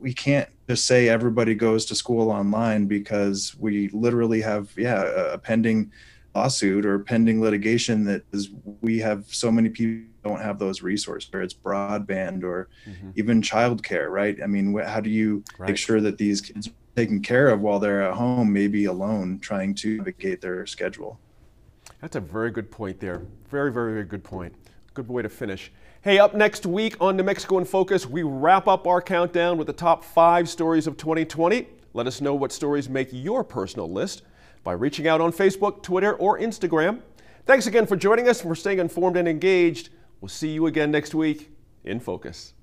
we 0.00 0.12
can't 0.12 0.48
just 0.68 0.86
say 0.86 1.08
everybody 1.08 1.54
goes 1.54 1.84
to 1.86 1.94
school 1.94 2.30
online 2.30 2.86
because 2.86 3.54
we 3.58 3.88
literally 3.88 4.40
have 4.40 4.72
yeah 4.76 5.02
a 5.32 5.38
pending 5.38 5.90
lawsuit 6.34 6.86
or 6.86 6.98
pending 6.98 7.40
litigation 7.40 8.04
that 8.04 8.22
is 8.32 8.50
we 8.80 8.98
have 8.98 9.24
so 9.32 9.50
many 9.50 9.68
people 9.68 10.06
don't 10.22 10.40
have 10.40 10.58
those 10.58 10.82
resources 10.82 11.32
where 11.32 11.42
it's 11.42 11.54
broadband 11.54 12.44
or 12.44 12.68
mm-hmm. 12.86 13.10
even 13.16 13.42
childcare 13.42 14.10
right 14.10 14.38
i 14.42 14.46
mean 14.46 14.76
how 14.78 15.00
do 15.00 15.10
you 15.10 15.42
right. 15.58 15.68
make 15.68 15.76
sure 15.76 16.00
that 16.00 16.18
these 16.18 16.40
kids 16.40 16.68
are 16.68 16.72
taken 16.94 17.20
care 17.20 17.48
of 17.48 17.60
while 17.60 17.78
they're 17.78 18.02
at 18.02 18.14
home 18.14 18.52
maybe 18.52 18.84
alone 18.84 19.38
trying 19.40 19.74
to 19.74 19.96
navigate 19.98 20.40
their 20.40 20.66
schedule 20.66 21.18
that's 22.00 22.16
a 22.16 22.20
very 22.20 22.50
good 22.50 22.70
point 22.70 23.00
there 23.00 23.22
very 23.48 23.72
very, 23.72 23.92
very 23.92 24.04
good 24.04 24.22
point 24.22 24.54
good 24.94 25.08
way 25.08 25.22
to 25.22 25.28
finish 25.28 25.72
Hey, 26.02 26.18
up 26.18 26.34
next 26.34 26.64
week 26.64 26.96
on 26.98 27.18
New 27.18 27.22
Mexico 27.24 27.58
in 27.58 27.66
Focus, 27.66 28.06
we 28.06 28.22
wrap 28.22 28.66
up 28.66 28.86
our 28.86 29.02
countdown 29.02 29.58
with 29.58 29.66
the 29.66 29.74
top 29.74 30.02
five 30.02 30.48
stories 30.48 30.86
of 30.86 30.96
2020. 30.96 31.68
Let 31.92 32.06
us 32.06 32.22
know 32.22 32.34
what 32.34 32.52
stories 32.52 32.88
make 32.88 33.10
your 33.12 33.44
personal 33.44 33.86
list 33.86 34.22
by 34.62 34.72
reaching 34.72 35.08
out 35.08 35.20
on 35.20 35.32
Facebook, 35.32 35.82
Twitter, 35.82 36.14
or 36.14 36.38
Instagram. 36.38 37.00
Thanks 37.46 37.66
again 37.66 37.86
for 37.86 37.96
joining 37.96 38.28
us 38.28 38.40
and 38.40 38.50
for 38.50 38.54
staying 38.54 38.78
informed 38.78 39.16
and 39.16 39.26
engaged. 39.26 39.88
We'll 40.20 40.28
see 40.28 40.50
you 40.50 40.66
again 40.66 40.90
next 40.90 41.14
week 41.14 41.50
in 41.84 42.00
Focus. 42.00 42.54